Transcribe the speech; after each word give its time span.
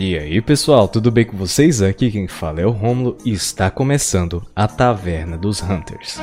E 0.00 0.16
aí 0.16 0.40
pessoal, 0.40 0.86
tudo 0.86 1.10
bem 1.10 1.24
com 1.24 1.36
vocês? 1.36 1.82
Aqui 1.82 2.08
quem 2.08 2.28
fala 2.28 2.60
é 2.60 2.64
o 2.64 2.70
Romulo 2.70 3.18
e 3.24 3.32
está 3.32 3.68
começando 3.68 4.46
a 4.54 4.68
Taverna 4.68 5.36
dos 5.36 5.60
Hunters. 5.60 6.20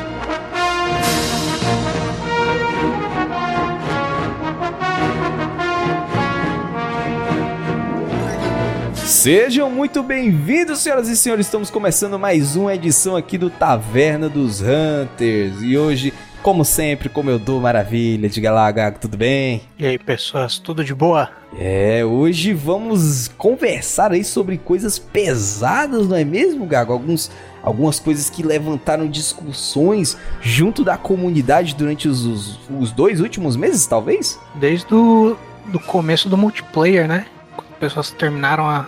Sejam 8.94 9.70
muito 9.70 10.02
bem-vindos, 10.02 10.80
senhoras 10.80 11.10
e 11.10 11.18
senhores. 11.18 11.46
Estamos 11.46 11.70
começando 11.70 12.18
mais 12.18 12.56
uma 12.56 12.74
edição 12.74 13.18
aqui 13.18 13.38
do 13.38 13.50
Taverna 13.50 14.30
dos 14.30 14.62
Hunters. 14.62 15.62
E 15.62 15.78
hoje, 15.78 16.14
como 16.46 16.64
sempre, 16.64 17.10
como 17.10 17.32
eu 17.32 17.40
dou 17.40 17.60
maravilha, 17.60 18.30
diga 18.30 18.52
lá, 18.52 18.70
Gago, 18.70 19.00
tudo 19.00 19.18
bem? 19.18 19.64
E 19.80 19.88
aí, 19.88 19.98
pessoas, 19.98 20.60
tudo 20.60 20.84
de 20.84 20.94
boa? 20.94 21.32
É, 21.58 22.06
hoje 22.06 22.54
vamos 22.54 23.28
conversar 23.30 24.12
aí 24.12 24.24
sobre 24.24 24.60
coisas 24.60 25.00
pesadas, 25.00 26.08
não 26.08 26.16
é 26.16 26.24
mesmo, 26.24 26.68
Gago? 26.68 26.94
Alguns, 26.94 27.32
algumas 27.64 28.00
coisas 28.00 28.30
que 28.30 28.44
levantaram 28.44 29.08
discussões 29.08 30.16
junto 30.40 30.84
da 30.84 30.96
comunidade 30.98 31.74
durante 31.74 32.08
os, 32.08 32.24
os, 32.24 32.60
os 32.80 32.92
dois 32.92 33.22
últimos 33.22 33.56
meses, 33.56 33.88
talvez? 33.88 34.40
Desde 34.54 34.94
o 34.94 35.36
do 35.66 35.80
começo 35.80 36.30
do 36.30 36.38
multiplayer, 36.38 37.08
né? 37.08 37.26
Quando 37.56 37.72
as 37.72 37.80
pessoas 37.80 38.12
terminaram 38.12 38.70
a 38.70 38.86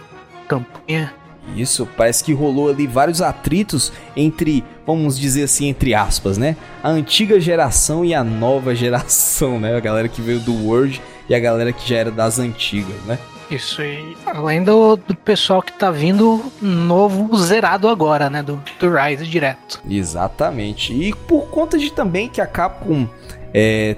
campanha. 0.47 1.11
Isso, 1.55 1.87
parece 1.97 2.23
que 2.23 2.33
rolou 2.33 2.69
ali 2.69 2.85
vários 2.87 3.21
atritos 3.21 3.91
entre, 4.15 4.63
vamos 4.85 5.17
dizer 5.17 5.43
assim, 5.43 5.67
entre 5.67 5.93
aspas, 5.93 6.37
né? 6.37 6.55
A 6.83 6.89
antiga 6.89 7.39
geração 7.39 8.03
e 8.03 8.13
a 8.13 8.23
nova 8.23 8.73
geração, 8.75 9.59
né? 9.59 9.75
A 9.75 9.79
galera 9.79 10.07
que 10.07 10.21
veio 10.21 10.39
do 10.39 10.53
World 10.53 11.01
e 11.29 11.35
a 11.35 11.39
galera 11.39 11.71
que 11.71 11.87
já 11.87 11.97
era 11.97 12.11
das 12.11 12.39
antigas, 12.39 13.01
né? 13.05 13.17
Isso, 13.49 13.81
e 13.81 14.17
além 14.25 14.61
do, 14.61 14.97
do 14.97 15.15
pessoal 15.15 15.61
que 15.61 15.71
tá 15.71 15.89
vindo 15.89 16.43
novo, 16.61 17.35
zerado 17.37 17.87
agora, 17.87 18.29
né? 18.29 18.43
Do, 18.43 18.61
do 18.77 18.93
Rise 18.93 19.25
direto. 19.25 19.81
Exatamente. 19.89 20.93
E 20.93 21.13
por 21.13 21.47
conta 21.47 21.77
de 21.77 21.91
também 21.91 22.27
que 22.27 22.41
a 22.41 22.45
Capcom 22.45 23.07
é, 23.53 23.95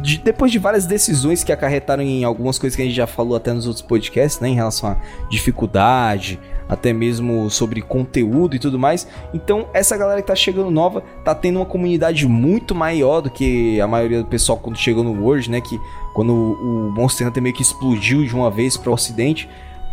de, 0.00 0.18
depois 0.18 0.52
de 0.52 0.58
várias 0.58 0.86
decisões 0.86 1.42
que 1.42 1.52
acarretaram 1.52 2.02
em 2.02 2.24
algumas 2.24 2.58
coisas 2.58 2.76
que 2.76 2.82
a 2.82 2.84
gente 2.84 2.94
já 2.94 3.06
falou 3.06 3.36
até 3.36 3.52
nos 3.52 3.66
outros 3.66 3.82
podcasts, 3.82 4.40
né, 4.40 4.48
em 4.48 4.54
relação 4.54 4.90
à 4.90 4.96
dificuldade, 5.28 6.38
até 6.70 6.92
mesmo 6.92 7.50
sobre 7.50 7.82
conteúdo 7.82 8.54
e 8.54 8.58
tudo 8.58 8.78
mais. 8.78 9.06
Então, 9.34 9.66
essa 9.74 9.96
galera 9.96 10.22
que 10.22 10.28
tá 10.28 10.36
chegando 10.36 10.70
nova 10.70 11.02
tá 11.24 11.34
tendo 11.34 11.56
uma 11.58 11.66
comunidade 11.66 12.26
muito 12.28 12.74
maior 12.74 13.20
do 13.20 13.28
que 13.28 13.80
a 13.80 13.88
maioria 13.88 14.20
do 14.20 14.24
pessoal 14.24 14.56
quando 14.56 14.78
chegou 14.78 15.02
no 15.02 15.20
World, 15.20 15.50
né, 15.50 15.60
que 15.60 15.78
quando 16.14 16.32
o 16.32 16.92
Monster 16.94 17.26
Hunter 17.26 17.42
meio 17.42 17.54
que 17.54 17.62
explodiu 17.62 18.24
de 18.24 18.34
uma 18.34 18.50
vez 18.50 18.76
para 18.76 18.90
o 18.90 18.94
ocidente, 18.94 19.48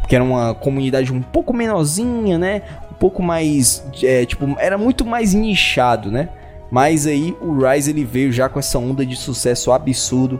que 0.07 0.15
era 0.15 0.23
uma 0.23 0.53
comunidade 0.53 1.11
um 1.11 1.21
pouco 1.21 1.53
menorzinha, 1.53 2.37
né? 2.37 2.61
Um 2.91 2.93
pouco 2.93 3.21
mais, 3.21 3.83
é, 4.01 4.25
tipo, 4.25 4.55
era 4.57 4.77
muito 4.77 5.03
mais 5.03 5.33
nichado, 5.33 6.09
né? 6.09 6.29
Mas 6.71 7.05
aí 7.05 7.35
o 7.41 7.57
Rise 7.59 7.91
ele 7.91 8.05
veio 8.05 8.31
já 8.31 8.47
com 8.47 8.59
essa 8.59 8.79
onda 8.79 9.05
de 9.05 9.15
sucesso 9.15 9.71
absurdo 9.71 10.39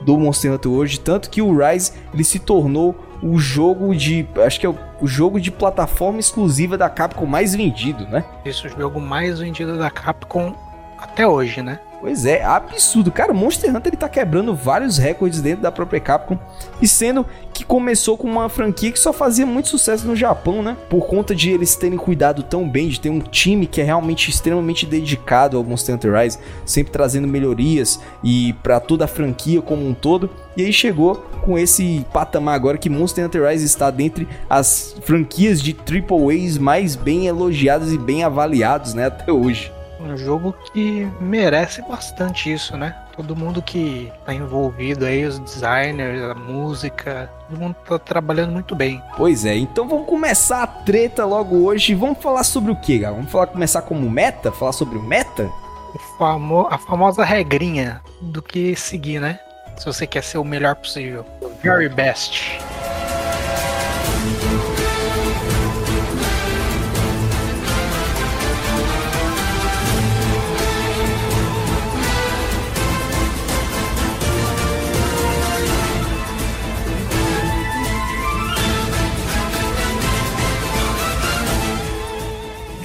do 0.00 0.16
Monster 0.16 0.52
Hunter 0.52 0.70
hoje, 0.70 1.00
tanto 1.00 1.30
que 1.30 1.42
o 1.42 1.56
Rise 1.56 1.92
ele 2.14 2.22
se 2.22 2.38
tornou 2.38 2.94
o 3.22 3.38
jogo 3.38 3.94
de, 3.94 4.26
acho 4.44 4.60
que 4.60 4.66
é 4.66 4.68
o, 4.68 4.76
o 5.00 5.06
jogo 5.06 5.40
de 5.40 5.50
plataforma 5.50 6.20
exclusiva 6.20 6.76
da 6.76 6.88
Capcom 6.88 7.26
mais 7.26 7.54
vendido, 7.54 8.06
né? 8.06 8.24
Isso, 8.44 8.66
o 8.66 8.70
jogo 8.70 9.00
mais 9.00 9.40
vendido 9.40 9.76
da 9.78 9.90
Capcom 9.90 10.54
até 10.98 11.26
hoje, 11.26 11.62
né? 11.62 11.80
Pois 12.00 12.24
é, 12.24 12.44
absurdo. 12.44 13.10
Cara, 13.10 13.34
Monster 13.34 13.70
Hunter 13.70 13.90
ele 13.90 13.96
tá 13.96 14.08
quebrando 14.08 14.54
vários 14.54 14.98
recordes 14.98 15.40
dentro 15.40 15.62
da 15.62 15.72
própria 15.72 15.98
Capcom. 15.98 16.38
E 16.80 16.86
sendo 16.86 17.26
que 17.52 17.64
começou 17.64 18.16
com 18.16 18.28
uma 18.28 18.48
franquia 18.48 18.92
que 18.92 18.98
só 18.98 19.12
fazia 19.12 19.44
muito 19.44 19.68
sucesso 19.68 20.06
no 20.06 20.14
Japão, 20.14 20.62
né? 20.62 20.76
Por 20.88 21.06
conta 21.06 21.34
de 21.34 21.50
eles 21.50 21.74
terem 21.74 21.98
cuidado 21.98 22.44
tão 22.44 22.68
bem, 22.68 22.88
de 22.88 23.00
ter 23.00 23.10
um 23.10 23.18
time 23.18 23.66
que 23.66 23.80
é 23.80 23.84
realmente 23.84 24.30
extremamente 24.30 24.86
dedicado 24.86 25.56
ao 25.56 25.64
Monster 25.64 25.96
Hunter 25.96 26.14
Rise, 26.14 26.38
sempre 26.64 26.92
trazendo 26.92 27.26
melhorias 27.26 28.00
e 28.22 28.52
para 28.62 28.78
toda 28.78 29.04
a 29.04 29.08
franquia 29.08 29.60
como 29.60 29.84
um 29.84 29.92
todo. 29.92 30.30
E 30.56 30.64
aí 30.64 30.72
chegou 30.72 31.16
com 31.44 31.58
esse 31.58 32.06
patamar 32.12 32.54
agora 32.54 32.78
que 32.78 32.88
Monster 32.88 33.26
Hunter 33.26 33.48
Rise 33.48 33.64
está 33.64 33.90
dentre 33.90 34.28
as 34.48 34.94
franquias 35.02 35.60
de 35.60 35.72
Triple 35.72 36.46
A's 36.46 36.58
mais 36.58 36.94
bem 36.94 37.26
elogiadas 37.26 37.92
e 37.92 37.98
bem 37.98 38.22
avaliados, 38.22 38.94
né, 38.94 39.06
até 39.06 39.32
hoje. 39.32 39.77
Um 40.00 40.16
jogo 40.16 40.54
que 40.72 41.10
merece 41.20 41.82
bastante 41.82 42.52
isso, 42.52 42.76
né? 42.76 42.94
Todo 43.16 43.34
mundo 43.34 43.60
que 43.60 44.12
tá 44.24 44.32
envolvido 44.32 45.04
aí, 45.04 45.24
os 45.24 45.38
designers, 45.40 46.22
a 46.22 46.34
música, 46.34 47.28
todo 47.48 47.58
mundo 47.58 47.74
tá 47.86 47.98
trabalhando 47.98 48.52
muito 48.52 48.76
bem. 48.76 49.02
Pois 49.16 49.44
é, 49.44 49.56
então 49.56 49.88
vamos 49.88 50.06
começar 50.06 50.62
a 50.62 50.66
treta 50.66 51.24
logo 51.24 51.64
hoje. 51.64 51.94
Vamos 51.94 52.18
falar 52.18 52.44
sobre 52.44 52.70
o 52.70 52.76
que, 52.76 52.98
galera? 52.98 53.16
Vamos 53.16 53.32
falar, 53.32 53.48
começar 53.48 53.82
como 53.82 54.08
meta? 54.08 54.52
Falar 54.52 54.72
sobre 54.72 54.98
o 54.98 55.02
meta? 55.02 55.50
O 55.94 55.98
famo 56.16 56.68
a 56.70 56.78
famosa 56.78 57.24
regrinha 57.24 58.00
do 58.20 58.40
que 58.40 58.76
seguir, 58.76 59.20
né? 59.20 59.40
Se 59.76 59.84
você 59.84 60.06
quer 60.06 60.22
ser 60.22 60.38
o 60.38 60.44
melhor 60.44 60.76
possível. 60.76 61.24
Very 61.62 61.88
best. 61.88 62.58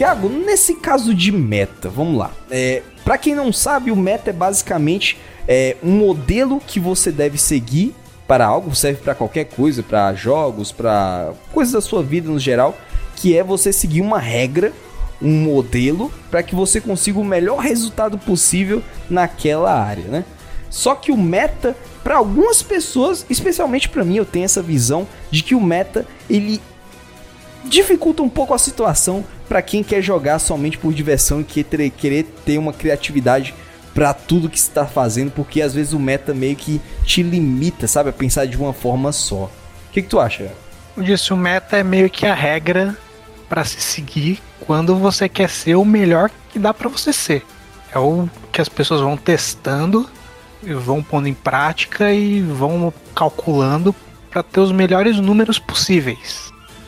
Gago, 0.03 0.27
nesse 0.27 0.75
caso 0.75 1.13
de 1.13 1.31
meta, 1.31 1.87
vamos 1.87 2.17
lá. 2.17 2.29
É, 2.51 2.81
para 3.05 3.17
quem 3.17 3.33
não 3.33 3.53
sabe, 3.53 3.89
o 3.89 3.95
meta 3.95 4.31
é 4.31 4.33
basicamente 4.33 5.17
é, 5.47 5.77
um 5.81 5.91
modelo 5.91 6.59
que 6.59 6.77
você 6.77 7.09
deve 7.09 7.37
seguir 7.37 7.95
para 8.27 8.45
algo, 8.45 8.75
serve 8.75 8.99
para 8.99 9.15
qualquer 9.15 9.45
coisa, 9.45 9.81
para 9.81 10.13
jogos, 10.13 10.73
para 10.73 11.31
coisas 11.53 11.73
da 11.73 11.79
sua 11.79 12.03
vida 12.03 12.29
no 12.29 12.37
geral, 12.37 12.77
que 13.15 13.37
é 13.37 13.41
você 13.41 13.71
seguir 13.71 14.01
uma 14.01 14.19
regra, 14.19 14.73
um 15.21 15.41
modelo, 15.41 16.11
para 16.29 16.43
que 16.43 16.53
você 16.53 16.81
consiga 16.81 17.17
o 17.17 17.23
melhor 17.23 17.59
resultado 17.59 18.17
possível 18.17 18.83
naquela 19.09 19.73
área, 19.73 20.03
né? 20.09 20.25
Só 20.69 20.95
que 20.95 21.13
o 21.13 21.17
meta, 21.17 21.77
para 22.03 22.17
algumas 22.17 22.61
pessoas, 22.61 23.25
especialmente 23.29 23.87
para 23.87 24.03
mim, 24.03 24.17
eu 24.17 24.25
tenho 24.25 24.43
essa 24.43 24.61
visão 24.61 25.07
de 25.31 25.41
que 25.43 25.55
o 25.55 25.61
meta 25.61 26.05
ele 26.29 26.59
dificulta 27.63 28.21
um 28.21 28.29
pouco 28.29 28.53
a 28.53 28.57
situação 28.57 29.23
para 29.47 29.61
quem 29.61 29.83
quer 29.83 30.01
jogar 30.01 30.39
somente 30.39 30.77
por 30.77 30.93
diversão 30.93 31.41
e 31.41 31.43
querer, 31.43 31.89
querer 31.89 32.23
ter 32.45 32.57
uma 32.57 32.73
criatividade 32.73 33.53
para 33.93 34.13
tudo 34.13 34.49
que 34.49 34.57
está 34.57 34.85
fazendo, 34.85 35.31
porque 35.31 35.61
às 35.61 35.73
vezes 35.73 35.93
o 35.93 35.99
meta 35.99 36.33
meio 36.33 36.55
que 36.55 36.81
te 37.05 37.21
limita, 37.21 37.87
sabe, 37.87 38.09
a 38.09 38.13
pensar 38.13 38.45
de 38.45 38.57
uma 38.57 38.73
forma 38.73 39.11
só. 39.11 39.43
O 39.45 39.49
que, 39.91 40.01
que 40.01 40.07
tu 40.07 40.19
acha? 40.19 40.51
Eu 40.97 41.03
disse, 41.03 41.31
o 41.31 41.37
meta 41.37 41.77
é 41.77 41.83
meio 41.83 42.09
que 42.09 42.25
a 42.25 42.33
regra 42.33 42.97
para 43.47 43.63
se 43.63 43.79
seguir 43.79 44.41
quando 44.61 44.95
você 44.95 45.29
quer 45.29 45.49
ser 45.49 45.75
o 45.75 45.85
melhor 45.85 46.31
que 46.51 46.57
dá 46.57 46.73
para 46.73 46.89
você 46.89 47.13
ser. 47.13 47.45
É 47.93 47.99
o 47.99 48.27
que 48.51 48.59
as 48.59 48.69
pessoas 48.69 49.01
vão 49.01 49.15
testando, 49.15 50.09
vão 50.63 51.03
pondo 51.03 51.27
em 51.27 51.33
prática 51.33 52.11
e 52.11 52.41
vão 52.41 52.91
calculando 53.15 53.93
para 54.31 54.41
ter 54.41 54.59
os 54.59 54.71
melhores 54.71 55.17
números 55.19 55.59
possíveis. 55.59 56.42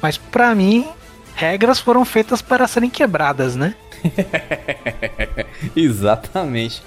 Mas 0.05 0.19
para 0.19 0.53
mim, 0.53 0.85
regras 1.33 1.79
foram 1.79 2.05
feitas 2.05 2.39
para 2.39 2.67
serem 2.67 2.91
quebradas, 2.91 3.55
né? 3.55 3.73
Exatamente. 5.75 6.83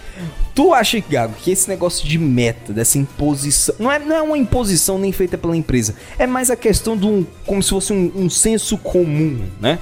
Tu 0.55 0.73
acha, 0.73 1.01
Gago, 1.01 1.35
que 1.35 1.51
esse 1.51 1.69
negócio 1.69 2.07
de 2.07 2.17
meta, 2.17 2.73
dessa 2.73 2.97
imposição. 2.97 3.75
Não 3.77 3.91
é, 3.91 3.99
não 3.99 4.15
é 4.15 4.23
uma 4.23 4.39
imposição 4.39 5.01
nem 5.01 5.11
feita 5.11 5.37
pela 5.37 5.57
empresa. 5.57 5.97
É 6.17 6.29
mais 6.29 6.49
a 6.49 6.55
questão 6.55 6.97
de 6.97 7.07
um. 7.07 7.27
como 7.45 7.61
se 7.61 7.71
fosse 7.71 7.93
um, 7.93 8.13
um 8.15 8.31
senso 8.31 8.79
comum, 8.79 9.49
né? 9.61 9.81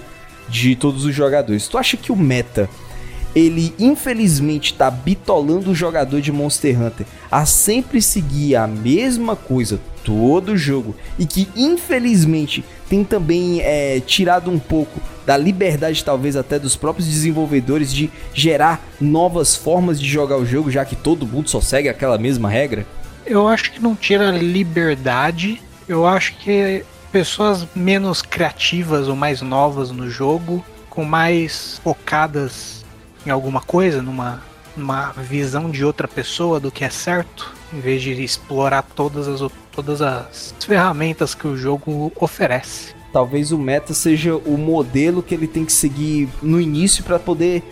De 0.48 0.74
todos 0.74 1.04
os 1.04 1.14
jogadores. 1.14 1.68
Tu 1.68 1.76
acha 1.76 1.98
que 1.98 2.10
o 2.10 2.16
meta. 2.16 2.70
Ele 3.34 3.74
infelizmente 3.78 4.72
tá 4.72 4.90
bitolando 4.90 5.72
o 5.72 5.74
jogador 5.74 6.22
de 6.22 6.32
Monster 6.32 6.80
Hunter 6.80 7.06
a 7.30 7.44
sempre 7.44 8.00
seguir 8.00 8.56
a 8.56 8.66
mesma 8.66 9.36
coisa 9.36 9.78
todo 10.06 10.56
jogo 10.56 10.94
e 11.18 11.26
que 11.26 11.48
infelizmente 11.56 12.64
tem 12.88 13.04
também 13.04 13.60
é, 13.60 14.00
tirado 14.00 14.50
um 14.50 14.58
pouco 14.58 15.00
da 15.24 15.36
liberdade, 15.36 16.04
talvez 16.04 16.36
até 16.36 16.58
dos 16.58 16.76
próprios 16.76 17.08
desenvolvedores, 17.08 17.92
de 17.92 18.10
gerar 18.32 18.80
novas 19.00 19.56
formas 19.56 20.00
de 20.00 20.08
jogar 20.08 20.36
o 20.36 20.46
jogo, 20.46 20.70
já 20.70 20.84
que 20.84 20.94
todo 20.94 21.26
mundo 21.26 21.50
só 21.50 21.60
segue 21.60 21.88
aquela 21.88 22.16
mesma 22.16 22.48
regra? 22.48 22.86
Eu 23.26 23.48
acho 23.48 23.72
que 23.72 23.82
não 23.82 23.96
tira 23.96 24.30
liberdade, 24.30 25.60
eu 25.88 26.06
acho 26.06 26.36
que 26.36 26.84
pessoas 27.10 27.66
menos 27.74 28.22
criativas 28.22 29.08
ou 29.08 29.16
mais 29.16 29.42
novas 29.42 29.90
no 29.90 30.08
jogo, 30.08 30.64
com 30.88 31.04
mais 31.04 31.80
focadas 31.82 32.84
em 33.26 33.30
alguma 33.30 33.60
coisa, 33.60 34.00
numa, 34.00 34.42
numa 34.76 35.12
visão 35.12 35.70
de 35.70 35.84
outra 35.84 36.06
pessoa 36.06 36.60
do 36.60 36.70
que 36.70 36.84
é 36.84 36.90
certo, 36.90 37.54
em 37.72 37.80
vez 37.80 38.02
de 38.02 38.12
explorar 38.22 38.82
todas 38.82 39.26
as, 39.26 39.50
todas 39.72 40.02
as 40.02 40.54
ferramentas 40.60 41.34
que 41.34 41.46
o 41.46 41.56
jogo 41.56 42.12
oferece. 42.16 42.94
talvez 43.12 43.50
o 43.50 43.58
meta 43.58 43.94
seja 43.94 44.36
o 44.36 44.58
modelo 44.58 45.22
que 45.22 45.34
ele 45.34 45.46
tem 45.46 45.64
que 45.64 45.72
seguir 45.72 46.28
no 46.42 46.60
início 46.60 47.02
para 47.02 47.18
poder 47.18 47.62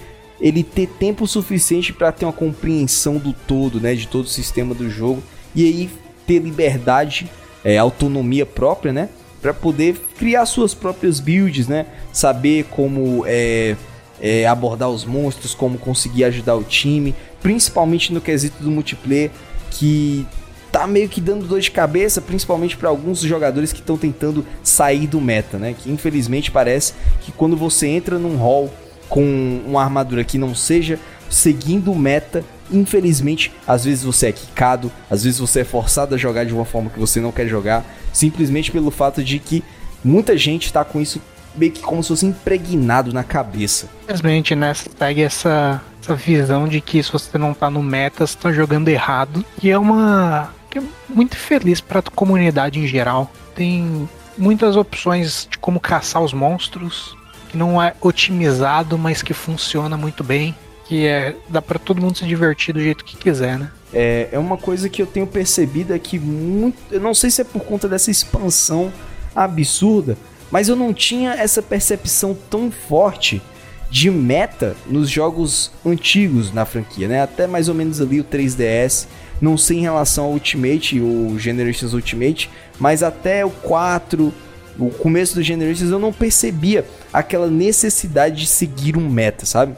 ele 0.40 0.62
ter 0.62 0.86
tempo 0.86 1.26
suficiente 1.26 1.92
para 1.92 2.10
ter 2.10 2.24
uma 2.24 2.32
compreensão 2.32 3.18
do 3.18 3.32
todo, 3.32 3.80
né, 3.80 3.94
de 3.94 4.08
todo 4.08 4.24
o 4.24 4.28
sistema 4.28 4.74
do 4.74 4.90
jogo 4.90 5.22
e 5.54 5.64
aí 5.64 5.90
ter 6.26 6.38
liberdade, 6.38 7.30
é, 7.62 7.78
autonomia 7.78 8.46
própria, 8.46 8.92
né, 8.92 9.08
para 9.40 9.52
poder 9.52 9.96
criar 10.18 10.46
suas 10.46 10.72
próprias 10.74 11.20
builds, 11.20 11.68
né, 11.68 11.86
saber 12.12 12.64
como 12.64 13.24
é, 13.26 13.76
é, 14.20 14.46
abordar 14.46 14.88
os 14.88 15.04
monstros, 15.04 15.54
como 15.54 15.78
conseguir 15.78 16.24
ajudar 16.24 16.56
o 16.56 16.62
time, 16.62 17.14
principalmente 17.42 18.12
no 18.12 18.20
quesito 18.20 18.62
do 18.62 18.70
multiplayer 18.70 19.30
que 19.70 20.26
tá 20.70 20.86
meio 20.86 21.08
que 21.08 21.20
dando 21.20 21.46
dor 21.46 21.60
de 21.60 21.70
cabeça, 21.70 22.20
principalmente 22.20 22.76
para 22.76 22.88
alguns 22.88 23.20
jogadores 23.20 23.72
que 23.72 23.78
estão 23.80 23.96
tentando 23.96 24.44
sair 24.62 25.06
do 25.06 25.20
meta, 25.20 25.58
né? 25.58 25.74
Que 25.76 25.90
infelizmente 25.90 26.50
parece 26.50 26.94
que 27.20 27.30
quando 27.30 27.56
você 27.56 27.86
entra 27.86 28.18
num 28.18 28.36
hall 28.36 28.72
com 29.08 29.60
uma 29.66 29.82
armadura 29.82 30.24
que 30.24 30.38
não 30.38 30.54
seja 30.54 30.98
seguindo 31.30 31.92
o 31.92 31.98
meta, 31.98 32.44
infelizmente, 32.72 33.52
às 33.66 33.84
vezes 33.84 34.02
você 34.02 34.28
é 34.28 34.32
quicado, 34.32 34.90
às 35.10 35.24
vezes 35.24 35.38
você 35.38 35.60
é 35.60 35.64
forçado 35.64 36.14
a 36.14 36.18
jogar 36.18 36.44
de 36.44 36.52
uma 36.52 36.64
forma 36.64 36.90
que 36.90 36.98
você 36.98 37.20
não 37.20 37.30
quer 37.30 37.46
jogar, 37.46 37.84
simplesmente 38.12 38.72
pelo 38.72 38.90
fato 38.90 39.22
de 39.22 39.38
que 39.38 39.62
muita 40.02 40.36
gente 40.36 40.72
tá 40.72 40.84
com 40.84 41.00
isso 41.00 41.20
meio 41.56 41.72
que 41.72 41.80
como 41.80 42.02
se 42.02 42.08
fosse 42.08 42.26
impregnado 42.26 43.12
na 43.12 43.24
cabeça. 43.24 43.88
Infelizmente, 44.04 44.54
né? 44.54 44.72
Segue 44.74 45.22
essa, 45.22 45.80
essa 46.02 46.14
visão 46.14 46.68
de 46.68 46.80
que 46.80 47.02
se 47.02 47.12
você 47.12 47.38
não 47.38 47.54
tá 47.54 47.70
no 47.70 47.82
meta, 47.82 48.26
você 48.26 48.36
tá 48.36 48.52
jogando 48.52 48.88
errado. 48.88 49.44
E 49.62 49.70
é 49.70 49.78
uma 49.78 50.50
que 50.70 50.78
é 50.78 50.82
muito 51.08 51.36
feliz 51.36 51.80
para 51.80 52.00
a 52.00 52.02
comunidade 52.02 52.80
em 52.80 52.86
geral. 52.86 53.30
Tem 53.54 54.08
muitas 54.36 54.76
opções 54.76 55.46
de 55.50 55.58
como 55.58 55.78
caçar 55.78 56.22
os 56.22 56.32
monstros, 56.32 57.16
que 57.48 57.56
não 57.56 57.80
é 57.80 57.94
otimizado, 58.00 58.98
mas 58.98 59.22
que 59.22 59.32
funciona 59.32 59.96
muito 59.96 60.24
bem, 60.24 60.54
que 60.86 61.06
é 61.06 61.36
dá 61.48 61.62
para 61.62 61.78
todo 61.78 62.00
mundo 62.00 62.18
se 62.18 62.24
divertir 62.24 62.74
do 62.74 62.80
jeito 62.80 63.04
que 63.04 63.16
quiser, 63.16 63.58
né? 63.58 63.70
É, 63.92 64.28
é 64.32 64.38
uma 64.38 64.56
coisa 64.56 64.88
que 64.88 65.00
eu 65.00 65.06
tenho 65.06 65.26
percebido 65.26 65.94
é 65.94 65.98
que 66.00 66.18
muito, 66.18 66.76
eu 66.90 67.00
não 67.00 67.14
sei 67.14 67.30
se 67.30 67.42
é 67.42 67.44
por 67.44 67.62
conta 67.62 67.88
dessa 67.88 68.10
expansão 68.10 68.92
absurda, 69.34 70.18
mas 70.54 70.68
eu 70.68 70.76
não 70.76 70.94
tinha 70.94 71.32
essa 71.32 71.60
percepção 71.60 72.32
tão 72.48 72.70
forte 72.70 73.42
de 73.90 74.08
meta 74.08 74.76
nos 74.86 75.10
jogos 75.10 75.72
antigos 75.84 76.52
na 76.52 76.64
franquia, 76.64 77.08
né? 77.08 77.20
Até 77.20 77.48
mais 77.48 77.68
ou 77.68 77.74
menos 77.74 78.00
ali 78.00 78.20
o 78.20 78.24
3DS 78.24 79.08
não 79.40 79.58
sei 79.58 79.78
em 79.78 79.80
relação 79.80 80.26
ao 80.26 80.30
Ultimate, 80.30 81.00
o 81.00 81.36
Generations 81.40 81.92
Ultimate, 81.92 82.48
mas 82.78 83.02
até 83.02 83.44
o 83.44 83.50
4, 83.50 84.32
o 84.78 84.90
começo 84.90 85.34
do 85.34 85.42
Generations, 85.42 85.90
eu 85.90 85.98
não 85.98 86.12
percebia 86.12 86.86
aquela 87.12 87.48
necessidade 87.48 88.36
de 88.36 88.46
seguir 88.46 88.96
um 88.96 89.10
meta, 89.10 89.44
sabe? 89.44 89.74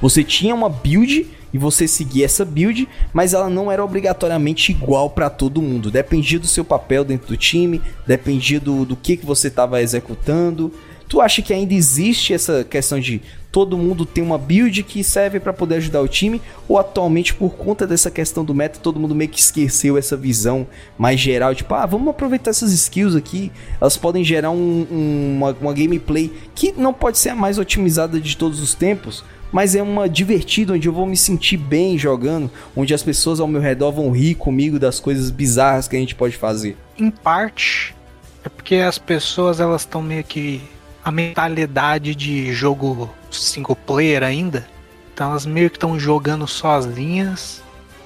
Você 0.00 0.24
tinha 0.24 0.54
uma 0.54 0.70
build 0.70 1.26
e 1.52 1.58
você 1.58 1.88
seguia 1.88 2.24
essa 2.24 2.44
build, 2.44 2.88
mas 3.12 3.34
ela 3.34 3.48
não 3.48 3.70
era 3.70 3.84
obrigatoriamente 3.84 4.72
igual 4.72 5.10
para 5.10 5.30
todo 5.30 5.62
mundo. 5.62 5.90
Dependia 5.90 6.38
do 6.38 6.46
seu 6.46 6.64
papel 6.64 7.04
dentro 7.04 7.28
do 7.28 7.36
time, 7.36 7.80
dependia 8.06 8.60
do, 8.60 8.84
do 8.84 8.96
que, 8.96 9.16
que 9.16 9.26
você 9.26 9.48
estava 9.48 9.80
executando. 9.82 10.72
Tu 11.08 11.20
acha 11.20 11.40
que 11.40 11.54
ainda 11.54 11.72
existe 11.72 12.34
essa 12.34 12.62
questão 12.64 13.00
de 13.00 13.22
todo 13.50 13.78
mundo 13.78 14.04
tem 14.04 14.22
uma 14.22 14.36
build 14.36 14.82
que 14.82 15.02
serve 15.02 15.40
para 15.40 15.52
poder 15.52 15.76
ajudar 15.76 16.02
o 16.02 16.08
time, 16.08 16.40
ou 16.68 16.78
atualmente 16.78 17.34
por 17.34 17.54
conta 17.54 17.86
dessa 17.86 18.10
questão 18.10 18.44
do 18.44 18.54
meta, 18.54 18.78
todo 18.78 19.00
mundo 19.00 19.14
meio 19.14 19.30
que 19.30 19.40
esqueceu 19.40 19.96
essa 19.96 20.16
visão 20.16 20.66
mais 20.98 21.18
geral, 21.18 21.54
tipo, 21.54 21.74
ah, 21.74 21.86
vamos 21.86 22.08
aproveitar 22.08 22.50
essas 22.50 22.72
skills 22.72 23.16
aqui, 23.16 23.50
elas 23.80 23.96
podem 23.96 24.22
gerar 24.22 24.50
um, 24.50 24.86
um, 24.90 25.36
uma, 25.36 25.56
uma 25.60 25.72
gameplay 25.72 26.30
que 26.54 26.72
não 26.72 26.92
pode 26.92 27.18
ser 27.18 27.30
a 27.30 27.34
mais 27.34 27.58
otimizada 27.58 28.20
de 28.20 28.36
todos 28.36 28.60
os 28.60 28.74
tempos, 28.74 29.24
mas 29.50 29.74
é 29.74 29.82
uma 29.82 30.08
divertida 30.08 30.74
onde 30.74 30.88
eu 30.88 30.92
vou 30.92 31.06
me 31.06 31.16
sentir 31.16 31.56
bem 31.56 31.96
jogando, 31.98 32.50
onde 32.76 32.92
as 32.92 33.02
pessoas 33.02 33.40
ao 33.40 33.46
meu 33.46 33.60
redor 33.60 33.92
vão 33.92 34.10
rir 34.10 34.34
comigo 34.34 34.78
das 34.78 35.00
coisas 35.00 35.30
bizarras 35.30 35.88
que 35.88 35.96
a 35.96 35.98
gente 35.98 36.14
pode 36.14 36.36
fazer. 36.36 36.76
Em 36.98 37.10
parte, 37.10 37.94
é 38.44 38.48
porque 38.48 38.76
as 38.76 38.98
pessoas 38.98 39.60
elas 39.60 39.82
estão 39.82 40.02
meio 40.02 40.24
que 40.24 40.60
a 41.04 41.10
mentalidade 41.10 42.14
de 42.14 42.52
jogo 42.52 43.10
single 43.30 43.76
player 43.76 44.22
ainda. 44.22 44.66
Então 45.12 45.30
elas 45.30 45.46
meio 45.46 45.70
que 45.70 45.76
estão 45.76 45.98
jogando 45.98 46.46
sozinhas 46.46 47.62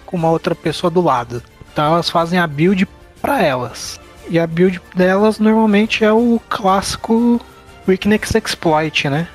com 0.06 0.17
uma 0.17 0.31
outra 0.31 0.55
pessoa 0.55 0.91
do 0.91 1.00
lado. 1.00 1.43
Então 1.73 1.85
elas 1.85 2.09
fazem 2.09 2.39
a 2.39 2.47
build 2.47 2.87
para 3.21 3.43
elas. 3.43 4.00
E 4.29 4.39
a 4.39 4.47
build 4.47 4.81
delas 4.94 5.39
normalmente 5.39 6.05
é 6.05 6.12
o 6.12 6.41
clássico 6.49 7.41
Weakness 7.87 8.35
Exploit, 8.35 9.09
né? 9.09 9.29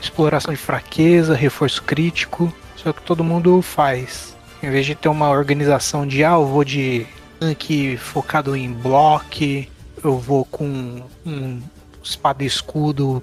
Exploração 0.00 0.52
de 0.52 0.58
fraqueza, 0.58 1.34
reforço 1.34 1.82
crítico. 1.82 2.52
O 2.86 2.92
que 2.92 3.02
todo 3.02 3.22
mundo 3.22 3.60
faz. 3.60 4.36
Em 4.62 4.70
vez 4.70 4.86
de 4.86 4.94
ter 4.94 5.08
uma 5.08 5.30
organização 5.30 6.06
de 6.06 6.24
ah, 6.24 6.32
eu 6.32 6.46
vou 6.46 6.64
de 6.64 7.06
tanque 7.38 7.96
focado 7.96 8.56
em 8.56 8.72
block, 8.72 9.68
eu 10.02 10.18
vou 10.18 10.44
com 10.44 11.02
um 11.26 11.60
espada 12.02 12.42
e 12.42 12.46
escudo 12.46 13.22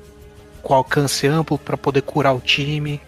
com 0.62 0.74
alcance 0.74 1.28
amplo 1.28 1.58
para 1.58 1.78
poder 1.78 2.02
curar 2.02 2.36
o 2.36 2.40
time. 2.40 3.02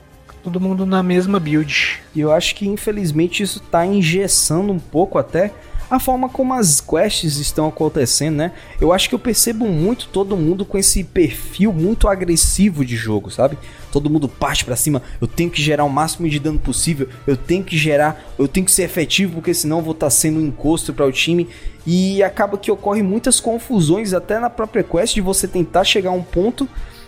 Todo 0.43 0.59
mundo 0.59 0.85
na 0.85 1.03
mesma 1.03 1.39
build. 1.39 1.99
E 2.15 2.21
eu 2.21 2.31
acho 2.31 2.55
que 2.55 2.67
infelizmente 2.67 3.43
isso 3.43 3.59
tá 3.59 3.85
engessando 3.85 4.71
um 4.71 4.79
pouco 4.79 5.17
até 5.17 5.53
a 5.89 5.99
forma 5.99 6.27
como 6.27 6.53
as 6.53 6.81
quests 6.81 7.37
estão 7.37 7.67
acontecendo, 7.67 8.35
né? 8.35 8.51
Eu 8.79 8.91
acho 8.91 9.07
que 9.07 9.15
eu 9.15 9.19
percebo 9.19 9.67
muito 9.67 10.09
todo 10.09 10.35
mundo 10.35 10.65
com 10.65 10.77
esse 10.77 11.03
perfil 11.03 11.71
muito 11.71 12.07
agressivo 12.07 12.83
de 12.83 12.95
jogo, 12.95 13.31
sabe? 13.31 13.57
Todo 13.91 14.09
mundo 14.09 14.27
parte 14.27 14.65
para 14.65 14.75
cima, 14.75 15.01
eu 15.21 15.27
tenho 15.27 15.49
que 15.49 15.61
gerar 15.61 15.85
o 15.85 15.89
máximo 15.89 16.27
de 16.27 16.39
dano 16.39 16.59
possível, 16.59 17.07
eu 17.25 17.37
tenho 17.37 17.63
que 17.63 17.77
gerar, 17.77 18.21
eu 18.37 18.47
tenho 18.47 18.65
que 18.65 18.71
ser 18.71 18.83
efetivo 18.83 19.35
porque 19.35 19.53
senão 19.53 19.81
vou 19.81 19.93
estar 19.93 20.07
tá 20.07 20.11
sendo 20.11 20.39
um 20.39 20.45
encosto 20.45 20.93
para 20.93 21.05
o 21.05 21.11
time 21.11 21.47
e 21.85 22.21
acaba 22.21 22.57
que 22.57 22.69
ocorre 22.69 23.01
muitas 23.01 23.39
confusões 23.39 24.13
até 24.13 24.39
na 24.39 24.49
própria 24.49 24.83
quest 24.83 25.13
de 25.13 25.21
você 25.21 25.47
tentar 25.47 25.85
chegar 25.85 26.09
a 26.09 26.13
um 26.13 26.23
ponto 26.23 26.67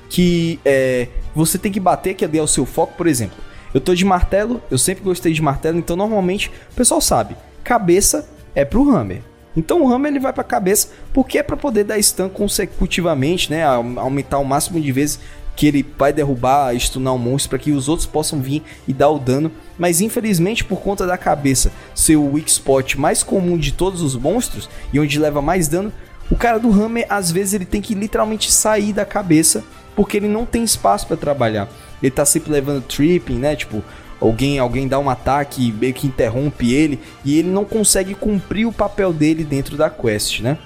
que 0.10 0.58
é, 0.64 1.10
você 1.36 1.58
tem 1.58 1.72
que 1.72 1.80
bater 1.80 2.14
que 2.16 2.26
é 2.26 2.42
o 2.42 2.48
seu 2.48 2.66
foco, 2.66 2.94
por 2.96 3.08
exemplo. 3.08 3.38
Eu 3.74 3.82
tô 3.82 3.94
de 3.94 4.04
martelo, 4.06 4.62
eu 4.72 4.78
sempre 4.78 5.04
gostei 5.04 5.34
de 5.34 5.42
martelo, 5.42 5.78
então 5.78 5.96
normalmente 5.96 6.50
o 6.72 6.76
pessoal 6.76 7.02
sabe, 7.02 7.36
cabeça 7.64 8.28
é 8.56 8.66
pro 8.66 8.90
Hammer. 8.90 9.22
Então 9.56 9.82
o 9.82 9.92
Hammer 9.92 10.12
ele 10.12 10.20
vai 10.20 10.32
para 10.32 10.42
a 10.42 10.46
cabeça 10.46 10.90
porque 11.14 11.38
é 11.38 11.44
para 11.44 11.58
poder 11.58 11.84
dar 11.84 12.02
stun 12.02 12.30
consecutivamente, 12.30 13.50
né, 13.50 13.64
aumentar 13.64 14.40
o 14.40 14.46
máximo 14.46 14.80
de 14.80 14.92
vezes 14.92 15.20
que 15.56 15.68
ele 15.68 15.86
vai 15.98 16.14
derrubar, 16.14 16.74
stunar 16.80 17.14
um 17.14 17.18
monstro 17.18 17.50
para 17.50 17.60
que 17.60 17.72
os 17.72 17.90
outros 17.90 18.06
possam 18.06 18.40
vir 18.40 18.64
e 18.88 18.94
dar 18.94 19.10
o 19.10 19.20
dano. 19.20 19.52
Mas 19.78 20.00
infelizmente 20.00 20.64
por 20.64 20.80
conta 20.80 21.06
da 21.06 21.18
cabeça 21.18 21.72
ser 21.94 22.16
o 22.16 22.34
weak 22.34 22.50
spot 22.50 22.96
mais 22.96 23.24
comum 23.24 23.58
de 23.58 23.74
todos 23.74 24.02
os 24.02 24.16
monstros 24.16 24.70
e 24.94 25.00
onde 25.00 25.20
leva 25.20 25.42
mais 25.42 25.68
dano, 25.68 25.92
o 26.32 26.36
cara 26.36 26.60
do 26.60 26.72
Hammer 26.72 27.06
às 27.10 27.32
vezes 27.32 27.54
ele 27.54 27.66
tem 27.66 27.82
que 27.82 27.96
literalmente 27.96 28.52
sair 28.52 28.94
da 28.94 29.04
cabeça 29.04 29.64
porque 29.96 30.16
ele 30.16 30.30
não 30.30 30.46
tem 30.46 30.64
espaço 30.64 31.06
para 31.08 31.18
trabalhar. 31.18 31.68
Ele 32.02 32.12
tá 32.12 32.24
sempre 32.24 32.52
levando 32.52 32.84
tripping, 32.84 33.36
né? 33.36 33.56
Tipo, 33.56 33.84
alguém 34.20 34.60
alguém 34.60 34.88
dá 34.88 35.00
um 35.00 35.10
ataque 35.10 35.72
meio 35.72 35.94
que 35.94 36.08
interrompe 36.08 36.74
ele 36.74 37.00
e 37.24 37.40
ele 37.40 37.50
não 37.50 37.66
consegue 37.66 38.14
cumprir 38.14 38.66
o 38.66 38.72
papel 38.72 39.14
dele 39.14 39.44
dentro 39.44 39.78
da 39.78 39.90
quest, 39.90 40.42
né? 40.42 40.58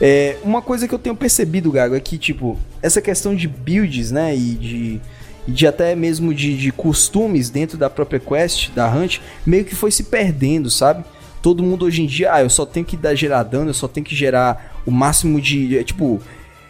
É, 0.00 0.36
uma 0.42 0.60
coisa 0.60 0.86
que 0.86 0.94
eu 0.94 0.98
tenho 0.98 1.16
percebido, 1.16 1.72
Gago, 1.72 1.94
é 1.94 2.00
que, 2.00 2.18
tipo, 2.18 2.58
essa 2.82 3.00
questão 3.00 3.34
de 3.34 3.48
builds, 3.48 4.10
né, 4.10 4.36
e 4.36 4.54
de, 4.54 5.00
e 5.48 5.52
de 5.52 5.66
até 5.66 5.94
mesmo 5.94 6.34
de, 6.34 6.56
de 6.56 6.70
costumes 6.70 7.48
dentro 7.48 7.78
da 7.78 7.88
própria 7.88 8.20
quest, 8.20 8.70
da 8.72 8.88
Hunt, 8.88 9.20
meio 9.44 9.64
que 9.64 9.74
foi 9.74 9.90
se 9.90 10.04
perdendo, 10.04 10.68
sabe? 10.68 11.04
Todo 11.40 11.62
mundo 11.62 11.86
hoje 11.86 12.02
em 12.02 12.06
dia, 12.06 12.34
ah, 12.34 12.42
eu 12.42 12.50
só 12.50 12.66
tenho 12.66 12.84
que 12.84 12.96
dar 12.96 13.14
gerar 13.14 13.42
dano, 13.42 13.70
eu 13.70 13.74
só 13.74 13.88
tenho 13.88 14.04
que 14.04 14.14
gerar 14.14 14.82
o 14.84 14.90
máximo 14.90 15.40
de, 15.40 15.82
tipo, 15.84 16.20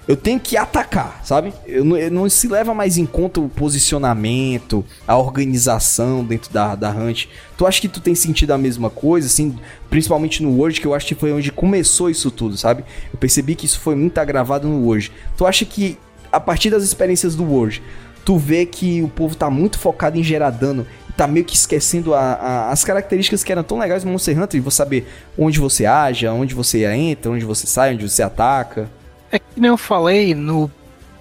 eu 0.09 0.17
tenho 0.17 0.39
que 0.39 0.57
atacar, 0.57 1.21
sabe? 1.25 1.53
Eu 1.67 1.85
não, 1.85 1.97
eu 1.97 2.11
não, 2.11 2.29
se 2.29 2.47
leva 2.47 2.73
mais 2.73 2.97
em 2.97 3.05
conta 3.05 3.41
o 3.41 3.49
posicionamento, 3.49 4.85
a 5.07 5.17
organização 5.19 6.25
dentro 6.25 6.53
da, 6.53 6.77
da 6.77 6.91
Hunt. 6.91 7.27
Tu 7.57 7.67
acha 7.67 7.81
que 7.81 7.89
tu 7.89 8.01
tem 8.01 8.15
sentido 8.15 8.53
a 8.53 8.59
mesma 8.59 8.89
coisa, 8.89 9.27
assim, 9.27 9.59
principalmente 9.91 10.43
no 10.43 10.57
Word, 10.57 10.81
que 10.81 10.87
eu 10.87 10.95
acho 10.95 11.07
que 11.07 11.15
foi 11.15 11.33
onde 11.33 11.51
começou 11.51 12.09
isso 12.09 12.31
tudo, 12.31 12.57
sabe? 12.57 12.85
Eu 13.13 13.19
percebi 13.19 13.57
que 13.57 13.67
isso 13.67 13.81
foi 13.81 13.97
muito 13.97 14.17
agravado 14.19 14.69
no 14.69 14.87
Word. 14.87 15.11
Tu 15.37 15.45
acha 15.45 15.65
que, 15.65 15.99
a 16.31 16.39
partir 16.39 16.71
das 16.71 16.85
experiências 16.85 17.35
do 17.35 17.45
Word, 17.45 17.83
tu 18.25 18.39
vê 18.39 18.65
que 18.65 19.03
o 19.03 19.09
povo 19.09 19.35
tá 19.35 19.51
muito 19.51 19.77
focado 19.79 20.17
em 20.17 20.23
gerar 20.23 20.51
dano 20.51 20.87
tá 21.17 21.27
meio 21.27 21.47
que 21.47 21.57
esquecendo 21.57 22.15
a, 22.15 22.21
a, 22.21 22.71
as 22.71 22.85
características 22.85 23.43
que 23.43 23.51
eram 23.51 23.63
tão 23.63 23.79
legais 23.79 24.05
no 24.05 24.13
Monster 24.13 24.39
Hunter, 24.39 24.59
e 24.59 24.61
você 24.61 24.77
saber 24.77 25.09
onde 25.39 25.59
você 25.59 25.87
age, 25.87 26.29
onde 26.29 26.55
você 26.55 26.85
entra, 26.85 27.33
onde 27.33 27.45
você 27.45 27.67
sai, 27.67 27.95
onde 27.95 28.07
você 28.07 28.23
ataca. 28.23 28.89
É 29.31 29.39
que 29.39 29.61
nem 29.61 29.69
eu 29.69 29.77
falei, 29.77 30.35
no, 30.35 30.71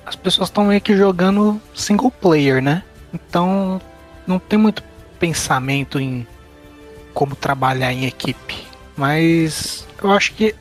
as 0.05 0.15
pessoas 0.15 0.50
estão 0.50 0.65
meio 0.65 0.81
que 0.81 0.95
jogando 0.95 1.59
single 1.74 2.12
player, 2.12 2.62
né? 2.62 2.83
Então 3.13 3.81
não 4.27 4.38
tem 4.39 4.57
muito 4.59 4.83
pensamento 5.19 6.00
em 6.00 6.27
como 7.13 7.35
trabalhar 7.35 7.91
em 7.91 8.05
equipe. 8.05 8.67
Mas 8.95 9.88
eu 10.01 10.12
acho 10.12 10.33
que 10.33 10.53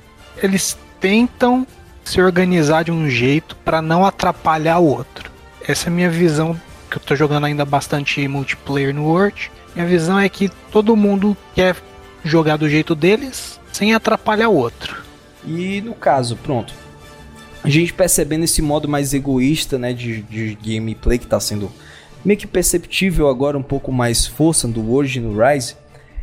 eles 0.43 0.79
tentam 1.01 1.67
se 2.05 2.21
organizar 2.21 2.85
de 2.85 2.93
um 2.93 3.09
jeito 3.09 3.57
para 3.57 3.83
não 3.83 4.05
atrapalhar 4.05 4.79
o 4.79 4.87
outro. 4.87 5.31
Essa 5.67 5.89
é 5.89 5.91
a 5.91 5.95
minha 5.95 6.11
visão, 6.11 6.59
que 6.91 6.97
eu 6.97 7.01
tô 7.01 7.17
jogando 7.17 7.45
ainda 7.45 7.65
bastante 7.65 8.27
multiplayer 8.29 8.95
no 8.95 9.05
World. 9.05 9.51
Minha 9.75 9.87
visão 9.87 10.19
é 10.19 10.29
que 10.29 10.49
todo 10.71 10.97
mundo 10.97 11.37
quer 11.55 11.77
jogar 12.25 12.57
do 12.57 12.69
jeito 12.69 12.95
deles, 12.95 13.61
sem 13.73 13.95
atrapalhar 13.95 14.49
o 14.49 14.55
outro. 14.55 15.03
E 15.47 15.81
no 15.81 15.95
caso, 15.95 16.37
pronto. 16.37 16.73
A 17.65 17.71
gente 17.71 17.95
percebendo 17.95 18.45
esse 18.45 18.61
modo 18.61 18.87
mais 18.87 19.15
egoísta, 19.15 19.79
né, 19.79 19.95
de, 19.95 20.21
de 20.23 20.59
gameplay 20.63 21.19
que 21.19 21.27
tá 21.27 21.41
sendo 21.41 21.73
meio 22.23 22.39
que 22.39 22.47
perceptível 22.47 23.27
agora 23.27 23.57
um 23.57 23.63
pouco 23.63 23.91
mais 23.91 24.27
força 24.27 24.69
do 24.69 24.83
World 24.83 25.19
no 25.21 25.35
Rise, 25.43 25.75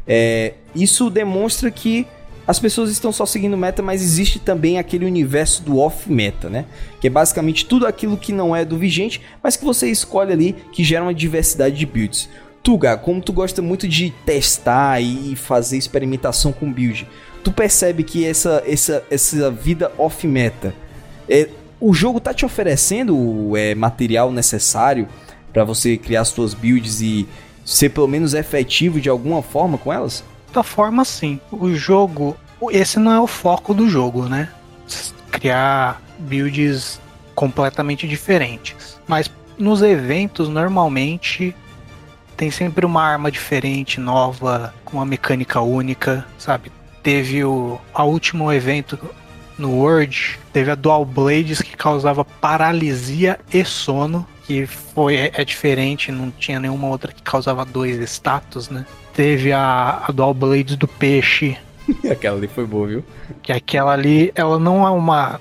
é, 0.08 0.54
isso 0.76 1.10
demonstra 1.10 1.70
que 1.72 2.08
as 2.48 2.60
pessoas 2.60 2.92
estão 2.92 3.12
só 3.12 3.26
seguindo 3.26 3.58
meta, 3.58 3.82
mas 3.82 4.02
existe 4.02 4.40
também 4.40 4.78
aquele 4.78 5.06
universo 5.06 5.64
do 5.64 5.80
off-meta, 5.80 6.50
né? 6.50 6.66
Que 7.00 7.08
é 7.08 7.10
basicamente 7.10 7.66
tudo 7.66 7.88
aquilo 7.88 8.18
que 8.18 8.34
não 8.34 8.56
é 8.56 8.66
do 8.66 8.78
vigente, 8.78 9.22
mas 9.42 9.56
que 9.56 9.64
você 9.64 9.90
escolhe 9.90 10.34
ali 10.34 10.56
que 10.72 10.84
gera 10.84 11.04
uma 11.04 11.14
diversidade 11.14 11.76
de 11.76 11.86
builds. 11.86 12.30
Tuga, 12.64 12.98
como 12.98 13.22
tu 13.22 13.32
gosta 13.32 13.62
muito 13.62 13.88
de 13.88 14.12
testar 14.26 15.02
e 15.02 15.36
fazer 15.36 15.78
experimentação 15.78 16.52
com 16.52 16.72
build, 16.72 17.08
tu 17.44 17.52
percebe 17.52 18.04
que 18.04 18.26
essa, 18.26 18.62
essa, 18.68 19.04
essa 19.10 19.50
vida 19.50 19.92
off-meta, 19.98 20.74
é, 21.30 21.50
o 21.80 21.94
jogo 21.94 22.20
tá 22.20 22.34
te 22.34 22.46
oferecendo 22.46 23.56
é, 23.58 23.74
material 23.74 24.32
necessário 24.32 25.08
para 25.52 25.64
você 25.64 25.98
criar 25.98 26.26
suas 26.26 26.54
builds 26.54 27.02
e 27.02 27.28
ser 27.66 27.90
pelo 27.90 28.08
menos 28.08 28.34
efetivo 28.34 29.00
de 29.00 29.10
alguma 29.10 29.42
forma 29.42 29.78
com 29.78 29.92
elas? 29.92 30.24
Da 30.54 30.64
forma 30.64 31.04
sim. 31.06 31.40
O 31.52 31.74
jogo, 31.74 32.38
esse 32.70 33.00
não 33.00 33.12
é 33.12 33.20
o 33.20 33.28
foco 33.28 33.74
do 33.74 33.90
jogo, 33.90 34.28
né? 34.28 34.50
Criar 35.32 36.02
builds 36.20 37.00
completamente 37.34 38.08
diferentes. 38.08 39.00
Mas 39.08 39.32
nos 39.58 39.82
eventos, 39.82 40.50
normalmente, 40.50 41.56
tem 42.36 42.52
sempre 42.52 42.86
uma 42.86 43.04
arma 43.04 43.32
diferente, 43.32 44.00
nova, 44.00 44.74
com 44.84 44.98
uma 44.98 45.06
mecânica 45.06 45.62
única, 45.62 46.26
sabe? 46.38 46.72
Teve 47.04 47.44
o 47.44 47.80
a 47.94 48.04
último 48.04 48.52
evento 48.52 48.98
no 49.62 49.72
World, 49.72 50.40
teve 50.52 50.72
a 50.72 50.76
Dual 50.76 51.06
Blades 51.06 51.62
que 51.62 51.78
causava 51.78 52.26
paralisia 52.26 53.40
e 53.54 53.64
sono, 53.64 54.28
que 54.46 54.66
foi 54.66 55.16
é, 55.16 55.32
é 55.36 55.46
diferente, 55.46 56.12
não 56.12 56.32
tinha 56.32 56.60
nenhuma 56.60 56.88
outra 56.88 57.12
que 57.12 57.22
causava 57.22 57.64
dois 57.64 57.98
status, 58.10 58.70
né? 58.70 58.86
Teve 59.14 59.54
a, 59.54 60.04
a 60.08 60.12
Dual 60.12 60.34
Blades 60.34 60.76
do 60.76 60.88
peixe. 60.88 61.58
aquela 62.10 62.38
ali 62.38 62.48
foi 62.48 62.66
boa, 62.66 62.88
viu? 62.88 63.06
Que 63.42 63.52
aquela 63.52 63.94
ali, 63.94 64.32
ela 64.36 64.58
não 64.58 64.86
é 64.86 64.90
uma 64.90 65.40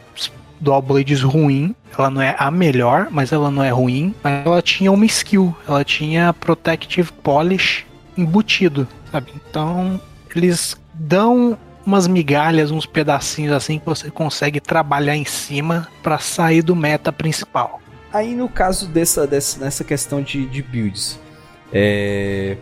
Dual 0.61 0.83
Blades 0.83 1.23
ruim, 1.23 1.75
ela 1.97 2.11
não 2.11 2.21
é 2.21 2.37
a 2.39 2.51
melhor, 2.51 3.09
mas 3.11 3.33
ela 3.33 3.51
não 3.51 3.63
é 3.63 3.71
ruim, 3.71 4.15
mas 4.23 4.45
ela 4.45 4.61
tinha 4.61 4.93
uma 4.93 5.07
skill, 5.07 5.57
ela 5.67 5.83
tinha 5.83 6.35
Protective 6.35 7.11
Polish 7.23 7.87
embutido, 8.17 8.87
sabe? 9.11 9.33
Então, 9.35 10.01
eles 10.35 10.77
dão 10.93 11.59
umas 11.85 12.07
migalhas, 12.07 12.71
uns 12.71 12.87
pedacinhos 12.87 13.53
assim 13.53 13.79
que 13.79 13.87
você 13.87 14.11
consegue 14.11 14.61
trabalhar 14.61 15.17
em 15.17 15.25
cima 15.25 15.89
para 16.03 16.19
sair 16.19 16.63
do 16.63 16.77
meta 16.77 17.13
principal. 17.13 17.81
Aí 18.13 18.35
no 18.35 18.49
caso 18.49 18.87
dessa, 18.87 19.27
dessa 19.27 19.61
nessa 19.61 19.85
questão 19.85 20.23
de, 20.23 20.47
de 20.47 20.63
builds, 20.63 21.19
é... 21.73 22.57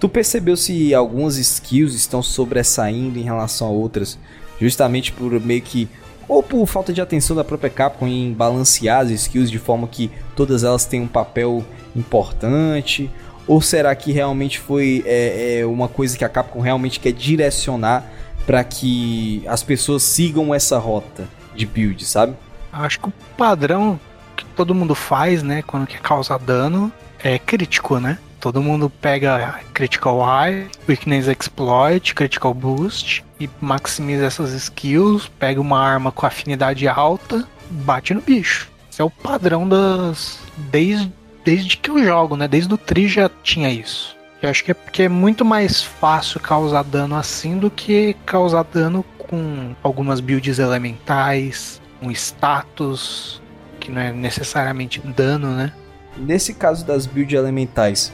tu 0.00 0.08
percebeu 0.08 0.56
se 0.56 0.94
algumas 0.94 1.36
skills 1.36 1.94
estão 1.94 2.22
sobressaindo 2.22 3.18
em 3.18 3.22
relação 3.22 3.68
a 3.68 3.70
outras, 3.70 4.18
justamente 4.60 5.12
por 5.12 5.38
meio 5.40 5.62
que 5.62 5.88
ou 6.26 6.42
por 6.42 6.66
falta 6.66 6.92
de 6.92 7.02
atenção 7.02 7.36
da 7.36 7.44
própria 7.44 7.68
Capcom 7.68 8.06
em 8.06 8.32
balancear 8.32 9.02
as 9.02 9.10
skills 9.10 9.50
de 9.50 9.58
forma 9.58 9.86
que 9.86 10.10
todas 10.34 10.64
elas 10.64 10.86
têm 10.86 11.02
um 11.02 11.06
papel 11.06 11.62
importante, 11.94 13.10
ou 13.46 13.60
será 13.60 13.94
que 13.94 14.10
realmente 14.10 14.58
foi 14.58 15.04
é, 15.06 15.58
é 15.58 15.66
uma 15.66 15.86
coisa 15.86 16.16
que 16.16 16.24
a 16.24 16.28
Capcom 16.28 16.60
realmente 16.60 16.98
quer 16.98 17.12
direcionar 17.12 18.10
para 18.46 18.62
que 18.64 19.42
as 19.46 19.62
pessoas 19.62 20.02
sigam 20.02 20.54
essa 20.54 20.78
rota 20.78 21.28
de 21.54 21.66
build, 21.66 22.04
sabe? 22.04 22.34
Acho 22.72 23.00
que 23.00 23.08
o 23.08 23.12
padrão 23.36 23.98
que 24.36 24.44
todo 24.44 24.74
mundo 24.74 24.94
faz, 24.94 25.42
né, 25.42 25.62
quando 25.62 25.86
quer 25.86 26.00
causar 26.00 26.38
dano, 26.38 26.92
é 27.22 27.38
crítico, 27.38 27.98
né? 27.98 28.18
Todo 28.40 28.60
mundo 28.60 28.90
pega 28.90 29.60
Critical 29.72 30.20
Eye, 30.20 30.66
Weakness 30.86 31.28
Exploit, 31.28 32.14
Critical 32.14 32.52
Boost 32.52 33.24
e 33.40 33.48
maximiza 33.60 34.26
essas 34.26 34.52
skills, 34.52 35.30
pega 35.38 35.60
uma 35.60 35.80
arma 35.80 36.12
com 36.12 36.26
afinidade 36.26 36.86
alta, 36.86 37.48
bate 37.70 38.12
no 38.12 38.20
bicho. 38.20 38.68
Esse 38.90 39.00
é 39.00 39.04
o 39.04 39.08
padrão 39.08 39.66
das. 39.66 40.38
Desde, 40.70 41.10
desde 41.42 41.76
que 41.78 41.90
eu 41.90 42.04
jogo, 42.04 42.36
né? 42.36 42.46
Desde 42.46 42.72
o 42.72 42.76
Tri 42.76 43.08
já 43.08 43.30
tinha 43.42 43.70
isso. 43.70 44.14
Eu 44.44 44.50
acho 44.50 44.62
que 44.62 44.72
é 44.72 44.74
porque 44.74 45.04
é 45.04 45.08
muito 45.08 45.42
mais 45.42 45.82
fácil 45.82 46.38
causar 46.38 46.84
dano 46.84 47.16
assim 47.16 47.56
do 47.56 47.70
que 47.70 48.14
causar 48.26 48.62
dano 48.62 49.02
com 49.16 49.74
algumas 49.82 50.20
builds 50.20 50.58
elementais, 50.58 51.80
um 52.02 52.10
status, 52.10 53.40
que 53.80 53.90
não 53.90 54.02
é 54.02 54.12
necessariamente 54.12 55.00
dano, 55.00 55.48
né? 55.56 55.72
Nesse 56.14 56.52
caso 56.52 56.84
das 56.84 57.06
builds 57.06 57.34
elementais, 57.34 58.12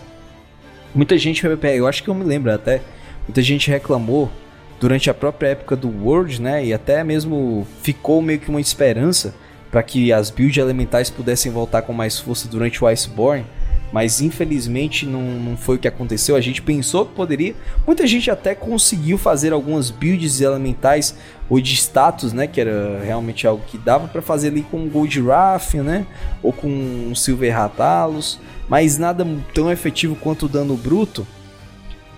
muita 0.95 1.19
gente, 1.19 1.45
eu 1.45 1.89
acho 1.89 2.05
que 2.05 2.09
eu 2.09 2.15
me 2.15 2.23
lembro 2.23 2.55
até, 2.55 2.81
muita 3.27 3.43
gente 3.43 3.69
reclamou 3.69 4.31
durante 4.79 5.11
a 5.11 5.15
própria 5.15 5.49
época 5.49 5.75
do 5.75 5.89
World, 5.89 6.41
né? 6.41 6.65
E 6.65 6.73
até 6.73 7.03
mesmo 7.03 7.67
ficou 7.83 8.23
meio 8.23 8.39
que 8.39 8.51
uma 8.51 8.61
esperança 8.61 9.35
para 9.69 9.83
que 9.83 10.13
as 10.13 10.31
builds 10.31 10.59
elementais 10.59 11.11
pudessem 11.11 11.51
voltar 11.51 11.83
com 11.83 11.93
mais 11.93 12.21
força 12.21 12.47
durante 12.47 12.85
o 12.85 12.87
Iceborne 12.87 13.45
mas 13.93 14.21
infelizmente 14.21 15.05
não, 15.05 15.23
não 15.23 15.57
foi 15.57 15.77
o 15.77 15.79
que 15.79 15.89
aconteceu. 15.89 16.37
A 16.37 16.41
gente 16.41 16.63
pensou 16.63 17.07
que 17.07 17.15
poderia. 17.15 17.55
Muita 17.87 18.07
gente 18.07 18.31
até 18.31 18.55
conseguiu 18.55 19.19
fazer 19.19 19.53
algumas 19.53 19.91
builds 19.91 20.41
elementais 20.41 21.17
ou 21.49 21.61
de 21.61 21.75
status, 21.75 22.33
né? 22.33 22.47
Que 22.47 22.61
era 22.61 23.01
realmente 23.05 23.47
algo 23.47 23.63
que 23.67 23.77
dava 23.77 24.07
para 24.07 24.23
fazer 24.23 24.49
ali 24.49 24.63
com 24.63 24.89
Gold 24.89 25.21
Wrath, 25.21 25.75
né? 25.75 26.07
Ou 26.43 26.53
com 26.53 27.13
Silver 27.15 27.55
Ratalos, 27.55 28.39
mas 28.69 28.99
nada 28.99 29.27
tão 29.53 29.71
efetivo 29.71 30.15
quanto 30.15 30.47
o 30.47 30.49
dano 30.49 30.77
bruto. 30.77 31.27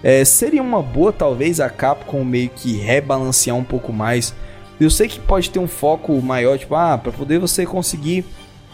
É, 0.02 0.24
seria 0.24 0.62
uma 0.62 0.82
boa, 0.82 1.12
talvez, 1.12 1.60
a 1.60 1.70
Capcom 1.70 2.24
meio 2.24 2.50
que 2.50 2.76
rebalancear 2.76 3.56
um 3.56 3.64
pouco 3.64 3.92
mais. 3.92 4.34
Eu 4.80 4.90
sei 4.90 5.06
que 5.06 5.20
pode 5.20 5.48
ter 5.48 5.60
um 5.60 5.68
foco 5.68 6.20
maior, 6.20 6.58
tipo, 6.58 6.74
ah, 6.74 6.98
para 6.98 7.12
poder 7.12 7.38
você 7.38 7.64
conseguir 7.64 8.24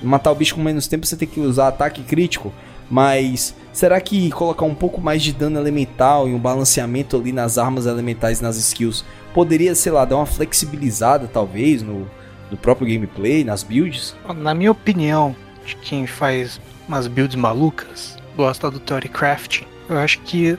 matar 0.02 0.33
o 0.33 0.35
bicho 0.35 0.55
com 0.55 0.62
menos 0.62 0.87
tempo, 0.87 1.07
você 1.07 1.17
tem 1.17 1.28
que 1.28 1.38
usar 1.40 1.69
ataque 1.69 2.02
crítico. 2.02 2.52
Mas 2.90 3.54
será 3.73 4.00
que 4.00 4.30
colocar 4.30 4.64
um 4.64 4.75
pouco 4.75 5.00
mais 5.00 5.23
de 5.23 5.33
dano 5.33 5.59
elemental 5.59 6.28
e 6.28 6.35
um 6.35 6.38
balanceamento 6.38 7.16
ali 7.16 7.33
nas 7.33 7.59
armas 7.59 7.87
elementais 7.87 8.40
nas 8.40 8.57
skills 8.57 9.04
poderia, 9.35 9.75
sei 9.75 9.92
lá, 9.92 10.04
dar 10.04 10.16
uma 10.16 10.26
flexibilizada 10.26 11.28
talvez 11.30 11.83
no, 11.83 12.09
no 12.50 12.57
próprio 12.57 12.88
gameplay, 12.88 13.45
nas 13.45 13.62
builds? 13.62 14.16
Na 14.37 14.54
minha 14.54 14.73
opinião, 14.73 15.37
de 15.64 15.76
quem 15.76 16.07
faz 16.07 16.61
umas 16.88 17.07
builds 17.07 17.37
malucas, 17.37 18.16
gosta 18.35 18.71
do 18.71 18.80
Theorycraft, 18.80 19.62
eu 19.88 19.99
acho 19.99 20.21
que 20.21 20.59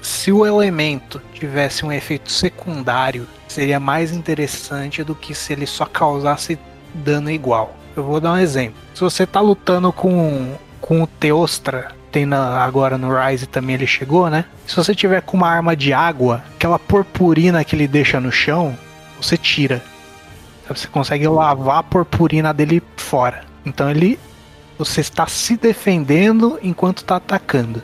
se 0.00 0.32
o 0.32 0.44
elemento 0.44 1.22
tivesse 1.32 1.86
um 1.86 1.92
efeito 1.92 2.30
secundário, 2.30 3.26
seria 3.46 3.78
mais 3.78 4.12
interessante 4.12 5.04
do 5.04 5.14
que 5.14 5.32
se 5.32 5.52
ele 5.52 5.66
só 5.66 5.86
causasse 5.86 6.58
dano 6.92 7.30
igual. 7.30 7.76
Eu 7.96 8.02
vou 8.02 8.20
dar 8.20 8.32
um 8.32 8.38
exemplo. 8.38 8.74
Se 8.94 9.00
você 9.00 9.26
tá 9.26 9.40
lutando 9.40 9.92
com 9.92 10.56
com 10.82 11.00
o 11.00 11.06
Teostra, 11.06 11.92
tem 12.10 12.26
na, 12.26 12.62
agora 12.62 12.98
no 12.98 13.08
Rise 13.16 13.46
também 13.46 13.76
ele 13.76 13.86
chegou, 13.86 14.28
né? 14.28 14.44
Se 14.66 14.76
você 14.76 14.94
tiver 14.94 15.22
com 15.22 15.38
uma 15.38 15.48
arma 15.48 15.74
de 15.74 15.92
água, 15.94 16.44
aquela 16.54 16.78
purpurina 16.78 17.64
que 17.64 17.74
ele 17.74 17.88
deixa 17.88 18.20
no 18.20 18.30
chão, 18.30 18.76
você 19.18 19.38
tira. 19.38 19.82
Você 20.68 20.86
consegue 20.88 21.26
lavar 21.26 21.78
a 21.78 21.82
purpurina 21.82 22.52
dele 22.52 22.82
fora. 22.96 23.44
Então 23.64 23.90
ele. 23.90 24.18
Você 24.78 25.00
está 25.00 25.26
se 25.26 25.56
defendendo 25.56 26.58
enquanto 26.62 26.98
está 26.98 27.16
atacando. 27.16 27.80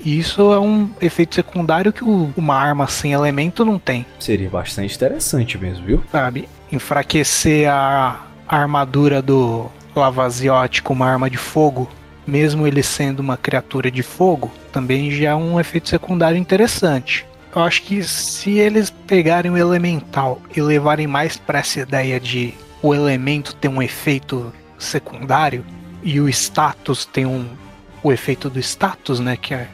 E 0.00 0.18
isso 0.18 0.52
é 0.52 0.58
um 0.58 0.90
efeito 1.00 1.34
secundário 1.34 1.92
que 1.92 2.02
uma 2.02 2.54
arma 2.54 2.88
sem 2.88 3.12
elemento 3.12 3.64
não 3.64 3.78
tem. 3.78 4.04
Seria 4.18 4.48
bastante 4.48 4.94
interessante 4.94 5.56
mesmo, 5.56 5.86
viu? 5.86 6.02
Sabe? 6.10 6.48
Enfraquecer 6.72 7.70
a 7.70 8.22
armadura 8.48 9.22
do 9.22 9.70
Lavaziote 9.94 10.82
com 10.82 10.94
uma 10.94 11.06
arma 11.06 11.30
de 11.30 11.36
fogo 11.36 11.88
mesmo 12.26 12.66
ele 12.66 12.82
sendo 12.82 13.20
uma 13.20 13.36
criatura 13.36 13.90
de 13.90 14.02
fogo, 14.02 14.52
também 14.72 15.10
já 15.10 15.30
é 15.30 15.34
um 15.34 15.60
efeito 15.60 15.88
secundário 15.88 16.36
interessante. 16.36 17.26
Eu 17.54 17.62
acho 17.62 17.82
que 17.82 18.02
se 18.02 18.58
eles 18.58 18.90
pegarem 18.90 19.50
o 19.50 19.56
elemental 19.56 20.40
e 20.54 20.60
levarem 20.60 21.06
mais 21.06 21.36
para 21.36 21.60
essa 21.60 21.80
ideia 21.80 22.20
de 22.20 22.52
o 22.82 22.94
elemento 22.94 23.54
ter 23.54 23.68
um 23.68 23.80
efeito 23.80 24.52
secundário 24.78 25.64
e 26.02 26.20
o 26.20 26.28
status 26.28 27.04
tem 27.04 27.24
um 27.24 27.46
o 28.02 28.12
efeito 28.12 28.48
do 28.48 28.60
status, 28.60 29.18
né, 29.18 29.36
que 29.36 29.52
é 29.52 29.68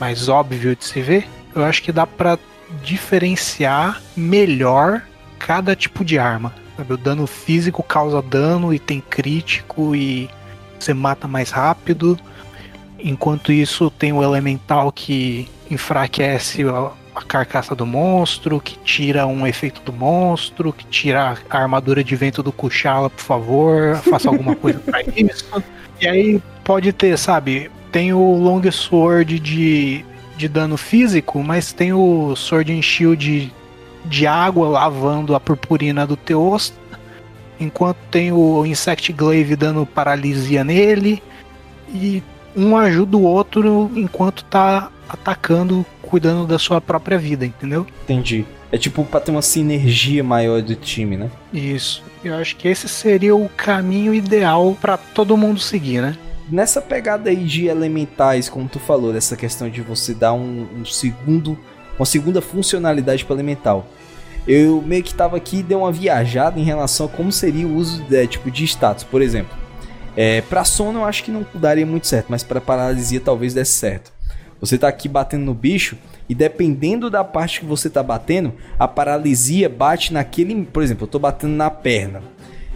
mais 0.00 0.28
óbvio 0.28 0.74
de 0.74 0.84
se 0.84 1.00
ver, 1.00 1.28
eu 1.54 1.64
acho 1.64 1.82
que 1.82 1.92
dá 1.92 2.04
para 2.06 2.36
diferenciar 2.82 4.02
melhor 4.16 5.02
cada 5.38 5.76
tipo 5.76 6.04
de 6.04 6.18
arma. 6.18 6.52
O 6.88 6.96
dano 6.96 7.26
físico 7.26 7.82
causa 7.82 8.20
dano 8.20 8.74
e 8.74 8.78
tem 8.78 9.00
crítico 9.00 9.94
e 9.94 10.28
você 10.84 10.94
mata 10.94 11.26
mais 11.28 11.50
rápido. 11.50 12.18
Enquanto 12.98 13.52
isso, 13.52 13.90
tem 13.90 14.12
o 14.12 14.22
elemental 14.22 14.90
que 14.90 15.48
enfraquece 15.70 16.62
a, 16.64 16.90
a 17.14 17.22
carcaça 17.22 17.74
do 17.74 17.86
monstro, 17.86 18.60
que 18.60 18.78
tira 18.78 19.26
um 19.26 19.46
efeito 19.46 19.80
do 19.82 19.92
monstro, 19.92 20.72
que 20.72 20.84
tira 20.86 21.36
a 21.48 21.58
armadura 21.58 22.02
de 22.02 22.14
vento 22.16 22.42
do 22.42 22.52
Kuchala, 22.52 23.10
por 23.10 23.22
favor, 23.22 23.96
faça 23.98 24.28
alguma 24.28 24.54
coisa 24.54 24.78
para 24.80 25.02
isso. 25.16 25.62
E 26.00 26.06
aí 26.06 26.42
pode 26.64 26.92
ter, 26.92 27.18
sabe, 27.18 27.70
tem 27.90 28.12
o 28.12 28.34
Long 28.34 28.70
Sword 28.70 29.38
de, 29.38 30.04
de 30.36 30.48
dano 30.48 30.76
físico, 30.76 31.42
mas 31.42 31.72
tem 31.72 31.92
o 31.92 32.34
Sword 32.36 32.72
and 32.72 32.82
Shield 32.82 33.52
de 34.04 34.26
água 34.26 34.68
lavando 34.68 35.34
a 35.34 35.40
purpurina 35.40 36.06
do 36.06 36.16
Teosta, 36.16 36.76
enquanto 37.58 37.98
tem 38.10 38.32
o 38.32 38.64
Insect 38.64 39.12
Glaive 39.12 39.56
dando 39.56 39.86
paralisia 39.86 40.62
nele, 40.64 41.22
e 41.92 42.22
um 42.56 42.76
ajuda 42.76 43.16
o 43.16 43.22
outro 43.22 43.90
enquanto 43.94 44.44
tá 44.44 44.90
atacando, 45.08 45.84
cuidando 46.02 46.46
da 46.46 46.58
sua 46.58 46.80
própria 46.80 47.18
vida, 47.18 47.44
entendeu? 47.44 47.86
Entendi. 48.04 48.44
É 48.72 48.78
tipo 48.78 49.04
pra 49.04 49.20
ter 49.20 49.30
uma 49.30 49.42
sinergia 49.42 50.24
maior 50.24 50.60
do 50.60 50.74
time, 50.74 51.16
né? 51.16 51.30
Isso. 51.52 52.02
Eu 52.24 52.34
acho 52.34 52.56
que 52.56 52.66
esse 52.66 52.88
seria 52.88 53.34
o 53.34 53.48
caminho 53.48 54.12
ideal 54.12 54.76
para 54.80 54.96
todo 54.96 55.36
mundo 55.36 55.60
seguir, 55.60 56.00
né? 56.00 56.16
Nessa 56.48 56.80
pegada 56.80 57.30
aí 57.30 57.44
de 57.44 57.66
elementais, 57.66 58.48
como 58.48 58.68
tu 58.68 58.78
falou, 58.78 59.12
dessa 59.12 59.36
questão 59.36 59.68
de 59.68 59.80
você 59.80 60.14
dar 60.14 60.32
um, 60.32 60.66
um 60.80 60.84
segundo, 60.84 61.58
uma 61.98 62.06
segunda 62.06 62.40
funcionalidade 62.40 63.24
para 63.24 63.34
elemental 63.34 63.86
eu 64.46 64.82
meio 64.82 65.02
que 65.02 65.14
tava 65.14 65.36
aqui 65.36 65.58
e 65.58 65.62
dei 65.62 65.76
uma 65.76 65.90
viajada 65.90 66.58
em 66.58 66.64
relação 66.64 67.06
a 67.06 67.08
como 67.08 67.32
seria 67.32 67.66
o 67.66 67.74
uso 67.74 68.02
de, 68.04 68.26
tipo, 68.26 68.50
de 68.50 68.64
status, 68.64 69.04
por 69.04 69.20
exemplo. 69.20 69.56
É, 70.16 70.40
pra 70.42 70.64
sono 70.64 71.00
eu 71.00 71.04
acho 71.04 71.24
que 71.24 71.30
não 71.30 71.44
daria 71.54 71.84
muito 71.84 72.06
certo, 72.06 72.26
mas 72.28 72.42
para 72.42 72.60
paralisia 72.60 73.20
talvez 73.20 73.52
desse 73.52 73.72
certo. 73.72 74.12
Você 74.60 74.78
tá 74.78 74.88
aqui 74.88 75.08
batendo 75.08 75.44
no 75.44 75.52
bicho 75.52 75.96
e 76.28 76.34
dependendo 76.34 77.10
da 77.10 77.22
parte 77.22 77.60
que 77.60 77.66
você 77.66 77.90
tá 77.90 78.02
batendo, 78.02 78.54
a 78.78 78.88
paralisia 78.88 79.68
bate 79.68 80.12
naquele, 80.12 80.64
por 80.64 80.82
exemplo, 80.82 81.04
eu 81.04 81.08
tô 81.08 81.18
batendo 81.18 81.54
na 81.54 81.70
perna. 81.70 82.22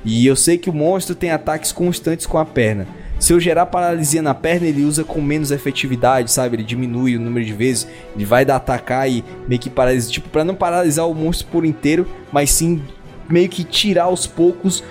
E 0.05 0.27
eu 0.27 0.37
sei 0.37 0.59
que 0.59 0.71
o 0.71 0.73
monstro 0.73 1.15
tem 1.15 1.31
ataques 1.31 1.73
constantes 1.73 2.27
com 2.27 2.39
a 2.39 2.45
perna. 2.45 2.87
Se 3.21 3.35
eu 3.35 3.39
gerar 3.39 3.67
paralisia 3.67 4.23
na 4.23 4.35
perna, 4.35 4.67
ele 4.67 4.83
usa 4.83 5.05
com 5.05 5.21
menos 5.21 5.51
efetividade, 5.51 6.33
sabe? 6.33 6.57
Ele 6.57 6.65
diminui 6.65 7.17
o 7.17 7.21
número 7.21 7.45
de 7.45 7.53
vezes, 7.53 7.87
ele 8.17 8.25
vai 8.25 8.45
dar 8.47 8.57
atacar 8.57 9.09
e 9.09 9.23
meio 9.47 9.61
que 9.61 9.69
paralisa, 9.69 10.11
tipo, 10.11 10.29
para 10.31 10.43
não 10.43 10.55
paralisar 10.55 11.07
o 11.07 11.15
monstro 11.15 11.47
por 11.49 11.67
inteiro, 11.67 12.09
mas 12.33 12.51
sim 12.51 12.83
meio 13.29 13.49
que 13.49 13.63
tirar 13.63 14.05
aos 14.05 14.27
poucos 14.27 14.83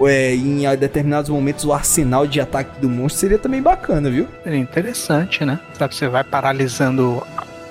é, 0.00 0.34
em 0.34 0.62
determinados 0.76 1.30
momentos 1.30 1.64
o 1.64 1.72
arsenal 1.72 2.26
de 2.26 2.40
ataque 2.40 2.80
do 2.80 2.88
monstro 2.88 3.20
seria 3.20 3.38
também 3.38 3.62
bacana, 3.62 4.10
viu? 4.10 4.26
É 4.44 4.56
interessante, 4.56 5.44
né? 5.44 5.60
Sabe, 5.74 5.94
você 5.94 6.08
vai 6.08 6.24
paralisando 6.24 7.22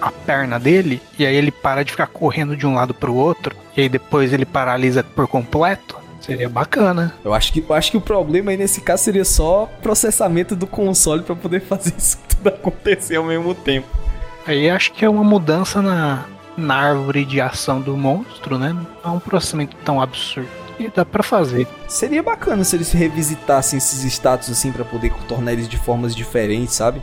a 0.01 0.11
perna 0.11 0.59
dele 0.59 1.01
e 1.19 1.25
aí 1.25 1.35
ele 1.35 1.51
para 1.51 1.83
de 1.83 1.91
ficar 1.91 2.07
correndo 2.07 2.55
de 2.55 2.65
um 2.65 2.75
lado 2.75 2.93
para 2.93 3.11
o 3.11 3.15
outro 3.15 3.55
e 3.75 3.81
aí 3.81 3.89
depois 3.89 4.31
ele 4.31 4.45
paralisa 4.45 5.03
por 5.03 5.27
completo. 5.27 6.04
Seria 6.25 6.49
bacana. 6.49 7.13
Eu 7.23 7.35
acho 7.35 7.53
que, 7.53 7.63
eu 7.67 7.75
acho 7.75 7.91
que 7.91 7.97
o 7.97 8.01
problema 8.01 8.49
aí 8.49 8.57
nesse 8.57 8.81
caso 8.81 9.03
seria 9.03 9.23
só 9.23 9.69
processamento 9.81 10.55
do 10.55 10.65
console 10.65 11.21
para 11.21 11.35
poder 11.35 11.61
fazer 11.61 11.93
isso 11.97 12.17
tudo 12.27 12.47
acontecer 12.47 13.17
ao 13.17 13.23
mesmo 13.23 13.53
tempo. 13.53 13.87
Aí 14.47 14.67
acho 14.67 14.91
que 14.91 15.05
é 15.05 15.09
uma 15.09 15.23
mudança 15.23 15.83
na, 15.83 16.25
na 16.57 16.75
árvore 16.75 17.25
de 17.25 17.39
ação 17.39 17.79
do 17.79 17.95
monstro, 17.95 18.57
né? 18.57 18.73
Não 18.73 19.13
é 19.13 19.15
um 19.15 19.19
processamento 19.19 19.75
tão 19.85 20.01
absurdo. 20.01 20.49
E 20.79 20.89
dá 20.89 21.05
pra 21.05 21.21
fazer. 21.21 21.67
Seria 21.87 22.23
bacana 22.23 22.63
se 22.63 22.75
eles 22.75 22.91
revisitassem 22.91 23.77
esses 23.77 24.03
status 24.03 24.49
assim 24.49 24.71
para 24.71 24.83
poder 24.83 25.13
tornar 25.27 25.53
eles 25.53 25.69
de 25.69 25.77
formas 25.77 26.15
diferentes, 26.15 26.73
sabe? 26.73 27.01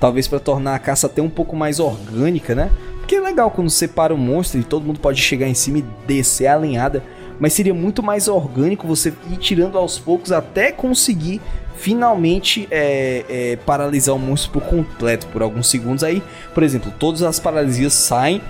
Talvez 0.00 0.26
para 0.26 0.40
tornar 0.40 0.74
a 0.74 0.78
caça 0.78 1.06
até 1.06 1.22
um 1.22 1.30
pouco 1.30 1.54
mais 1.54 1.78
orgânica, 1.78 2.54
né? 2.54 2.70
Porque 2.98 3.14
é 3.14 3.20
legal 3.20 3.48
quando 3.52 3.70
separa 3.70 4.12
o 4.12 4.18
monstro 4.18 4.58
e 4.58 4.64
todo 4.64 4.84
mundo 4.84 4.98
pode 4.98 5.22
chegar 5.22 5.46
em 5.46 5.54
cima 5.54 5.78
e 5.78 5.84
descer 6.06 6.48
a 6.48 6.56
alinhada 6.56 7.02
mas 7.38 7.52
seria 7.52 7.74
muito 7.74 8.02
mais 8.02 8.28
orgânico 8.28 8.86
você 8.86 9.12
ir 9.30 9.36
tirando 9.36 9.78
aos 9.78 9.98
poucos 9.98 10.32
até 10.32 10.72
conseguir 10.72 11.40
finalmente 11.76 12.66
é, 12.70 13.24
é, 13.28 13.56
paralisar 13.56 14.14
o 14.14 14.18
monstro 14.18 14.52
por 14.52 14.62
completo 14.62 15.26
por 15.28 15.42
alguns 15.42 15.68
segundos. 15.68 16.02
Aí, 16.02 16.22
por 16.54 16.62
exemplo, 16.62 16.92
todas 16.98 17.22
as 17.22 17.38
paralisias 17.38 17.92
saem 17.92 18.40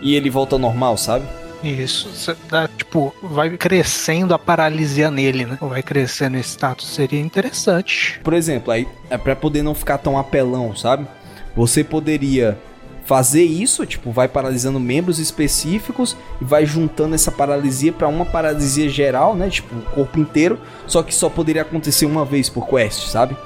e 0.00 0.14
ele 0.14 0.28
volta 0.28 0.56
ao 0.56 0.58
normal, 0.58 0.96
sabe? 0.96 1.24
Isso, 1.62 2.36
dá, 2.50 2.66
tipo, 2.66 3.14
vai 3.22 3.56
crescendo 3.56 4.34
a 4.34 4.38
paralisia 4.38 5.12
nele, 5.12 5.46
né? 5.46 5.56
Vai 5.60 5.80
crescendo 5.80 6.36
esse 6.36 6.50
status, 6.50 6.88
seria 6.88 7.20
interessante. 7.20 8.20
Por 8.24 8.34
exemplo, 8.34 8.72
aí 8.72 8.86
é 9.08 9.16
para 9.16 9.36
poder 9.36 9.62
não 9.62 9.74
ficar 9.74 9.98
tão 9.98 10.18
apelão, 10.18 10.74
sabe? 10.74 11.06
Você 11.54 11.84
poderia 11.84 12.58
fazer 13.04 13.42
isso, 13.42 13.84
tipo, 13.84 14.10
vai 14.10 14.28
paralisando 14.28 14.78
membros 14.78 15.18
específicos 15.18 16.16
e 16.40 16.44
vai 16.44 16.64
juntando 16.64 17.14
essa 17.14 17.30
paralisia 17.30 17.92
para 17.92 18.08
uma 18.08 18.24
paralisia 18.24 18.88
geral, 18.88 19.34
né? 19.34 19.50
Tipo, 19.50 19.74
o 19.74 19.82
corpo 19.82 20.18
inteiro, 20.18 20.58
só 20.86 21.02
que 21.02 21.14
só 21.14 21.28
poderia 21.28 21.62
acontecer 21.62 22.06
uma 22.06 22.24
vez 22.24 22.48
por 22.48 22.66
quest, 22.68 23.08
sabe? 23.08 23.36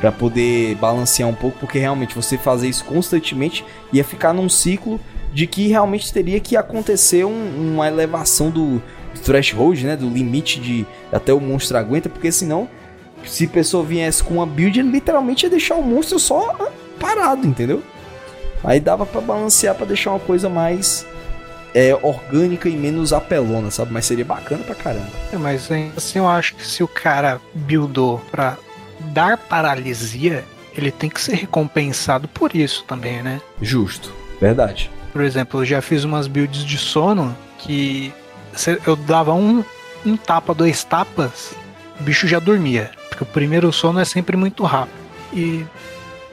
Para 0.00 0.12
poder 0.12 0.76
balancear 0.76 1.28
um 1.28 1.34
pouco, 1.34 1.58
porque 1.58 1.78
realmente 1.78 2.14
você 2.14 2.38
fazer 2.38 2.68
isso 2.68 2.84
constantemente 2.84 3.64
ia 3.92 4.04
ficar 4.04 4.32
num 4.32 4.48
ciclo 4.48 5.00
de 5.32 5.46
que 5.46 5.66
realmente 5.66 6.12
teria 6.12 6.38
que 6.38 6.56
acontecer 6.56 7.24
um, 7.24 7.72
uma 7.74 7.88
elevação 7.88 8.50
do, 8.50 8.80
do 9.12 9.20
threshold, 9.24 9.84
né? 9.84 9.96
Do 9.96 10.08
limite 10.08 10.60
de 10.60 10.86
até 11.12 11.32
o 11.32 11.40
monstro 11.40 11.76
aguenta, 11.76 12.08
porque 12.08 12.30
senão, 12.30 12.68
se 13.26 13.46
a 13.46 13.48
pessoa 13.48 13.82
viesse 13.82 14.22
com 14.22 14.34
uma 14.34 14.46
build, 14.46 14.80
literalmente 14.82 15.46
ia 15.46 15.50
deixar 15.50 15.74
o 15.74 15.82
monstro 15.82 16.18
só 16.20 16.70
parado, 17.00 17.44
entendeu? 17.44 17.82
Aí 18.64 18.80
dava 18.80 19.04
para 19.04 19.20
balancear 19.20 19.74
para 19.74 19.86
deixar 19.86 20.10
uma 20.10 20.20
coisa 20.20 20.48
mais 20.48 21.06
é, 21.74 21.94
orgânica 22.02 22.68
e 22.68 22.76
menos 22.76 23.12
apelona, 23.12 23.70
sabe? 23.70 23.92
Mas 23.92 24.06
seria 24.06 24.24
bacana 24.24 24.64
pra 24.64 24.74
caramba. 24.74 25.08
É, 25.32 25.36
mas 25.36 25.68
assim 25.96 26.18
eu 26.18 26.28
acho 26.28 26.54
que 26.54 26.66
se 26.66 26.82
o 26.82 26.88
cara 26.88 27.40
buildou 27.52 28.20
pra 28.30 28.56
dar 29.12 29.36
paralisia, 29.36 30.44
ele 30.76 30.90
tem 30.90 31.10
que 31.10 31.20
ser 31.20 31.34
recompensado 31.34 32.26
por 32.28 32.54
isso 32.54 32.84
também, 32.84 33.22
né? 33.22 33.40
Justo, 33.60 34.12
verdade. 34.40 34.90
Por 35.12 35.22
exemplo, 35.22 35.60
eu 35.60 35.64
já 35.64 35.82
fiz 35.82 36.04
umas 36.04 36.26
builds 36.26 36.64
de 36.64 36.78
sono 36.78 37.36
que 37.58 38.12
eu 38.86 38.96
dava 38.96 39.32
um, 39.34 39.64
um 40.04 40.16
tapa, 40.16 40.54
dois 40.54 40.82
tapas, 40.84 41.54
o 42.00 42.02
bicho 42.02 42.26
já 42.26 42.38
dormia. 42.38 42.90
Porque 43.08 43.22
o 43.22 43.26
primeiro 43.26 43.72
sono 43.72 44.00
é 44.00 44.04
sempre 44.04 44.36
muito 44.36 44.64
rápido. 44.64 44.96
E 45.32 45.64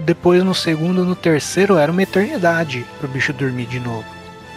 depois 0.06 0.44
no 0.44 0.54
segundo, 0.54 1.06
no 1.06 1.16
terceiro, 1.16 1.78
era 1.78 1.92
uma 1.92 2.04
eternidade 2.04 2.86
pro 3.00 3.08
bicho 3.08 3.34
dormir 3.34 3.66
de 3.66 3.80
novo. 3.80 4.06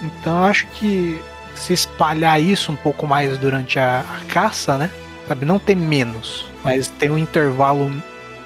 Então 0.03 0.39
eu 0.39 0.45
acho 0.45 0.67
que 0.69 1.21
se 1.55 1.73
espalhar 1.73 2.41
isso 2.41 2.73
um 2.73 2.77
pouco 2.77 3.07
mais 3.07 3.39
durante 3.39 3.79
a, 3.79 4.01
a 4.01 4.33
caça, 4.33 4.77
né? 4.77 4.91
Sabe, 5.29 5.47
não 5.47 5.59
ter 5.59 5.75
menos, 5.75 6.47
mas 6.63 6.89
ter 6.89 7.11
um 7.11 7.17
intervalo 7.17 7.91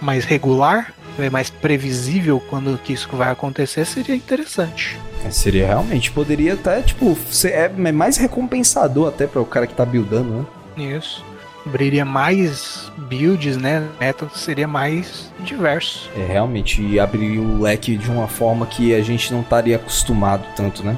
mais 0.00 0.24
regular, 0.24 0.92
é 1.18 1.28
mais 1.28 1.50
previsível 1.50 2.40
quando 2.48 2.78
que 2.78 2.92
isso 2.92 3.08
vai 3.12 3.30
acontecer, 3.30 3.84
seria 3.84 4.14
interessante. 4.14 4.96
É, 5.24 5.30
seria 5.30 5.66
realmente, 5.66 6.12
poderia 6.12 6.54
até, 6.54 6.80
tipo, 6.80 7.18
ser 7.28 7.48
é, 7.48 7.72
é 7.76 7.92
mais 7.92 8.16
recompensador 8.16 9.08
até 9.08 9.26
para 9.26 9.40
o 9.40 9.46
cara 9.46 9.66
que 9.66 9.74
tá 9.74 9.84
buildando, 9.84 10.46
né? 10.76 10.96
Isso 10.96 11.27
abriria 11.68 12.04
mais 12.04 12.90
builds, 12.96 13.56
né? 13.56 13.86
Método 14.00 14.32
seria 14.34 14.66
mais 14.66 15.30
diverso. 15.40 16.10
É, 16.16 16.24
realmente, 16.24 16.82
e 16.82 16.98
abriria 16.98 17.40
o 17.40 17.60
leque 17.60 17.96
de 17.96 18.10
uma 18.10 18.26
forma 18.26 18.66
que 18.66 18.94
a 18.94 19.02
gente 19.02 19.32
não 19.32 19.40
estaria 19.42 19.76
acostumado 19.76 20.44
tanto, 20.56 20.82
né? 20.82 20.96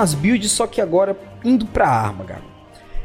As 0.00 0.14
builds, 0.14 0.50
só 0.52 0.66
que 0.66 0.80
agora 0.80 1.18
indo 1.44 1.66
pra 1.66 1.88
arma, 1.88 2.24
cara. 2.24 2.42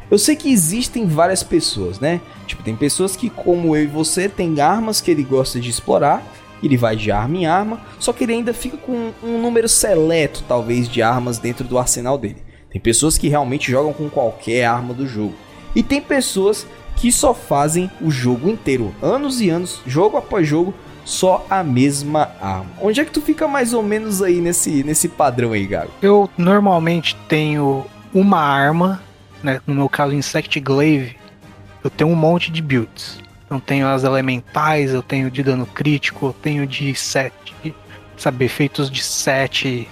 Eu 0.10 0.20
sei 0.20 0.36
que 0.36 0.52
existem 0.52 1.08
várias 1.08 1.42
pessoas, 1.42 2.00
né? 2.00 2.22
Tipo, 2.46 2.64
tem 2.64 2.76
pessoas 2.76 3.16
que, 3.16 3.30
como 3.30 3.76
eu 3.76 3.84
e 3.84 3.88
você, 3.88 4.30
tem 4.30 4.62
armas 4.62 5.02
que 5.02 5.10
ele 5.10 5.24
gosta 5.24 5.60
de 5.60 5.70
explorar, 5.70 6.24
ele 6.62 6.78
vai 6.78 6.96
de 6.96 7.12
arma 7.12 7.38
em 7.38 7.46
arma, 7.46 7.82
só 8.00 8.14
que 8.14 8.24
ele 8.24 8.34
ainda 8.34 8.54
fica 8.54 8.78
com 8.78 9.12
um 9.24 9.42
número 9.42 9.68
seleto, 9.68 10.44
talvez, 10.48 10.88
de 10.88 11.02
armas 11.02 11.40
dentro 11.40 11.64
do 11.64 11.78
arsenal 11.78 12.18
dele. 12.18 12.44
Tem 12.70 12.80
pessoas 12.80 13.18
que 13.18 13.28
realmente 13.28 13.72
jogam 13.72 13.94
com 13.94 14.10
qualquer 14.10 14.66
arma 14.66 14.94
do 14.94 15.08
jogo. 15.08 15.34
E 15.76 15.82
tem 15.82 16.02
pessoas 16.02 16.68
que 16.96 17.12
só 17.12 17.34
fazem 17.34 17.90
o 18.02 18.10
jogo 18.10 18.50
inteiro, 18.50 18.94
anos 19.02 19.42
e 19.42 19.50
anos, 19.50 19.82
jogo 19.86 20.18
após 20.18 20.48
jogo, 20.48 20.74
só 21.06 21.46
a 21.50 21.64
mesma 21.64 22.32
arma. 22.42 22.66
Onde 22.82 23.00
é 23.00 23.06
que 23.06 23.12
tu 23.12 23.22
fica 23.22 23.48
mais 23.48 23.74
ou 23.74 23.84
menos 23.84 24.22
aí 24.22 24.42
nesse, 24.42 24.84
nesse 24.84 25.08
padrão 25.08 25.54
aí, 25.54 25.66
Gago? 25.66 25.92
Eu 26.02 26.30
normalmente 26.38 27.16
tenho 27.30 27.86
uma 28.14 28.40
arma, 28.40 29.02
né? 29.42 29.62
No 29.66 29.76
meu 29.76 29.88
caso, 29.88 30.14
Insect 30.14 30.60
Glaive, 30.60 31.16
eu 31.84 31.90
tenho 31.90 32.10
um 32.10 32.16
monte 32.16 32.52
de 32.52 32.62
builds. 32.62 33.20
Eu 33.50 33.60
tenho 33.60 33.88
as 33.88 34.04
elementais, 34.04 34.92
eu 34.92 35.04
tenho 35.04 35.30
de 35.30 35.44
dano 35.44 35.68
crítico, 35.68 36.26
eu 36.26 36.34
tenho 36.34 36.66
de 36.66 36.96
7, 36.96 37.32
sabe, 38.18 38.46
efeitos 38.46 38.90
de 38.90 39.04
7 39.04 39.88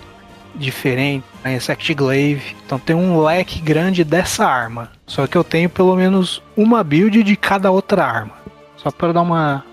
diferentes, 0.55 1.29
né, 1.43 1.55
Insect 1.55 1.93
Glaive. 1.93 2.55
Então 2.65 2.79
tem 2.79 2.95
um 2.95 3.21
leque 3.21 3.61
grande 3.61 4.03
dessa 4.03 4.45
arma. 4.45 4.91
Só 5.05 5.27
que 5.27 5.37
eu 5.37 5.43
tenho 5.43 5.69
pelo 5.69 5.95
menos 5.95 6.41
uma 6.57 6.83
build 6.83 7.23
de 7.23 7.35
cada 7.35 7.69
outra 7.69 8.03
arma. 8.03 8.33
Só 8.77 8.89
para 8.89 9.13
dar 9.13 9.21
uma, 9.21 9.63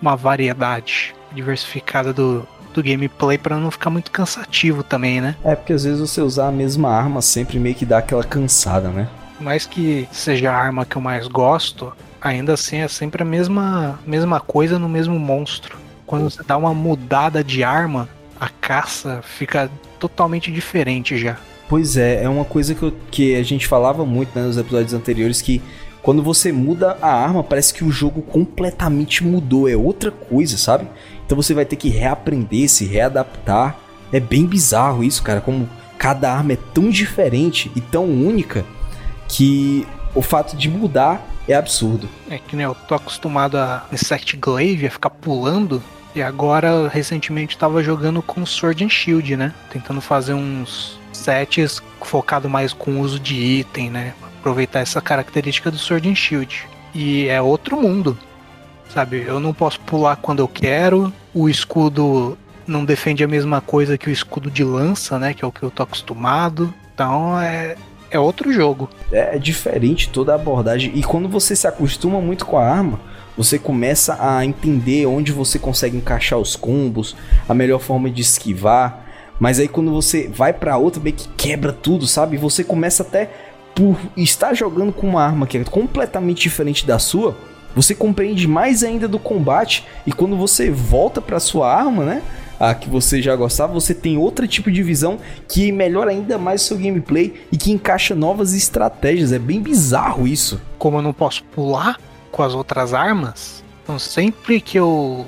uma 0.00 0.16
variedade 0.16 1.14
diversificada 1.32 2.12
do, 2.12 2.46
do 2.72 2.82
gameplay 2.82 3.36
para 3.38 3.56
não 3.56 3.70
ficar 3.70 3.90
muito 3.90 4.10
cansativo 4.10 4.82
também, 4.82 5.20
né? 5.20 5.36
É, 5.44 5.54
porque 5.54 5.72
às 5.72 5.84
vezes 5.84 6.00
você 6.00 6.20
usar 6.20 6.48
a 6.48 6.52
mesma 6.52 6.90
arma 6.90 7.20
sempre 7.20 7.58
meio 7.58 7.74
que 7.74 7.84
dá 7.84 7.98
aquela 7.98 8.24
cansada, 8.24 8.88
né? 8.88 9.08
mais 9.40 9.66
que 9.66 10.08
seja 10.12 10.50
a 10.50 10.56
arma 10.56 10.84
que 10.84 10.96
eu 10.96 11.02
mais 11.02 11.26
gosto, 11.28 11.92
ainda 12.20 12.54
assim 12.54 12.78
é 12.78 12.88
sempre 12.88 13.22
a 13.22 13.26
mesma, 13.26 13.98
mesma 14.06 14.40
coisa 14.40 14.78
no 14.78 14.88
mesmo 14.88 15.18
monstro. 15.18 15.76
Quando 16.06 16.30
você 16.30 16.42
dá 16.42 16.56
uma 16.56 16.74
mudada 16.74 17.44
de 17.44 17.62
arma, 17.62 18.08
a 18.40 18.48
caça 18.48 19.20
fica 19.22 19.70
totalmente 19.98 20.50
diferente 20.50 21.16
já. 21.18 21.36
Pois 21.68 21.96
é, 21.96 22.24
é 22.24 22.28
uma 22.28 22.44
coisa 22.44 22.74
que, 22.74 22.82
eu, 22.82 22.92
que 23.10 23.36
a 23.36 23.42
gente 23.42 23.66
falava 23.66 24.04
muito 24.06 24.36
né, 24.38 24.42
nos 24.42 24.56
episódios 24.56 24.94
anteriores 24.94 25.42
que 25.42 25.60
quando 26.08 26.22
você 26.22 26.50
muda 26.50 26.96
a 27.02 27.12
arma, 27.12 27.44
parece 27.44 27.74
que 27.74 27.84
o 27.84 27.90
jogo 27.90 28.22
completamente 28.22 29.22
mudou, 29.22 29.68
é 29.68 29.76
outra 29.76 30.10
coisa, 30.10 30.56
sabe? 30.56 30.88
Então 31.26 31.36
você 31.36 31.52
vai 31.52 31.66
ter 31.66 31.76
que 31.76 31.90
reaprender, 31.90 32.66
se 32.70 32.86
readaptar. 32.86 33.76
É 34.10 34.18
bem 34.18 34.46
bizarro 34.46 35.04
isso, 35.04 35.22
cara, 35.22 35.42
como 35.42 35.68
cada 35.98 36.32
arma 36.32 36.54
é 36.54 36.58
tão 36.72 36.88
diferente 36.88 37.70
e 37.76 37.82
tão 37.82 38.06
única 38.06 38.64
que 39.28 39.86
o 40.14 40.22
fato 40.22 40.56
de 40.56 40.70
mudar 40.70 41.20
é 41.46 41.52
absurdo. 41.52 42.08
É 42.30 42.38
que 42.38 42.56
né, 42.56 42.64
eu 42.64 42.74
tô 42.74 42.94
acostumado 42.94 43.58
a 43.58 43.84
Insect 43.92 44.34
Glaive, 44.38 44.86
a 44.86 44.90
ficar 44.90 45.10
pulando, 45.10 45.82
e 46.14 46.22
agora 46.22 46.88
recentemente 46.88 47.58
tava 47.58 47.82
jogando 47.82 48.22
com 48.22 48.46
Sword 48.46 48.82
and 48.82 48.88
Shield, 48.88 49.36
né? 49.36 49.52
Tentando 49.70 50.00
fazer 50.00 50.32
uns 50.32 50.98
sets 51.12 51.82
focado 52.00 52.48
mais 52.48 52.72
com 52.72 52.92
o 52.92 53.00
uso 53.00 53.20
de 53.20 53.34
item, 53.34 53.90
né? 53.90 54.14
Aproveitar 54.40 54.80
essa 54.80 55.00
característica 55.00 55.70
do 55.70 55.78
Sword 55.78 56.08
and 56.08 56.14
Shield. 56.14 56.66
E 56.94 57.28
é 57.28 57.40
outro 57.40 57.80
mundo, 57.80 58.16
sabe? 58.92 59.24
Eu 59.26 59.38
não 59.40 59.52
posso 59.52 59.80
pular 59.80 60.16
quando 60.16 60.40
eu 60.40 60.48
quero, 60.48 61.12
o 61.34 61.48
escudo 61.48 62.36
não 62.66 62.84
defende 62.84 63.24
a 63.24 63.28
mesma 63.28 63.60
coisa 63.60 63.96
que 63.98 64.08
o 64.08 64.12
escudo 64.12 64.50
de 64.50 64.62
lança, 64.62 65.18
né? 65.18 65.34
Que 65.34 65.44
é 65.44 65.48
o 65.48 65.52
que 65.52 65.62
eu 65.62 65.70
tô 65.70 65.82
acostumado. 65.82 66.72
Então 66.94 67.40
é, 67.40 67.76
é 68.10 68.18
outro 68.18 68.52
jogo. 68.52 68.88
É, 69.10 69.36
é 69.36 69.38
diferente 69.38 70.10
toda 70.10 70.32
a 70.32 70.34
abordagem. 70.34 70.92
E 70.94 71.02
quando 71.02 71.28
você 71.28 71.56
se 71.56 71.66
acostuma 71.66 72.20
muito 72.20 72.44
com 72.44 72.58
a 72.58 72.68
arma, 72.68 73.00
você 73.36 73.58
começa 73.58 74.18
a 74.20 74.44
entender 74.44 75.06
onde 75.06 75.32
você 75.32 75.58
consegue 75.58 75.96
encaixar 75.96 76.38
os 76.38 76.56
combos, 76.56 77.16
a 77.48 77.54
melhor 77.54 77.80
forma 77.80 78.10
de 78.10 78.20
esquivar. 78.20 79.06
Mas 79.38 79.60
aí 79.60 79.68
quando 79.68 79.92
você 79.92 80.28
vai 80.28 80.52
para 80.52 80.76
outra, 80.76 81.00
meio 81.00 81.14
que 81.14 81.28
quebra 81.36 81.72
tudo, 81.72 82.06
sabe? 82.06 82.36
Você 82.36 82.64
começa 82.64 83.02
até 83.02 83.30
por 83.74 83.98
estar 84.16 84.54
jogando 84.54 84.92
com 84.92 85.06
uma 85.08 85.22
arma 85.22 85.46
que 85.46 85.58
é 85.58 85.64
completamente 85.64 86.42
diferente 86.42 86.86
da 86.86 86.98
sua, 86.98 87.36
você 87.74 87.94
compreende 87.94 88.48
mais 88.48 88.82
ainda 88.82 89.06
do 89.06 89.18
combate 89.18 89.86
e 90.06 90.12
quando 90.12 90.36
você 90.36 90.70
volta 90.70 91.20
para 91.20 91.38
sua 91.38 91.72
arma, 91.72 92.04
né? 92.04 92.22
a 92.58 92.74
que 92.74 92.88
você 92.88 93.22
já 93.22 93.36
gostava, 93.36 93.72
você 93.72 93.94
tem 93.94 94.16
outro 94.16 94.46
tipo 94.46 94.70
de 94.70 94.82
visão 94.82 95.18
que 95.46 95.70
melhora 95.70 96.10
ainda 96.10 96.36
mais 96.36 96.62
o 96.62 96.64
seu 96.64 96.76
gameplay 96.76 97.34
e 97.52 97.56
que 97.56 97.70
encaixa 97.70 98.14
novas 98.14 98.52
estratégias. 98.52 99.32
É 99.32 99.38
bem 99.38 99.60
bizarro 99.60 100.26
isso. 100.26 100.60
Como 100.78 100.98
eu 100.98 101.02
não 101.02 101.12
posso 101.12 101.44
pular 101.44 101.98
com 102.32 102.42
as 102.42 102.54
outras 102.54 102.92
armas, 102.92 103.64
então 103.82 103.98
sempre 103.98 104.60
que 104.60 104.78
eu 104.78 105.26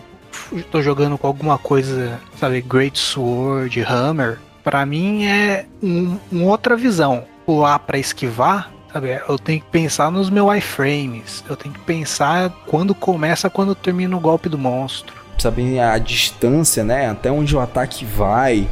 tô 0.71 0.83
jogando 0.83 1.17
com 1.17 1.27
alguma 1.27 1.57
coisa, 1.57 2.21
sabe, 2.39 2.61
Great 2.61 2.99
Sword, 2.99 3.81
Hammer, 3.83 4.39
para 4.63 4.85
mim 4.85 5.25
é 5.25 5.67
um, 5.83 6.19
uma 6.31 6.47
outra 6.47 6.77
visão. 6.77 7.25
Pular 7.51 7.81
para 7.81 7.99
esquivar 7.99 8.71
Sabe, 8.93 9.21
eu 9.29 9.39
tenho 9.39 9.61
que 9.61 9.67
pensar 9.67 10.11
nos 10.11 10.29
meus 10.29 10.53
iframes. 10.57 11.45
Eu 11.49 11.55
tenho 11.57 11.73
que 11.73 11.81
pensar 11.81 12.51
quando 12.67 12.93
começa, 12.93 13.49
quando 13.49 13.73
termina 13.73 14.17
o 14.17 14.21
golpe 14.21 14.49
do 14.49 14.59
monstro 14.59 15.15
saber 15.41 15.81
a 15.81 15.97
distância, 15.97 16.85
né? 16.85 17.09
Até 17.09 17.31
onde 17.31 17.57
o 17.57 17.61
ataque 17.61 18.05
vai, 18.05 18.69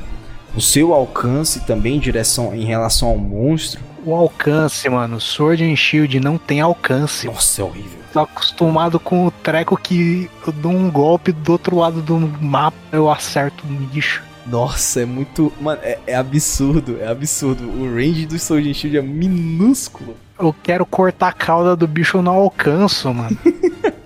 o 0.54 0.60
seu 0.60 0.92
alcance 0.92 1.60
também 1.60 1.96
em 1.96 1.98
direção 1.98 2.54
em 2.54 2.64
relação 2.64 3.08
ao 3.08 3.16
monstro. 3.16 3.80
O 4.04 4.14
alcance, 4.14 4.88
mano, 4.88 5.20
Sword 5.20 5.64
and 5.64 5.76
Shield 5.76 6.20
não 6.20 6.36
tem 6.38 6.60
alcance. 6.60 7.26
Nossa, 7.26 7.62
é 7.62 7.64
horrível. 7.64 7.98
Tô 8.12 8.20
acostumado 8.20 9.00
com 9.00 9.26
o 9.26 9.30
treco 9.30 9.76
que 9.76 10.30
eu 10.46 10.52
dou 10.52 10.72
um 10.72 10.90
golpe 10.90 11.32
do 11.32 11.52
outro 11.52 11.76
lado 11.76 12.00
do 12.00 12.18
mapa, 12.40 12.76
eu 12.92 13.10
acerto 13.10 13.66
um 13.66 13.74
bicho. 13.86 14.27
Nossa, 14.50 15.02
é 15.02 15.04
muito. 15.04 15.52
Mano, 15.60 15.80
é, 15.82 15.98
é, 16.06 16.14
absurdo, 16.14 16.98
é 17.00 17.06
absurdo. 17.06 17.68
O 17.68 17.94
range 17.94 18.26
do 18.26 18.34
and 18.34 18.74
Shield 18.74 18.96
é 18.96 19.02
minúsculo. 19.02 20.16
Eu 20.38 20.54
quero 20.62 20.86
cortar 20.86 21.28
a 21.28 21.32
cauda 21.32 21.76
do 21.76 21.86
bicho, 21.86 22.18
eu 22.18 22.22
não 22.22 22.34
alcanço, 22.34 23.12
mano. 23.12 23.36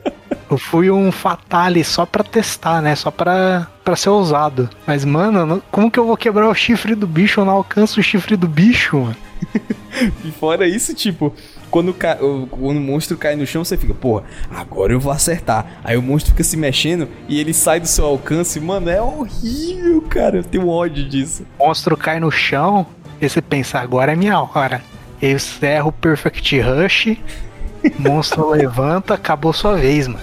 Eu 0.51 0.59
fui 0.59 0.91
um 0.91 1.11
Fatale 1.11 1.83
só 1.83 2.05
pra 2.05 2.23
testar, 2.23 2.83
né? 2.83 2.95
Só 2.95 3.11
pra, 3.11 3.67
pra 3.83 3.97
ser 3.97 4.11
ousado. 4.11 4.69
Mas, 4.87 5.03
mano, 5.03 5.63
como 5.71 5.91
que 5.91 5.99
eu 5.99 6.05
vou 6.05 6.15
quebrar 6.15 6.47
o 6.47 6.55
chifre 6.55 6.95
do 6.95 7.07
bicho? 7.07 7.41
Eu 7.41 7.47
não 7.47 7.55
alcanço 7.55 7.99
o 7.99 8.03
chifre 8.03 8.37
do 8.37 8.47
bicho, 8.47 8.99
mano. 8.99 9.17
e 10.23 10.31
fora 10.31 10.69
isso, 10.69 10.93
tipo, 10.93 11.35
quando, 11.73 11.95
quando 11.95 12.77
o 12.77 12.81
monstro 12.81 13.17
cai 13.17 13.35
no 13.35 13.47
chão, 13.47 13.65
você 13.65 13.79
fica, 13.79 13.95
porra, 13.95 14.25
agora 14.51 14.93
eu 14.93 15.01
vou 15.01 15.11
acertar. 15.11 15.81
Aí 15.83 15.97
o 15.97 16.03
monstro 16.03 16.33
fica 16.33 16.45
se 16.45 16.55
mexendo 16.55 17.09
e 17.27 17.41
ele 17.41 17.55
sai 17.55 17.81
do 17.81 17.89
seu 17.89 18.05
alcance. 18.05 18.61
Mano, 18.61 18.91
é 18.91 19.01
horrível, 19.01 20.03
cara. 20.03 20.37
Eu 20.37 20.45
tenho 20.45 20.69
ódio 20.69 21.09
disso. 21.09 21.47
O 21.59 21.67
monstro 21.67 21.97
cai 21.97 22.21
no 22.21 22.31
chão 22.31 22.87
e 23.19 23.27
você 23.27 23.41
pensa, 23.41 23.79
agora 23.79 24.13
é 24.13 24.17
minha 24.17 24.39
hora. 24.39 24.83
Eu 25.21 25.31
encerro 25.31 25.89
o 25.89 25.93
Perfect 25.93 26.61
Rush, 26.61 27.17
monstro 27.99 28.51
levanta, 28.53 29.15
acabou 29.15 29.55
sua 29.55 29.75
vez, 29.77 30.07
mano. 30.07 30.21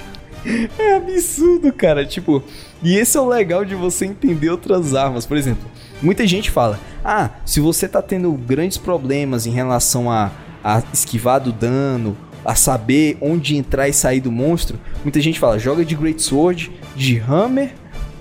É 0.78 0.98
absurdo, 0.98 1.74
cara. 1.74 2.06
Tipo, 2.06 2.44
e 2.84 2.96
esse 2.96 3.18
é 3.18 3.22
o 3.22 3.28
legal 3.28 3.66
de 3.66 3.74
você 3.74 4.06
entender 4.06 4.52
outras 4.52 4.94
armas. 4.94 5.26
Por 5.26 5.36
exemplo, 5.36 5.68
muita 6.00 6.28
gente 6.28 6.52
fala: 6.52 6.80
ah, 7.04 7.32
se 7.44 7.60
você 7.60 7.88
tá 7.88 8.04
tendo 8.04 8.32
grandes 8.34 8.78
problemas 8.78 9.48
em 9.48 9.52
relação 9.52 10.12
a, 10.12 10.30
a 10.64 10.82
esquivar 10.94 11.40
do 11.40 11.52
dano, 11.52 12.18
a 12.44 12.56
saber 12.56 13.18
onde 13.22 13.56
entrar 13.56 13.88
e 13.88 13.94
sair 13.94 14.20
do 14.20 14.32
monstro, 14.32 14.80
muita 15.04 15.22
gente 15.22 15.40
fala: 15.40 15.60
joga 15.60 15.84
de 15.84 15.96
Great 15.96 16.22
Sword, 16.22 16.72
de 16.96 17.20
Hammer 17.20 17.74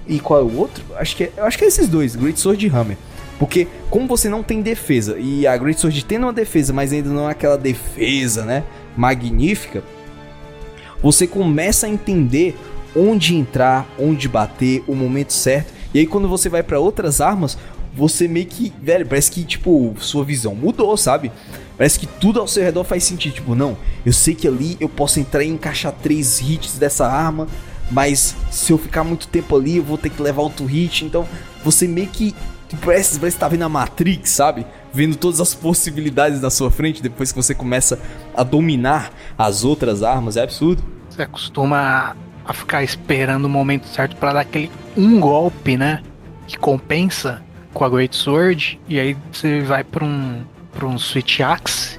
e 0.07 0.19
qual 0.19 0.41
é 0.41 0.43
o 0.43 0.57
outro? 0.57 0.85
Acho 0.97 1.17
que 1.17 1.25
é, 1.25 1.33
acho 1.39 1.59
que 1.59 1.65
é 1.65 1.69
esses 1.69 1.89
dois, 1.89 2.17
Great 2.17 2.39
Sword 2.39 2.67
e 2.67 2.71
Hammer. 2.71 2.97
Porque 3.39 3.69
como 3.89 4.09
você 4.09 4.29
não 4.29 4.43
tem 4.43 4.61
defesa 4.61 5.17
e 5.19 5.47
a 5.47 5.57
Great 5.57 5.81
Sword 5.81 6.05
tem 6.05 6.19
uma 6.19 6.33
defesa, 6.33 6.73
mas 6.73 6.93
ainda 6.93 7.09
não 7.09 7.29
é 7.29 7.33
aquela 7.33 7.57
defesa, 7.57 8.45
né, 8.45 8.65
magnífica, 8.97 9.85
você 11.01 11.27
começa 11.27 11.87
a 11.87 11.89
entender 11.89 12.57
onde 12.97 13.37
entrar, 13.37 13.87
onde 13.99 14.29
bater, 14.29 14.83
o 14.89 14.95
momento 14.95 15.33
certo. 15.33 15.73
E 15.95 16.01
aí 16.01 16.07
quando 16.07 16.29
você 16.29 16.49
vai 16.49 16.63
para 16.63 16.81
outras 16.81 17.21
armas, 17.21 17.57
você 17.99 18.29
meio 18.29 18.47
que, 18.47 18.73
velho, 18.81 19.07
parece 19.07 19.31
que 19.31 19.45
tipo 19.45 19.95
sua 19.99 20.25
visão 20.25 20.55
mudou, 20.55 20.97
sabe? 20.97 21.33
Parece 21.77 21.99
que 21.99 22.07
tudo 22.07 22.41
ao 22.41 22.47
seu 22.49 22.63
redor 22.63 22.85
faz 22.85 23.05
sentido. 23.05 23.35
Tipo, 23.35 23.55
não, 23.55 23.77
eu 24.07 24.13
sei 24.13 24.35
que 24.35 24.49
ali 24.49 24.77
eu 24.81 24.89
posso 24.89 25.21
entrar 25.21 25.43
e 25.43 25.49
encaixar 25.49 25.93
três 25.93 26.41
hits 26.41 26.79
dessa 26.79 27.07
arma, 27.07 27.47
mas 27.91 28.35
se 28.51 28.73
eu 28.73 28.79
ficar 28.79 29.05
muito 29.05 29.29
tempo 29.29 29.57
ali, 29.57 29.77
eu 29.77 29.83
vou 29.83 29.99
ter 29.99 30.11
que 30.11 30.23
levar 30.23 30.43
outro 30.43 30.65
hit. 30.65 31.05
Então, 31.05 31.27
você 31.65 31.87
meio 31.87 32.09
que 32.09 32.35
parece, 32.85 33.19
parece 33.19 33.37
que 33.37 33.41
tá 33.41 33.49
vendo 33.49 33.63
a 33.63 33.69
Matrix, 33.69 34.31
sabe? 34.31 34.67
vendo 34.93 35.17
todas 35.17 35.41
as 35.41 35.55
possibilidades 35.55 36.41
na 36.41 36.51
sua 36.51 36.71
frente 36.71 37.03
depois 37.03 37.33
que 37.33 37.37
você 37.37 37.55
começa 37.55 38.01
a 38.35 38.43
dominar 38.43 39.11
as 39.37 39.65
outras 39.65 40.03
armas, 40.03 40.37
é 40.37 40.43
absurdo. 40.43 40.83
Você 41.09 41.23
acostuma 41.23 42.17
a 42.45 42.53
ficar 42.53 42.83
esperando 42.83 43.45
o 43.45 43.49
momento 43.49 43.87
certo 43.87 44.17
para 44.17 44.33
dar 44.33 44.41
aquele 44.41 44.71
um 44.97 45.21
golpe, 45.21 45.77
né? 45.77 46.03
Que 46.47 46.57
compensa 46.57 47.43
com 47.73 47.85
a 47.85 47.89
Great 47.89 48.17
Sword, 48.17 48.81
e 48.89 48.99
aí 48.99 49.17
você 49.33 49.61
vai 49.61 49.85
para 49.85 50.05
um, 50.05 50.43
pra 50.73 50.87
um 50.87 50.99
Switch 50.99 51.41
Axe. 51.41 51.99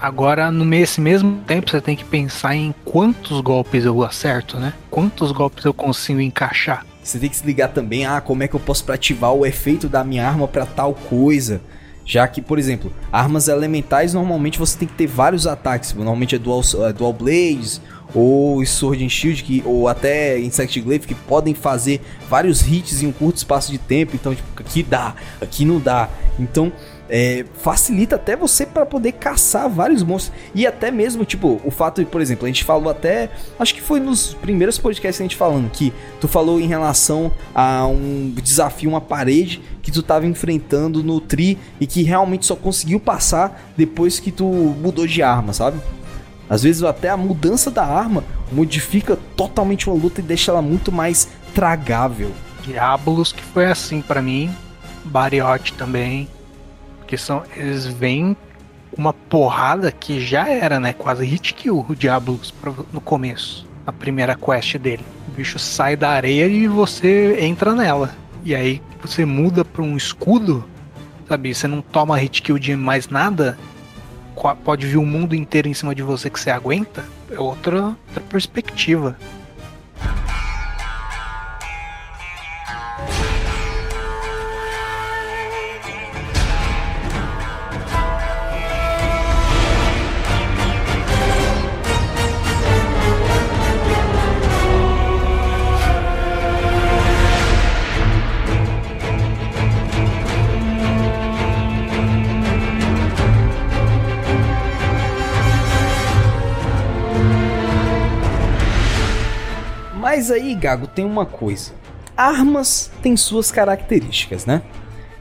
Agora, 0.00 0.50
no 0.50 0.64
nesse 0.64 1.00
mesmo 1.00 1.42
tempo, 1.46 1.70
você 1.70 1.80
tem 1.80 1.96
que 1.96 2.04
pensar 2.04 2.54
em 2.54 2.74
quantos 2.84 3.40
golpes 3.40 3.84
eu 3.84 4.02
acerto, 4.02 4.58
né? 4.58 4.74
Quantos 4.90 5.32
golpes 5.32 5.64
eu 5.64 5.72
consigo 5.72 6.20
encaixar. 6.20 6.84
Você 7.02 7.18
tem 7.18 7.30
que 7.30 7.36
se 7.36 7.46
ligar 7.46 7.68
também, 7.68 8.04
ah, 8.04 8.20
como 8.20 8.42
é 8.42 8.48
que 8.48 8.54
eu 8.54 8.60
posso 8.60 8.84
pra 8.84 8.96
ativar 8.96 9.32
o 9.32 9.46
efeito 9.46 9.88
da 9.88 10.04
minha 10.04 10.26
arma 10.26 10.46
para 10.46 10.66
tal 10.66 10.92
coisa. 10.92 11.62
Já 12.06 12.26
que, 12.28 12.40
por 12.40 12.56
exemplo, 12.56 12.92
armas 13.12 13.48
elementais 13.48 14.14
normalmente 14.14 14.60
você 14.60 14.78
tem 14.78 14.86
que 14.86 14.94
ter 14.94 15.08
vários 15.08 15.46
ataques. 15.46 15.92
Normalmente 15.92 16.36
é 16.36 16.38
dual, 16.38 16.62
é 16.88 16.92
dual 16.92 17.12
blades 17.12 17.80
ou 18.14 18.64
Sword 18.64 19.04
and 19.04 19.08
Shield 19.08 19.42
que, 19.42 19.62
ou 19.66 19.88
até 19.88 20.38
Insect 20.38 20.80
Glaive 20.80 21.06
que 21.06 21.14
podem 21.14 21.52
fazer 21.52 22.00
vários 22.30 22.66
hits 22.66 23.02
em 23.02 23.08
um 23.08 23.12
curto 23.12 23.38
espaço 23.38 23.72
de 23.72 23.78
tempo. 23.78 24.14
Então, 24.14 24.34
tipo, 24.34 24.48
aqui 24.56 24.84
dá, 24.84 25.16
aqui 25.40 25.64
não 25.64 25.80
dá. 25.80 26.08
Então, 26.38 26.72
é, 27.08 27.44
facilita 27.62 28.16
até 28.16 28.36
você 28.36 28.66
para 28.66 28.84
poder 28.84 29.12
caçar 29.12 29.68
vários 29.68 30.02
monstros. 30.02 30.36
E 30.54 30.66
até 30.66 30.90
mesmo, 30.90 31.24
tipo, 31.24 31.60
o 31.64 31.70
fato 31.70 32.02
de, 32.02 32.10
por 32.10 32.20
exemplo, 32.20 32.44
a 32.44 32.48
gente 32.48 32.64
falou 32.64 32.90
até. 32.90 33.30
Acho 33.58 33.74
que 33.74 33.80
foi 33.80 34.00
nos 34.00 34.34
primeiros 34.34 34.78
podcasts 34.78 35.18
que 35.18 35.22
a 35.22 35.26
gente 35.26 35.36
falando 35.36 35.70
que 35.70 35.92
tu 36.20 36.28
falou 36.28 36.60
em 36.60 36.66
relação 36.66 37.30
a 37.54 37.86
um 37.86 38.32
desafio, 38.42 38.90
uma 38.90 39.00
parede 39.00 39.62
que 39.82 39.92
tu 39.92 40.02
tava 40.02 40.26
enfrentando 40.26 41.02
no 41.02 41.20
Tri 41.20 41.58
e 41.80 41.86
que 41.86 42.02
realmente 42.02 42.46
só 42.46 42.56
conseguiu 42.56 42.98
passar 42.98 43.72
depois 43.76 44.18
que 44.18 44.32
tu 44.32 44.44
mudou 44.44 45.06
de 45.06 45.22
arma, 45.22 45.52
sabe? 45.52 45.80
Às 46.48 46.62
vezes 46.62 46.82
até 46.82 47.08
a 47.08 47.16
mudança 47.16 47.70
da 47.70 47.84
arma 47.84 48.24
modifica 48.52 49.18
totalmente 49.36 49.88
uma 49.88 50.00
luta 50.00 50.20
e 50.20 50.24
deixa 50.24 50.50
ela 50.50 50.62
muito 50.62 50.92
mais 50.92 51.28
tragável. 51.54 52.32
Diablos 52.62 53.32
que 53.32 53.42
foi 53.42 53.66
assim 53.66 54.00
para 54.00 54.22
mim, 54.22 54.50
Bariote 55.04 55.72
também, 55.72 56.28
porque 57.06 57.16
são, 57.16 57.44
eles 57.54 57.86
vêm 57.86 58.36
uma 58.98 59.12
porrada 59.12 59.92
que 59.92 60.20
já 60.20 60.48
era, 60.48 60.80
né? 60.80 60.92
Quase 60.92 61.24
hit 61.24 61.54
kill 61.54 61.86
o 61.88 61.94
Diablos 61.94 62.52
no 62.92 63.00
começo. 63.00 63.64
A 63.86 63.92
primeira 63.92 64.34
quest 64.34 64.76
dele. 64.76 65.04
O 65.28 65.30
bicho 65.30 65.56
sai 65.56 65.94
da 65.94 66.10
areia 66.10 66.48
e 66.48 66.66
você 66.66 67.38
entra 67.40 67.76
nela. 67.76 68.12
E 68.44 68.56
aí 68.56 68.82
você 69.00 69.24
muda 69.24 69.64
pra 69.64 69.82
um 69.82 69.96
escudo, 69.96 70.64
sabe? 71.28 71.54
Você 71.54 71.68
não 71.68 71.80
toma 71.80 72.18
hit 72.18 72.42
kill 72.42 72.58
de 72.58 72.74
mais 72.74 73.08
nada. 73.08 73.56
Pode 74.64 74.84
vir 74.84 74.96
o 74.96 75.06
mundo 75.06 75.36
inteiro 75.36 75.68
em 75.68 75.74
cima 75.74 75.94
de 75.94 76.02
você 76.02 76.28
que 76.28 76.40
você 76.40 76.50
aguenta. 76.50 77.04
É 77.30 77.38
outra, 77.38 77.84
outra 77.84 78.20
perspectiva. 78.28 79.16
Mas 110.16 110.30
aí, 110.30 110.54
Gago, 110.54 110.86
tem 110.86 111.04
uma 111.04 111.26
coisa. 111.26 111.72
Armas 112.16 112.90
têm 113.02 113.18
suas 113.18 113.52
características, 113.52 114.46
né? 114.46 114.62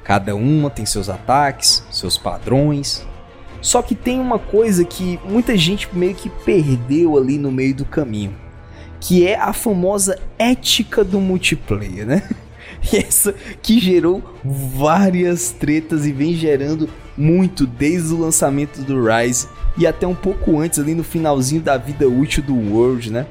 Cada 0.06 0.34
uma 0.34 0.70
tem 0.70 0.86
seus 0.86 1.10
ataques, 1.10 1.84
seus 1.92 2.18
padrões. 2.18 3.06
Só 3.62 3.82
que 3.82 3.94
tem 3.94 4.22
uma 4.22 4.40
coisa 4.40 4.86
que 4.86 5.20
muita 5.26 5.58
gente 5.58 5.90
meio 5.92 6.16
que 6.16 6.30
perdeu 6.30 7.18
ali 7.18 7.38
no 7.38 7.52
meio 7.52 7.76
do 7.76 7.84
caminho, 7.84 8.34
que 9.02 9.28
é 9.28 9.38
a 9.38 9.52
famosa 9.52 10.18
ética 10.40 11.04
do 11.04 11.20
multiplayer, 11.20 12.06
né? 12.06 12.24
Essa 12.94 13.36
que 13.62 13.82
gerou 13.82 14.24
várias 14.46 15.52
tretas 15.52 16.06
e 16.06 16.14
vem 16.14 16.34
gerando 16.36 16.90
muito 17.18 17.68
desde 17.68 18.14
o 18.14 18.22
lançamento 18.22 18.82
do 18.82 19.04
Rise 19.06 19.50
e 19.78 19.86
até 19.86 20.08
um 20.08 20.16
pouco 20.16 20.58
antes 20.58 20.80
ali 20.80 20.96
no 20.96 21.04
finalzinho 21.04 21.62
da 21.62 21.76
vida 21.76 22.08
útil 22.08 22.42
do 22.42 22.56
World, 22.56 23.12
né? 23.12 23.26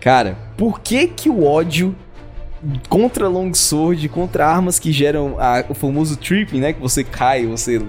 Cara, 0.00 0.49
por 0.60 0.78
que 0.80 1.06
que 1.06 1.30
o 1.30 1.42
ódio 1.42 1.96
contra 2.90 3.26
longsword, 3.26 4.06
contra 4.10 4.46
armas 4.46 4.78
que 4.78 4.92
geram 4.92 5.36
a, 5.38 5.64
o 5.70 5.72
famoso 5.72 6.18
tripping, 6.18 6.60
né? 6.60 6.74
Que 6.74 6.80
você 6.82 7.02
cai, 7.02 7.46
você 7.46 7.80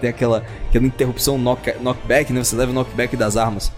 tem 0.00 0.08
aquela, 0.08 0.42
aquela 0.66 0.86
interrupção 0.86 1.36
knock, 1.36 1.74
knockback, 1.82 2.32
né? 2.32 2.42
Você 2.42 2.56
leva 2.56 2.72
o 2.72 2.74
knockback 2.74 3.14
das 3.14 3.36
armas. 3.36 3.70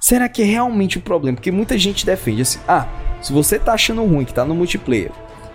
Será 0.00 0.28
que 0.28 0.42
é 0.42 0.44
realmente 0.44 0.98
o 0.98 1.00
problema? 1.00 1.36
Porque 1.36 1.52
muita 1.52 1.78
gente 1.78 2.04
defende 2.04 2.42
assim: 2.42 2.58
ah, 2.66 2.88
se 3.22 3.32
você 3.32 3.56
tá 3.56 3.74
achando 3.74 4.04
ruim 4.04 4.24
que 4.24 4.34
tá 4.34 4.44
no 4.44 4.52
multiplayer, 4.52 5.12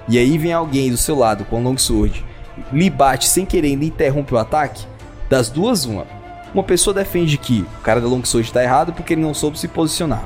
e 0.07 0.17
aí 0.17 0.37
vem 0.37 0.53
alguém 0.53 0.89
do 0.89 0.95
seu 0.95 1.17
lado 1.17 1.43
com 1.43 1.61
longsword, 1.61 2.23
lhe 2.71 2.89
bate 2.89 3.27
sem 3.27 3.45
querer 3.45 3.67
e 3.67 3.85
interrompe 3.85 4.33
o 4.33 4.37
ataque, 4.37 4.85
das 5.29 5.49
duas, 5.49 5.83
uma. 5.83 6.07
Uma 6.53 6.63
pessoa 6.63 6.93
defende 6.93 7.37
que 7.37 7.65
o 7.79 7.81
cara 7.81 7.99
da 7.99 8.07
longsword 8.07 8.53
tá 8.53 8.63
errado 8.63 8.93
porque 8.93 9.15
ele 9.15 9.21
não 9.21 9.33
soube 9.33 9.59
se 9.59 9.67
posicionar. 9.67 10.25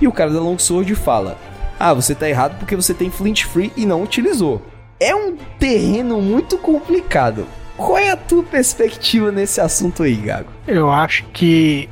E 0.00 0.08
o 0.08 0.12
cara 0.12 0.30
da 0.30 0.40
Longsword 0.40 0.94
fala: 0.94 1.36
Ah, 1.78 1.92
você 1.92 2.14
tá 2.14 2.28
errado 2.28 2.58
porque 2.58 2.76
você 2.76 2.94
tem 2.94 3.10
Flint 3.10 3.44
Free 3.44 3.72
e 3.76 3.84
não 3.84 4.02
utilizou. 4.02 4.62
É 4.98 5.14
um 5.14 5.36
terreno 5.58 6.20
muito 6.20 6.58
complicado. 6.58 7.46
Qual 7.76 7.96
é 7.96 8.10
a 8.10 8.16
tua 8.16 8.42
perspectiva 8.42 9.32
nesse 9.32 9.60
assunto 9.60 10.02
aí, 10.02 10.14
Gago? 10.14 10.50
Eu 10.66 10.90
acho 10.90 11.24
que 11.32 11.88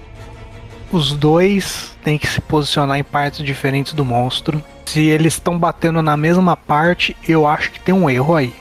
os 0.92 1.12
dois 1.12 1.96
têm 2.04 2.18
que 2.18 2.26
se 2.26 2.40
posicionar 2.40 2.98
em 2.98 3.04
partes 3.04 3.44
diferentes 3.44 3.94
do 3.94 4.04
monstro. 4.04 4.62
Se 4.84 5.06
eles 5.06 5.34
estão 5.34 5.58
batendo 5.58 6.02
na 6.02 6.16
mesma 6.16 6.56
parte, 6.56 7.16
eu 7.26 7.46
acho 7.46 7.70
que 7.70 7.80
tem 7.80 7.94
um 7.94 8.08
erro 8.08 8.34
aí. 8.34 8.54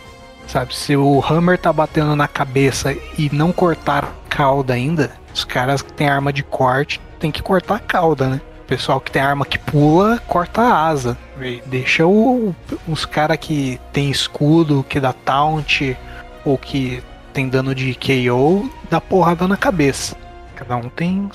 Sabe, 0.48 0.74
se 0.74 0.96
o 0.96 1.22
Hammer 1.22 1.58
tá 1.58 1.74
batendo 1.74 2.16
na 2.16 2.28
cabeça 2.28 2.96
e 3.18 3.30
não 3.34 3.52
cortar 3.52 4.06
a 4.06 4.30
cauda 4.30 4.74
ainda, 4.74 5.12
os 5.34 5.44
caras 5.44 5.82
que 5.82 5.92
têm 5.92 6.08
arma 6.08 6.32
de 6.32 6.44
corte 6.44 7.02
tem 7.20 7.32
que 7.32 7.44
cortar 7.44 7.76
a 7.76 7.80
cauda, 7.80 8.28
né? 8.30 8.42
Pessoal 8.68 9.00
que 9.00 9.10
tem 9.10 9.22
arma 9.22 9.46
que 9.46 9.58
pula, 9.58 10.22
corta 10.28 10.62
a 10.62 10.88
asa. 10.88 11.18
Deixa 11.66 12.06
o, 12.06 12.54
os 12.88 13.06
caras 13.06 13.38
que 13.38 13.80
tem 13.94 14.12
escudo, 14.12 14.86
que 14.88 15.00
dá 15.00 15.14
taunt, 15.14 15.96
ou 16.44 16.58
que 16.58 17.02
tem 17.34 17.48
dano 17.48 17.74
de 17.74 17.96
KO, 17.96 18.70
dá 18.90 19.00
porrada 19.00 19.48
na 19.48 19.58
cabeça. 19.58 20.16
Cada 20.56 20.76
um 20.76 20.90
tem, 20.90 21.30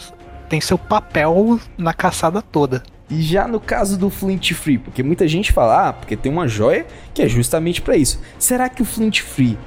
tem 0.48 0.60
seu 0.60 0.76
papel 0.76 1.58
na 1.78 1.94
caçada 1.94 2.42
toda. 2.42 2.82
E 3.08 3.22
já 3.22 3.46
no 3.46 3.60
caso 3.60 3.98
do 3.98 4.08
Flint 4.08 4.52
Free, 4.52 4.78
porque 4.78 5.02
muita 5.02 5.28
gente 5.28 5.52
fala, 5.52 5.88
ah, 5.88 5.92
porque 5.92 6.16
tem 6.16 6.30
uma 6.30 6.48
joia 6.48 6.86
que 7.12 7.22
é 7.22 7.28
justamente 7.28 7.80
para 7.80 7.96
isso. 7.96 8.20
Será 8.38 8.68
que 8.68 8.82
o 8.82 8.84
Flint 8.84 9.20
Free 9.20 9.58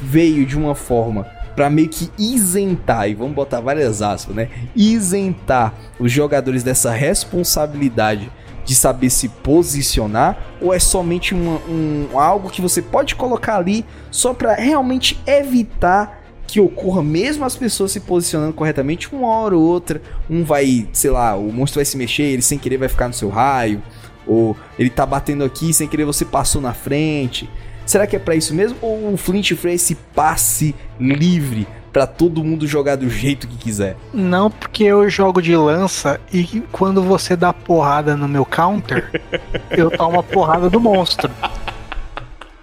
veio 0.00 0.46
de 0.46 0.56
uma 0.56 0.74
forma 0.74 1.26
para 1.58 1.68
meio 1.68 1.88
que 1.88 2.08
isentar, 2.16 3.10
e 3.10 3.14
vamos 3.14 3.34
botar 3.34 3.58
várias 3.58 4.00
aspas, 4.00 4.32
né? 4.32 4.48
Isentar 4.76 5.74
os 5.98 6.12
jogadores 6.12 6.62
dessa 6.62 6.92
responsabilidade 6.92 8.30
de 8.64 8.76
saber 8.76 9.10
se 9.10 9.28
posicionar 9.28 10.38
ou 10.60 10.72
é 10.72 10.78
somente 10.78 11.34
um, 11.34 12.06
algo 12.14 12.48
que 12.48 12.62
você 12.62 12.80
pode 12.80 13.16
colocar 13.16 13.56
ali 13.56 13.84
só 14.08 14.32
para 14.32 14.54
realmente 14.54 15.20
evitar 15.26 16.22
que 16.46 16.60
ocorra 16.60 17.02
mesmo 17.02 17.44
as 17.44 17.56
pessoas 17.56 17.90
se 17.90 17.98
posicionando 18.00 18.52
corretamente 18.52 19.12
uma 19.12 19.26
hora 19.26 19.56
ou 19.56 19.62
outra 19.62 20.00
um 20.30 20.44
vai 20.44 20.86
sei 20.92 21.10
lá 21.10 21.34
o 21.34 21.52
monstro 21.52 21.78
vai 21.78 21.84
se 21.84 21.96
mexer 21.96 22.22
ele 22.22 22.42
sem 22.42 22.56
querer 22.56 22.76
vai 22.76 22.88
ficar 22.88 23.08
no 23.08 23.14
seu 23.14 23.30
raio 23.30 23.82
ou 24.26 24.56
ele 24.78 24.90
tá 24.90 25.04
batendo 25.04 25.42
aqui 25.42 25.72
sem 25.72 25.88
querer 25.88 26.04
você 26.04 26.24
passou 26.24 26.62
na 26.62 26.72
frente 26.72 27.50
Será 27.88 28.06
que 28.06 28.14
é 28.14 28.18
para 28.18 28.34
isso 28.34 28.54
mesmo? 28.54 28.76
Ou 28.82 29.14
o 29.14 29.16
Flint 29.16 29.54
Free 29.54 29.72
é 29.72 29.74
esse 29.76 29.94
passe 29.94 30.74
livre 31.00 31.66
para 31.90 32.06
todo 32.06 32.44
mundo 32.44 32.66
jogar 32.66 32.96
do 32.96 33.08
jeito 33.08 33.48
que 33.48 33.56
quiser? 33.56 33.96
Não, 34.12 34.50
porque 34.50 34.84
eu 34.84 35.08
jogo 35.08 35.40
de 35.40 35.56
lança 35.56 36.20
e 36.30 36.62
quando 36.70 37.02
você 37.02 37.34
dá 37.34 37.50
porrada 37.50 38.14
no 38.14 38.28
meu 38.28 38.44
counter, 38.44 39.10
eu 39.74 39.90
tomo 39.90 40.20
a 40.20 40.22
porrada 40.22 40.68
do 40.68 40.78
monstro. 40.78 41.30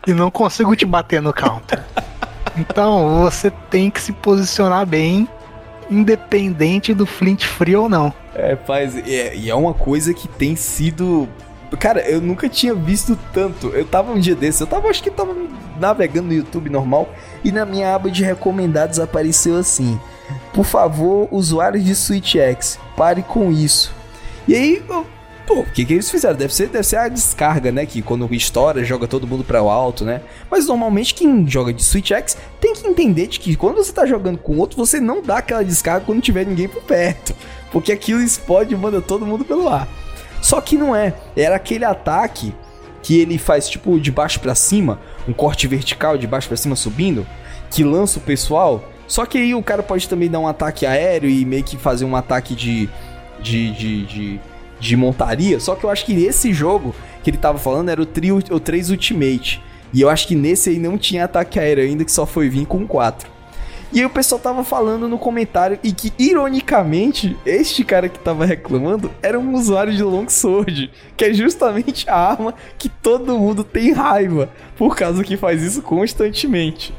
E 0.06 0.14
não 0.14 0.30
consigo 0.30 0.76
te 0.76 0.86
bater 0.86 1.24
no 1.24 1.34
counter. 1.34 1.84
Então 2.56 3.24
você 3.24 3.50
tem 3.50 3.90
que 3.90 4.00
se 4.00 4.12
posicionar 4.12 4.86
bem, 4.86 5.28
independente 5.90 6.94
do 6.94 7.08
Flint 7.08 7.46
Free 7.46 7.76
ou 7.76 7.90
não. 7.90 8.14
É, 8.36 8.56
faz. 8.56 8.96
É, 8.96 9.36
e 9.36 9.50
é 9.50 9.56
uma 9.56 9.74
coisa 9.74 10.14
que 10.14 10.28
tem 10.28 10.56
sido 10.56 11.28
Cara, 11.80 12.02
eu 12.08 12.22
nunca 12.22 12.48
tinha 12.48 12.74
visto 12.74 13.18
tanto. 13.34 13.68
Eu 13.68 13.86
tava 13.86 14.12
um 14.12 14.20
dia 14.20 14.36
desse, 14.36 14.62
eu 14.62 14.68
tava, 14.68 14.88
acho 14.88 15.02
que 15.02 15.10
tava 15.10 15.36
navegando 15.80 16.28
no 16.28 16.34
YouTube 16.34 16.70
normal 16.70 17.10
e 17.44 17.52
na 17.52 17.66
minha 17.66 17.94
aba 17.94 18.10
de 18.10 18.24
recomendados 18.24 19.00
apareceu 19.00 19.58
assim: 19.58 20.00
Por 20.54 20.66
favor, 20.66 21.28
usuários 21.32 21.84
de 21.84 21.96
Switch 21.96 22.36
X, 22.36 22.80
pare 22.96 23.22
com 23.24 23.52
isso. 23.52 23.94
E 24.48 24.56
aí, 24.56 24.84
eu, 24.88 25.06
pô, 25.48 25.62
o 25.62 25.66
que, 25.66 25.86
que 25.86 25.94
eles 25.94 26.10
fizeram? 26.10 26.36
Deve 26.36 26.54
ser, 26.54 26.68
deve 26.68 26.86
ser 26.86 26.98
a 26.98 27.08
descarga, 27.08 27.72
né? 27.72 27.86
Que 27.86 28.02
quando 28.02 28.32
estoura, 28.34 28.84
joga 28.84 29.08
todo 29.08 29.28
mundo 29.28 29.44
para 29.44 29.62
o 29.62 29.70
alto, 29.70 30.06
né? 30.06 30.22
Mas 30.50 30.68
normalmente 30.68 31.14
quem 31.14 31.48
joga 31.48 31.74
de 31.74 31.84
Switch 31.84 32.12
X 32.12 32.38
tem 32.60 32.74
que 32.74 32.88
entender 32.88 33.28
de 33.28 33.40
que 33.40 33.56
quando 33.56 33.76
você 33.76 33.92
tá 33.92 34.06
jogando 34.06 34.38
com 34.38 34.58
outro, 34.58 34.78
você 34.78 35.00
não 35.00 35.22
dá 35.22 35.38
aquela 35.38 35.64
descarga 35.64 36.06
quando 36.06 36.22
tiver 36.22 36.46
ninguém 36.46 36.68
por 36.68 36.84
perto. 36.84 37.36
Porque 37.72 37.92
aquilo 37.92 38.22
explode 38.22 38.74
e 38.74 38.78
manda 38.78 39.02
todo 39.02 39.26
mundo 39.26 39.44
pelo 39.44 39.68
ar. 39.68 39.88
Só 40.42 40.62
que 40.62 40.78
não 40.78 40.96
é. 40.96 41.14
Era 41.36 41.56
aquele 41.56 41.86
ataque 41.86 42.54
que 43.02 43.20
ele 43.20 43.38
faz 43.38 43.70
tipo 43.70 44.00
de 44.00 44.12
baixo 44.12 44.40
para 44.40 44.56
cima, 44.56 45.00
um 45.28 45.34
corte 45.34 45.68
vertical 45.68 46.18
de 46.18 46.26
baixo 46.26 46.48
para 46.48 46.58
cima 46.58 46.76
subindo, 46.76 47.26
que 47.70 47.84
lança 47.84 48.20
o 48.20 48.22
pessoal. 48.22 48.84
Só 49.08 49.26
que 49.26 49.38
aí 49.38 49.54
o 49.54 49.62
cara 49.62 49.84
pode 49.84 50.10
também 50.10 50.30
dar 50.30 50.40
um 50.40 50.48
ataque 50.48 50.86
aéreo 50.86 51.30
e 51.30 51.46
meio 51.46 51.64
que 51.64 51.78
fazer 51.78 52.06
um 52.06 52.16
ataque 52.16 52.56
de 52.56 52.90
de, 53.46 53.72
de, 53.72 54.06
de, 54.06 54.40
de 54.80 54.98
montaria. 54.98 55.60
Só 55.60 55.76
que 55.76 55.84
eu 55.84 55.90
acho 55.90 56.06
que 56.06 56.14
esse 56.26 56.54
jogo 56.54 56.96
que 57.24 57.30
ele 57.30 57.38
tava 57.38 57.58
falando 57.58 57.90
era 57.90 58.02
o, 58.02 58.06
trio, 58.06 58.40
o 58.50 58.60
3 58.60 58.90
Ultimate. 58.90 59.62
E 59.94 60.02
eu 60.02 60.10
acho 60.10 60.28
que 60.28 60.36
nesse 60.36 60.72
aí 60.72 60.80
não 60.80 60.98
tinha 60.98 61.26
ataque 61.26 61.60
aéreo 61.60 61.86
ainda, 61.86 62.04
que 62.04 62.12
só 62.12 62.26
foi 62.26 62.50
vir 62.50 62.66
com 62.66 62.86
4. 62.86 63.30
E 63.94 64.00
aí 64.00 64.06
o 64.06 64.10
pessoal 64.10 64.40
tava 64.40 64.64
falando 64.64 65.08
no 65.08 65.18
comentário 65.18 65.80
e 65.84 65.92
que, 65.94 66.12
ironicamente, 66.18 67.38
este 67.46 67.84
cara 67.84 68.10
que 68.10 68.20
tava 68.20 68.46
reclamando 68.46 69.12
era 69.22 69.40
um 69.40 69.54
usuário 69.54 69.94
de 69.94 70.04
Longsword, 70.04 70.92
que 71.16 71.26
é 71.26 71.34
justamente 71.34 72.10
a 72.10 72.16
arma 72.16 72.54
que 72.78 72.90
todo 72.90 73.38
mundo 73.38 73.64
tem 73.64 73.94
raiva, 73.94 74.50
por 74.76 74.96
causa 74.96 75.24
que 75.24 75.38
faz 75.38 75.62
isso 75.62 75.82
constantemente. 75.82 76.94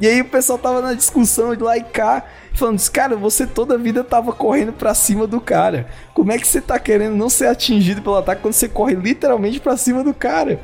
E 0.00 0.06
aí 0.06 0.20
o 0.20 0.26
pessoal 0.26 0.58
tava 0.58 0.80
na 0.80 0.92
discussão 0.92 1.54
de 1.56 1.62
lá 1.62 1.76
e 1.76 1.82
cá, 1.82 2.24
falando, 2.54 2.80
cara, 2.90 3.16
você 3.16 3.46
toda 3.46 3.74
a 3.74 3.78
vida 3.78 4.04
tava 4.04 4.32
correndo 4.32 4.72
pra 4.72 4.94
cima 4.94 5.26
do 5.26 5.40
cara. 5.40 5.88
Como 6.14 6.30
é 6.30 6.38
que 6.38 6.46
você 6.46 6.60
tá 6.60 6.78
querendo 6.78 7.16
não 7.16 7.28
ser 7.28 7.46
atingido 7.46 8.02
pelo 8.02 8.16
ataque 8.16 8.42
quando 8.42 8.54
você 8.54 8.68
corre 8.68 8.94
literalmente 8.94 9.58
pra 9.58 9.76
cima 9.76 10.04
do 10.04 10.14
cara? 10.14 10.60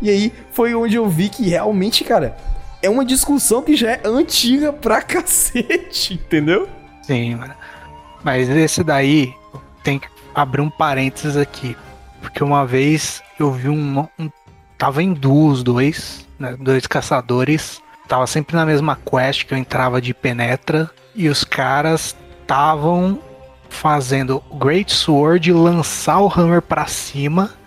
E 0.00 0.08
aí 0.08 0.32
foi 0.52 0.74
onde 0.74 0.96
eu 0.96 1.08
vi 1.08 1.28
que 1.28 1.48
realmente, 1.48 2.04
cara, 2.04 2.36
é 2.82 2.88
uma 2.88 3.04
discussão 3.04 3.62
que 3.62 3.76
já 3.76 3.92
é 3.92 4.00
antiga 4.04 4.72
pra 4.72 5.00
cacete, 5.02 6.14
entendeu? 6.14 6.68
Sim. 7.02 7.38
Mas 8.22 8.48
esse 8.48 8.82
daí 8.84 9.34
tem 9.82 9.98
que 9.98 10.08
abrir 10.34 10.60
um 10.60 10.70
parênteses 10.70 11.36
aqui. 11.36 11.76
Porque 12.20 12.42
uma 12.42 12.66
vez 12.66 13.22
eu 13.38 13.52
vi 13.52 13.68
um. 13.68 14.06
um 14.18 14.30
tava 14.76 15.02
em 15.02 15.12
duos 15.12 15.62
dois, 15.62 16.26
né, 16.38 16.56
dois 16.58 16.86
caçadores. 16.86 17.80
Tava 18.06 18.26
sempre 18.26 18.56
na 18.56 18.64
mesma 18.64 18.96
quest 18.96 19.44
que 19.44 19.54
eu 19.54 19.58
entrava 19.58 20.00
de 20.00 20.14
penetra. 20.14 20.90
E 21.14 21.28
os 21.28 21.44
caras 21.44 22.16
estavam 22.40 23.18
fazendo 23.68 24.42
Great 24.54 24.92
Sword 24.92 25.52
lançar 25.52 26.20
o 26.20 26.32
Hammer 26.32 26.62
pra 26.62 26.86
cima 26.86 27.57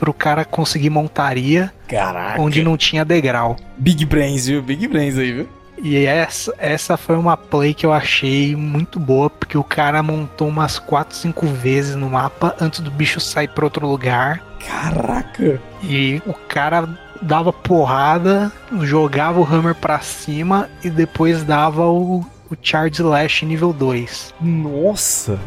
pro 0.00 0.14
cara 0.14 0.46
conseguir 0.46 0.88
montaria 0.88 1.70
Caraca. 1.86 2.40
onde 2.40 2.64
não 2.64 2.74
tinha 2.76 3.04
degrau. 3.04 3.56
Big 3.76 4.06
Brains, 4.06 4.46
viu? 4.46 4.62
Big 4.62 4.88
Brains 4.88 5.18
aí, 5.18 5.32
viu? 5.32 5.48
E 5.82 6.04
essa, 6.04 6.54
essa 6.58 6.96
foi 6.96 7.16
uma 7.16 7.36
play 7.36 7.72
que 7.72 7.84
eu 7.86 7.92
achei 7.92 8.56
muito 8.56 8.98
boa, 8.98 9.30
porque 9.30 9.56
o 9.56 9.64
cara 9.64 10.02
montou 10.02 10.48
umas 10.48 10.78
4, 10.78 11.16
5 11.16 11.46
vezes 11.46 11.96
no 11.96 12.08
mapa 12.10 12.54
antes 12.60 12.80
do 12.80 12.90
bicho 12.90 13.20
sair 13.20 13.48
para 13.48 13.64
outro 13.64 13.86
lugar. 13.86 14.42
Caraca! 14.66 15.60
E 15.82 16.20
o 16.26 16.34
cara 16.34 16.88
dava 17.22 17.52
porrada, 17.52 18.50
jogava 18.82 19.40
o 19.40 19.44
Hammer 19.44 19.74
pra 19.74 20.00
cima 20.00 20.68
e 20.82 20.90
depois 20.90 21.44
dava 21.44 21.86
o, 21.86 22.20
o 22.50 22.56
Charge 22.60 23.00
Slash 23.00 23.44
nível 23.46 23.72
2. 23.72 24.34
Nossa! 24.40 25.38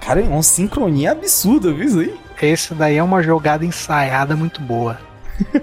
Cara, 0.00 0.20
é 0.20 0.24
uma 0.24 0.42
sincronia 0.42 1.12
absurda, 1.12 1.72
viu 1.72 1.86
isso 1.86 2.00
aí? 2.00 2.14
Esse 2.42 2.74
daí 2.74 2.96
é 2.96 3.02
uma 3.02 3.22
jogada 3.22 3.64
ensaiada 3.64 4.34
muito 4.34 4.60
boa. 4.60 4.98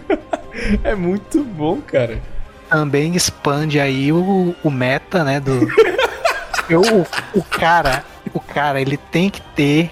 é 0.83 0.95
muito 0.95 1.43
bom, 1.43 1.81
cara. 1.81 2.21
Também 2.69 3.15
expande 3.15 3.79
aí 3.79 4.11
o, 4.11 4.55
o 4.63 4.69
meta, 4.69 5.23
né? 5.23 5.39
Do. 5.39 5.67
Eu, 6.69 6.81
o, 6.81 7.07
o 7.33 7.43
cara, 7.43 8.03
o 8.33 8.41
cara, 8.41 8.81
ele 8.81 8.97
tem 8.97 9.29
que 9.29 9.41
ter 9.41 9.89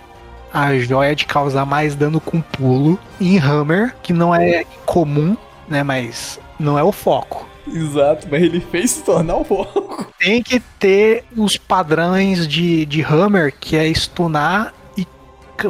a 0.54 0.78
joia 0.78 1.16
de 1.16 1.26
causar 1.26 1.66
mais 1.66 1.96
dano 1.96 2.20
com 2.20 2.42
pulo 2.42 3.00
em 3.20 3.38
Hammer, 3.38 3.96
que 4.04 4.12
não 4.12 4.36
é 4.36 4.66
comum, 4.86 5.38
né? 5.70 5.84
Mas 5.84 6.40
não 6.60 6.78
é 6.78 6.84
o 6.84 6.92
foco. 6.92 7.48
Exato, 7.68 8.28
mas 8.30 8.44
ele 8.44 8.60
fez 8.60 8.92
se 8.92 9.04
tornar 9.04 9.38
o 9.38 9.44
foco. 9.44 10.06
Tem 10.20 10.44
que 10.44 10.60
ter 10.60 11.24
os 11.36 11.58
padrões 11.58 12.48
de, 12.48 12.86
de 12.86 13.02
Hammer, 13.02 13.54
que 13.60 13.76
é 13.76 13.92
stunar 13.94 14.74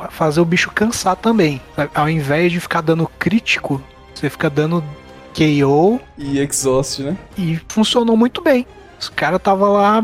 fazer 0.09 0.41
o 0.41 0.45
bicho 0.45 0.71
cansar 0.71 1.15
também. 1.15 1.61
Ao 1.93 2.09
invés 2.09 2.51
de 2.51 2.59
ficar 2.59 2.81
dando 2.81 3.07
crítico, 3.19 3.81
você 4.13 4.29
fica 4.29 4.49
dando 4.49 4.83
KO. 5.33 5.99
E 6.17 6.39
exhaust, 6.39 7.03
né? 7.03 7.17
E 7.37 7.59
funcionou 7.67 8.15
muito 8.15 8.41
bem. 8.41 8.65
Os 8.99 9.09
caras 9.09 9.41
tava 9.41 9.67
lá 9.67 10.01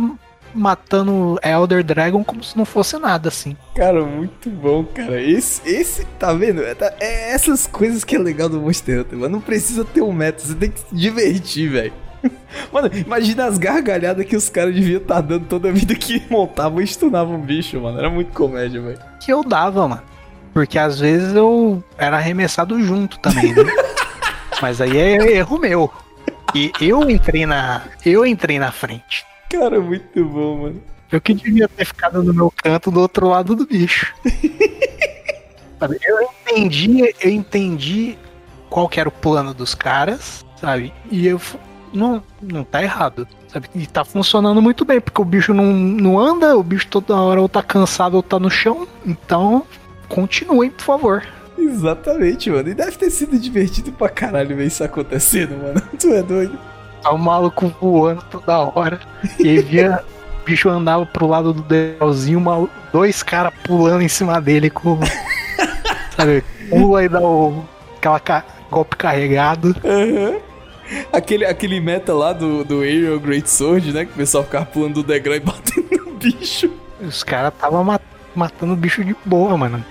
matando 0.54 1.40
Elder 1.42 1.84
Dragon 1.84 2.24
como 2.24 2.44
se 2.44 2.58
não 2.58 2.66
fosse 2.66 2.98
nada, 2.98 3.30
assim. 3.30 3.56
Cara, 3.76 4.04
muito 4.04 4.50
bom, 4.50 4.84
cara. 4.84 5.22
Esse, 5.22 5.62
esse 5.68 6.06
tá 6.20 6.34
vendo? 6.34 6.62
É, 6.62 6.76
tá, 6.76 6.94
é 7.00 7.32
essas 7.32 7.66
coisas 7.68 8.04
que 8.04 8.16
é 8.16 8.20
legal 8.20 8.50
do 8.50 8.60
Monster 8.60 9.02
Hunter, 9.02 9.18
mano. 9.18 9.36
Não 9.38 9.42
precisa 9.42 9.86
ter 9.86 10.02
um 10.02 10.12
meta, 10.12 10.44
você 10.44 10.56
tem 10.56 10.70
que 10.70 10.80
se 10.80 10.94
divertir, 10.94 11.70
velho. 11.70 11.94
Mano, 12.72 12.90
imagina 12.94 13.46
as 13.46 13.58
gargalhadas 13.58 14.26
que 14.26 14.36
os 14.36 14.50
caras 14.50 14.74
deviam 14.74 15.02
estar 15.02 15.16
tá 15.16 15.22
dando 15.22 15.46
toda 15.46 15.70
a 15.70 15.72
vida 15.72 15.96
que 15.96 16.24
montavam 16.30 16.82
e 16.82 16.88
stunavam 16.88 17.36
um 17.36 17.42
bicho, 17.42 17.80
mano. 17.80 18.00
Era 18.00 18.10
muito 18.10 18.32
comédia, 18.32 18.82
velho. 18.82 19.00
Que 19.20 19.32
eu 19.32 19.44
dava, 19.44 19.88
mano. 19.88 20.04
Porque 20.54 20.78
às 20.78 21.00
vezes 21.00 21.34
eu 21.34 21.84
era 21.98 22.18
arremessado 22.18 22.82
junto 22.82 23.20
também, 23.20 23.54
né? 23.54 23.64
Mas 24.62 24.80
aí 24.82 24.98
é 24.98 25.38
erro 25.38 25.58
meu. 25.58 25.92
E 26.54 26.72
eu 26.82 27.10
entrei 27.10 27.46
na. 27.46 27.84
Eu 28.06 28.26
entrei 28.26 28.60
na 28.60 28.72
frente. 28.72 29.26
Cara, 29.50 29.80
muito 29.80 30.26
bom, 30.26 30.64
mano. 30.64 30.84
Eu 31.12 31.20
que 31.20 31.34
devia 31.34 31.68
ter 31.68 31.86
ficado 31.86 32.24
no 32.24 32.34
meu 32.34 32.52
canto 32.52 32.92
do 32.92 33.02
outro 33.02 33.28
lado 33.28 33.56
do 33.56 33.66
bicho. 33.66 34.14
sabe? 35.80 35.98
Eu 36.04 36.22
entendi, 36.22 37.14
eu 37.22 37.30
entendi 37.30 38.18
qual 38.70 38.88
que 38.88 39.00
era 39.00 39.10
o 39.10 39.12
plano 39.12 39.54
dos 39.54 39.76
caras, 39.76 40.46
sabe? 40.56 40.94
E 41.10 41.28
eu 41.28 41.40
não, 41.94 42.24
não 42.42 42.64
tá 42.64 42.82
errado, 42.82 43.28
sabe? 43.48 43.68
E 43.76 43.86
tá 43.86 44.04
funcionando 44.04 44.62
muito 44.62 44.86
bem, 44.86 45.00
porque 45.00 45.22
o 45.22 45.26
bicho 45.26 45.54
não, 45.54 45.66
não 45.66 46.20
anda, 46.20 46.58
o 46.58 46.64
bicho 46.64 46.88
toda 46.88 47.16
hora 47.16 47.42
ou 47.42 47.50
tá 47.50 47.62
cansado 47.62 48.16
ou 48.16 48.24
tá 48.24 48.40
no 48.40 48.50
chão. 48.50 48.88
Então, 49.06 49.66
continuem, 50.08 50.70
por 50.70 50.84
favor. 50.84 51.24
Exatamente, 51.58 52.50
mano. 52.50 52.70
E 52.70 52.74
deve 52.74 52.98
ter 52.98 53.10
sido 53.10 53.38
divertido 53.38 53.92
pra 53.92 54.10
caralho 54.10 54.56
ver 54.56 54.68
isso 54.68 54.84
acontecendo, 54.84 55.58
mano. 55.58 55.82
Tu 56.00 56.14
é 56.14 56.24
doido. 56.24 56.58
Tá 57.02 57.12
o 57.12 57.18
maluco 57.18 57.74
voando 57.80 58.24
toda 58.30 58.60
hora. 58.60 59.00
E 59.40 59.50
aí 59.50 59.60
via. 59.62 60.04
o 60.42 60.46
bicho 60.46 60.70
andava 60.70 61.06
pro 61.06 61.28
lado 61.28 61.54
do 61.54 61.62
Delzinho, 61.62 62.70
dois 62.92 63.24
caras 63.24 63.54
pulando 63.64 64.02
em 64.02 64.08
cima 64.08 64.40
dele 64.40 64.70
com. 64.70 65.00
sabe? 66.16 66.44
Pula 66.70 67.04
e 67.04 67.10
dá 67.10 67.22
o. 67.22 67.64
aquela 67.98 68.20
ca... 68.20 68.46
golpe 68.70 68.96
carregado. 68.96 69.76
Uhum. 69.84 70.51
Aquele, 71.12 71.46
aquele 71.46 71.80
meta 71.80 72.14
lá 72.14 72.34
do, 72.34 72.64
do 72.64 72.82
Aerial 72.82 73.20
Great 73.20 73.50
Sword, 73.50 73.92
né? 73.94 74.06
Que 74.06 74.12
o 74.12 74.16
pessoal 74.16 74.44
ficava 74.44 74.66
pulando 74.66 74.96
do 74.96 75.04
degrau 75.04 75.36
e 75.36 75.40
batendo 75.42 76.06
no 76.06 76.14
bicho. 76.14 76.72
Os 77.00 77.24
caras 77.24 77.54
tava 77.60 77.84
mat 77.84 78.02
matando 78.36 78.74
o 78.74 78.78
bicho 78.78 79.04
de 79.04 79.16
boa, 79.26 79.58
mano. 79.58 79.84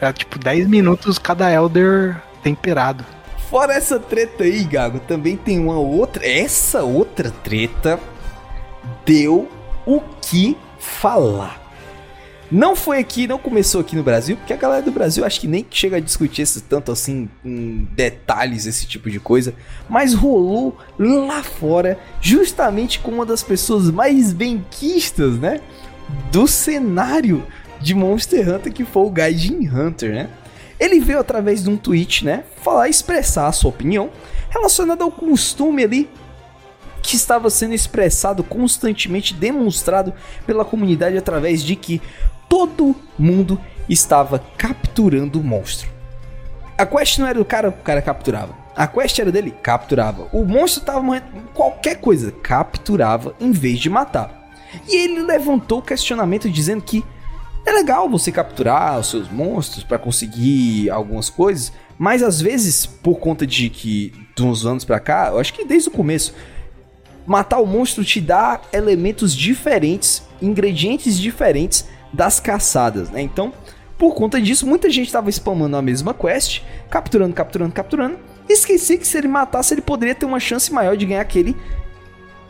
Era 0.00 0.12
tipo 0.12 0.38
10 0.38 0.68
minutos 0.68 1.18
cada 1.18 1.50
Elder 1.50 2.16
temperado. 2.42 3.04
Fora 3.50 3.74
essa 3.74 3.98
treta 3.98 4.44
aí, 4.44 4.64
Gago, 4.64 5.00
também 5.00 5.36
tem 5.36 5.58
uma 5.58 5.78
outra. 5.78 6.26
Essa 6.26 6.82
outra 6.82 7.30
treta 7.30 8.00
deu 9.04 9.48
o 9.86 10.00
que 10.20 10.56
falar. 10.78 11.63
Não 12.54 12.76
foi 12.76 13.00
aqui, 13.00 13.26
não 13.26 13.36
começou 13.36 13.80
aqui 13.80 13.96
no 13.96 14.04
Brasil, 14.04 14.36
porque 14.36 14.52
a 14.52 14.56
galera 14.56 14.80
do 14.80 14.92
Brasil 14.92 15.24
acho 15.24 15.40
que 15.40 15.48
nem 15.48 15.66
chega 15.68 15.96
a 15.96 16.00
discutir 16.00 16.42
esse 16.42 16.60
tanto 16.60 16.92
assim 16.92 17.28
em 17.44 17.88
detalhes 17.90 18.64
esse 18.64 18.86
tipo 18.86 19.10
de 19.10 19.18
coisa, 19.18 19.52
mas 19.88 20.14
rolou 20.14 20.78
lá 20.96 21.42
fora, 21.42 21.98
justamente 22.20 23.00
com 23.00 23.10
uma 23.10 23.26
das 23.26 23.42
pessoas 23.42 23.90
mais 23.90 24.32
benquistas, 24.32 25.36
né, 25.36 25.60
do 26.30 26.46
cenário 26.46 27.44
de 27.80 27.92
Monster 27.92 28.48
Hunter, 28.48 28.72
que 28.72 28.84
foi 28.84 29.02
o 29.02 29.10
Gaijin 29.10 29.68
Hunter, 29.68 30.14
né? 30.14 30.30
Ele 30.78 31.00
veio 31.00 31.18
através 31.18 31.64
de 31.64 31.68
um 31.68 31.76
tweet, 31.76 32.24
né, 32.24 32.44
falar, 32.62 32.88
expressar 32.88 33.48
a 33.48 33.52
sua 33.52 33.70
opinião 33.70 34.10
relacionada 34.48 35.02
ao 35.02 35.10
costume 35.10 35.82
ali 35.82 36.08
que 37.02 37.16
estava 37.16 37.50
sendo 37.50 37.74
expressado 37.74 38.42
constantemente, 38.42 39.34
demonstrado 39.34 40.14
pela 40.46 40.64
comunidade 40.64 41.18
através 41.18 41.62
de 41.62 41.76
que 41.76 42.00
todo 42.48 42.94
mundo 43.18 43.60
estava 43.88 44.38
capturando 44.56 45.40
o 45.40 45.44
monstro. 45.44 45.88
A 46.76 46.84
quest 46.84 47.18
não 47.18 47.26
era 47.26 47.38
do 47.38 47.44
cara, 47.44 47.68
o 47.68 47.72
cara 47.72 48.02
capturava. 48.02 48.54
A 48.74 48.86
quest 48.86 49.18
era 49.18 49.30
dele, 49.30 49.52
capturava. 49.62 50.28
O 50.32 50.44
monstro 50.44 50.80
estava 50.80 51.00
morrendo, 51.00 51.26
qualquer 51.54 52.00
coisa, 52.00 52.32
capturava 52.32 53.34
em 53.40 53.52
vez 53.52 53.78
de 53.78 53.88
matar. 53.88 54.50
E 54.88 54.96
ele 54.96 55.22
levantou 55.22 55.78
o 55.78 55.82
questionamento 55.82 56.50
dizendo 56.50 56.82
que 56.82 57.04
é 57.64 57.72
legal 57.72 58.08
você 58.10 58.32
capturar 58.32 58.98
os 58.98 59.08
seus 59.08 59.30
monstros 59.30 59.84
para 59.84 59.98
conseguir 59.98 60.90
algumas 60.90 61.30
coisas, 61.30 61.72
mas 61.96 62.22
às 62.22 62.40
vezes, 62.40 62.84
por 62.84 63.18
conta 63.18 63.46
de 63.46 63.70
que 63.70 64.12
de 64.34 64.42
uns 64.42 64.66
anos 64.66 64.84
para 64.84 65.00
cá, 65.00 65.28
eu 65.30 65.38
acho 65.38 65.54
que 65.54 65.64
desde 65.64 65.88
o 65.88 65.92
começo, 65.92 66.34
matar 67.24 67.60
o 67.60 67.66
monstro 67.66 68.04
te 68.04 68.20
dá 68.20 68.60
elementos 68.72 69.34
diferentes, 69.34 70.22
ingredientes 70.42 71.18
diferentes 71.18 71.86
das 72.14 72.40
caçadas, 72.40 73.10
né? 73.10 73.20
Então, 73.20 73.52
por 73.98 74.14
conta 74.14 74.40
disso, 74.40 74.66
muita 74.66 74.88
gente 74.90 75.06
estava 75.06 75.28
spamando 75.30 75.76
a 75.76 75.82
mesma 75.82 76.14
quest, 76.14 76.62
capturando, 76.90 77.34
capturando, 77.34 77.72
capturando, 77.72 78.18
esquecia 78.48 78.98
que 78.98 79.06
se 79.06 79.18
ele 79.18 79.28
matasse, 79.28 79.74
ele 79.74 79.82
poderia 79.82 80.14
ter 80.14 80.26
uma 80.26 80.40
chance 80.40 80.72
maior 80.72 80.96
de 80.96 81.06
ganhar 81.06 81.20
aquele, 81.20 81.56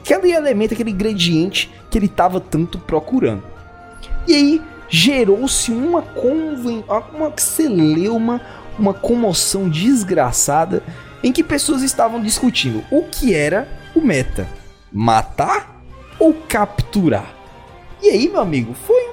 aquele 0.00 0.32
elemento, 0.32 0.74
aquele 0.74 0.90
ingrediente 0.90 1.72
que 1.90 1.98
ele 1.98 2.06
estava 2.06 2.40
tanto 2.40 2.78
procurando. 2.78 3.42
E 4.26 4.34
aí 4.34 4.62
gerou-se 4.88 5.70
uma 5.70 6.02
conven... 6.02 6.84
uma 7.14 7.32
celeuma, 7.36 8.40
uma 8.78 8.94
comoção 8.94 9.68
desgraçada 9.68 10.82
em 11.22 11.32
que 11.32 11.42
pessoas 11.42 11.82
estavam 11.82 12.20
discutindo 12.20 12.84
o 12.90 13.02
que 13.04 13.34
era 13.34 13.68
o 13.94 14.00
meta: 14.00 14.48
matar 14.92 15.82
ou 16.18 16.34
capturar. 16.48 17.34
E 18.02 18.08
aí, 18.08 18.28
meu 18.28 18.40
amigo, 18.40 18.74
foi 18.74 19.03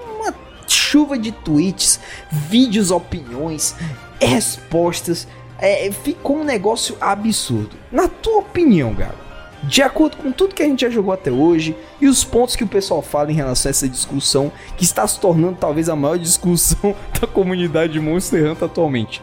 chuva 0.91 1.17
de 1.17 1.31
tweets, 1.31 1.99
vídeos, 2.29 2.91
opiniões, 2.91 3.75
respostas. 4.19 5.27
É, 5.57 5.89
ficou 5.91 6.39
um 6.39 6.43
negócio 6.43 6.97
absurdo. 6.99 7.77
Na 7.91 8.07
tua 8.07 8.39
opinião, 8.39 8.93
cara, 8.93 9.15
de 9.63 9.81
acordo 9.81 10.17
com 10.17 10.31
tudo 10.31 10.55
que 10.55 10.63
a 10.63 10.65
gente 10.65 10.81
já 10.81 10.89
jogou 10.89 11.13
até 11.13 11.31
hoje 11.31 11.77
e 12.01 12.07
os 12.07 12.23
pontos 12.23 12.55
que 12.55 12.63
o 12.63 12.67
pessoal 12.67 13.01
fala 13.01 13.31
em 13.31 13.35
relação 13.35 13.69
a 13.69 13.71
essa 13.71 13.87
discussão, 13.87 14.51
que 14.75 14.83
está 14.83 15.07
se 15.07 15.19
tornando 15.19 15.57
talvez 15.59 15.87
a 15.87 15.95
maior 15.95 16.17
discussão 16.19 16.95
da 17.19 17.27
comunidade 17.27 17.99
Monster 17.99 18.51
Hunter 18.51 18.65
atualmente. 18.65 19.21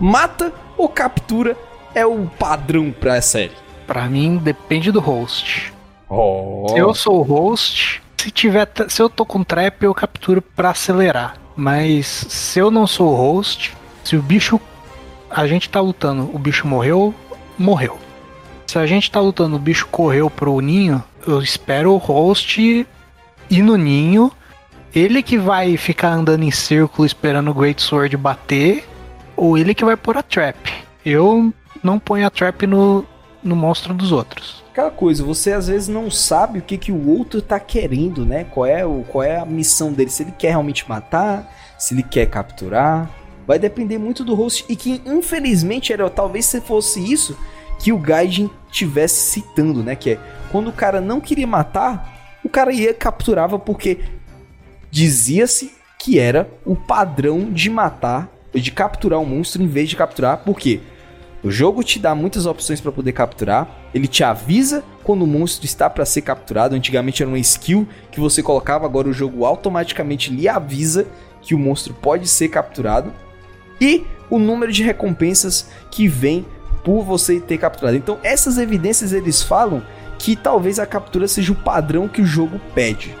Mata 0.00 0.52
ou 0.78 0.88
captura 0.88 1.56
é 1.94 2.06
o 2.06 2.30
padrão 2.38 2.94
pra 2.98 3.16
essa 3.16 3.32
série? 3.32 3.52
Pra 3.86 4.08
mim, 4.08 4.38
depende 4.38 4.90
do 4.92 5.00
host. 5.00 5.74
Oh. 6.08 6.66
Se 6.68 6.78
eu 6.78 6.94
sou 6.94 7.18
o 7.18 7.22
host, 7.22 7.99
se 8.20 8.30
tiver, 8.30 8.68
se 8.88 9.00
eu 9.00 9.08
tô 9.08 9.24
com 9.24 9.42
trap, 9.42 9.82
eu 9.82 9.94
capturo 9.94 10.42
para 10.42 10.70
acelerar. 10.70 11.36
Mas 11.56 12.06
se 12.06 12.58
eu 12.58 12.70
não 12.70 12.86
sou 12.86 13.12
o 13.12 13.16
host, 13.16 13.74
se 14.04 14.14
o 14.14 14.20
bicho 14.20 14.60
a 15.30 15.46
gente 15.46 15.70
tá 15.70 15.80
lutando, 15.80 16.28
o 16.34 16.38
bicho 16.38 16.66
morreu, 16.66 17.14
morreu. 17.56 17.98
Se 18.66 18.78
a 18.78 18.86
gente 18.86 19.10
tá 19.10 19.20
lutando, 19.20 19.56
o 19.56 19.58
bicho 19.58 19.86
correu 19.86 20.28
pro 20.28 20.60
ninho, 20.60 21.02
eu 21.26 21.40
espero 21.40 21.92
o 21.92 21.96
host 21.96 22.86
ir 23.50 23.62
no 23.62 23.76
ninho. 23.76 24.30
Ele 24.94 25.22
que 25.22 25.38
vai 25.38 25.78
ficar 25.78 26.12
andando 26.12 26.42
em 26.42 26.50
círculo 26.50 27.06
esperando 27.06 27.50
o 27.50 27.54
Great 27.54 27.80
Sword 27.80 28.16
bater, 28.18 28.86
ou 29.34 29.56
ele 29.56 29.74
que 29.74 29.84
vai 29.84 29.96
pôr 29.96 30.18
a 30.18 30.22
trap. 30.22 30.56
Eu 31.06 31.54
não 31.82 31.98
ponho 31.98 32.26
a 32.26 32.30
trap 32.30 32.66
no, 32.66 33.06
no 33.42 33.56
monstro 33.56 33.94
dos 33.94 34.12
outros. 34.12 34.59
Aquela 34.70 34.90
coisa, 34.90 35.24
você 35.24 35.52
às 35.52 35.66
vezes 35.66 35.88
não 35.88 36.08
sabe 36.12 36.60
o 36.60 36.62
que, 36.62 36.78
que 36.78 36.92
o 36.92 37.08
outro 37.08 37.42
tá 37.42 37.58
querendo, 37.58 38.24
né? 38.24 38.44
Qual 38.44 38.64
é, 38.64 38.86
o, 38.86 39.04
qual 39.08 39.24
é 39.24 39.36
a 39.36 39.44
missão 39.44 39.92
dele, 39.92 40.10
se 40.10 40.22
ele 40.22 40.32
quer 40.38 40.50
realmente 40.50 40.88
matar, 40.88 41.52
se 41.76 41.92
ele 41.92 42.04
quer 42.04 42.26
capturar. 42.26 43.10
Vai 43.48 43.58
depender 43.58 43.98
muito 43.98 44.24
do 44.24 44.32
host. 44.32 44.64
E 44.68 44.76
que 44.76 45.02
infelizmente 45.04 45.92
era 45.92 46.08
talvez 46.08 46.44
se 46.46 46.60
fosse 46.60 47.00
isso 47.00 47.36
que 47.80 47.92
o 47.92 47.98
Gaijin 47.98 48.48
tivesse 48.70 49.32
citando, 49.32 49.82
né? 49.82 49.96
Que 49.96 50.10
é 50.10 50.20
quando 50.52 50.68
o 50.68 50.72
cara 50.72 51.00
não 51.00 51.20
queria 51.20 51.48
matar, 51.48 52.38
o 52.44 52.48
cara 52.48 52.72
ia 52.72 52.94
capturava 52.94 53.58
porque 53.58 53.98
dizia-se 54.88 55.72
que 55.98 56.20
era 56.20 56.48
o 56.64 56.76
padrão 56.76 57.50
de 57.50 57.68
matar, 57.68 58.28
de 58.54 58.70
capturar 58.70 59.18
um 59.18 59.26
monstro 59.26 59.60
em 59.60 59.66
vez 59.66 59.88
de 59.88 59.96
capturar, 59.96 60.38
por 60.44 60.56
quê? 60.56 60.80
O 61.42 61.50
jogo 61.50 61.82
te 61.82 61.98
dá 61.98 62.14
muitas 62.14 62.44
opções 62.44 62.80
para 62.80 62.92
poder 62.92 63.12
capturar. 63.12 63.68
Ele 63.94 64.06
te 64.06 64.22
avisa 64.22 64.84
quando 65.02 65.22
o 65.22 65.26
monstro 65.26 65.64
está 65.64 65.88
para 65.88 66.04
ser 66.04 66.20
capturado. 66.20 66.74
Antigamente 66.74 67.22
era 67.22 67.30
uma 67.30 67.38
skill 67.38 67.88
que 68.10 68.20
você 68.20 68.42
colocava, 68.42 68.84
agora 68.84 69.08
o 69.08 69.12
jogo 69.12 69.44
automaticamente 69.44 70.30
lhe 70.30 70.48
avisa 70.48 71.06
que 71.40 71.54
o 71.54 71.58
monstro 71.58 71.94
pode 71.94 72.28
ser 72.28 72.48
capturado. 72.48 73.10
E 73.80 74.04
o 74.28 74.38
número 74.38 74.70
de 74.70 74.82
recompensas 74.82 75.70
que 75.90 76.06
vem 76.06 76.44
por 76.84 77.04
você 77.04 77.40
ter 77.40 77.56
capturado. 77.56 77.96
Então, 77.96 78.18
essas 78.22 78.58
evidências 78.58 79.12
eles 79.12 79.42
falam 79.42 79.82
que 80.18 80.36
talvez 80.36 80.78
a 80.78 80.86
captura 80.86 81.26
seja 81.26 81.52
o 81.52 81.56
padrão 81.56 82.06
que 82.06 82.20
o 82.20 82.26
jogo 82.26 82.60
pede. 82.74 83.14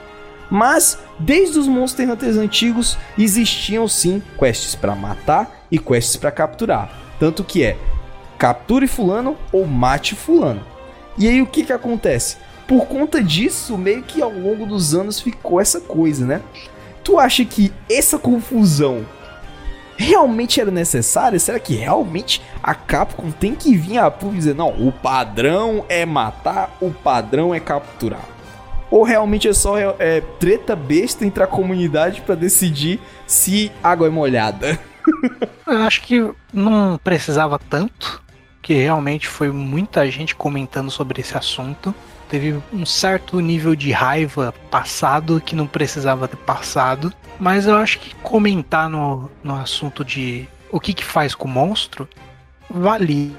Mas, 0.50 0.98
desde 1.18 1.58
os 1.58 1.66
Monster 1.66 2.10
Hunters 2.10 2.36
antigos, 2.36 2.98
existiam 3.16 3.88
sim 3.88 4.22
quests 4.38 4.74
para 4.74 4.94
matar 4.94 5.64
e 5.70 5.78
quests 5.78 6.16
para 6.16 6.30
capturar. 6.30 6.92
Tanto 7.18 7.44
que 7.44 7.62
é 7.62 7.78
capture 8.40 8.86
fulano 8.88 9.36
ou 9.52 9.66
mate 9.66 10.16
fulano. 10.16 10.62
E 11.18 11.28
aí 11.28 11.42
o 11.42 11.46
que 11.46 11.62
que 11.62 11.74
acontece? 11.74 12.38
Por 12.66 12.86
conta 12.86 13.22
disso, 13.22 13.76
meio 13.76 14.02
que 14.02 14.22
ao 14.22 14.32
longo 14.32 14.64
dos 14.64 14.94
anos 14.94 15.20
ficou 15.20 15.60
essa 15.60 15.78
coisa, 15.78 16.24
né? 16.24 16.40
Tu 17.04 17.18
acha 17.18 17.44
que 17.44 17.70
essa 17.90 18.18
confusão 18.18 19.04
realmente 19.94 20.58
era 20.58 20.70
necessária? 20.70 21.38
Será 21.38 21.60
que 21.60 21.74
realmente 21.74 22.40
a 22.62 22.74
Capcom 22.74 23.30
tem 23.30 23.54
que 23.54 23.76
vir 23.76 23.98
a 23.98 24.10
público 24.10 24.38
dizer, 24.38 24.54
não, 24.54 24.70
o 24.70 24.90
padrão 24.90 25.84
é 25.86 26.06
matar, 26.06 26.74
o 26.80 26.90
padrão 26.90 27.54
é 27.54 27.60
capturar? 27.60 28.24
Ou 28.90 29.02
realmente 29.02 29.48
é 29.48 29.52
só 29.52 29.76
é, 29.98 30.22
treta 30.38 30.74
besta 30.74 31.26
entre 31.26 31.42
a 31.42 31.46
comunidade 31.46 32.22
para 32.22 32.36
decidir 32.36 33.00
se 33.26 33.70
água 33.82 34.06
é 34.06 34.10
molhada? 34.10 34.80
Eu 35.66 35.82
acho 35.82 36.00
que 36.02 36.26
não 36.54 36.98
precisava 37.04 37.58
tanto 37.58 38.29
que 38.62 38.74
realmente 38.74 39.26
foi 39.26 39.50
muita 39.50 40.10
gente 40.10 40.34
comentando 40.34 40.90
sobre 40.90 41.20
esse 41.20 41.36
assunto. 41.36 41.94
Teve 42.28 42.62
um 42.72 42.86
certo 42.86 43.40
nível 43.40 43.74
de 43.74 43.90
raiva 43.90 44.54
passado 44.70 45.40
que 45.40 45.56
não 45.56 45.66
precisava 45.66 46.28
ter 46.28 46.36
passado. 46.36 47.12
Mas 47.38 47.66
eu 47.66 47.76
acho 47.76 47.98
que 47.98 48.14
comentar 48.16 48.88
no, 48.88 49.30
no 49.42 49.56
assunto 49.56 50.04
de 50.04 50.46
o 50.70 50.78
que, 50.78 50.94
que 50.94 51.04
faz 51.04 51.34
com 51.34 51.48
o 51.48 51.50
monstro 51.50 52.08
valia. 52.68 53.34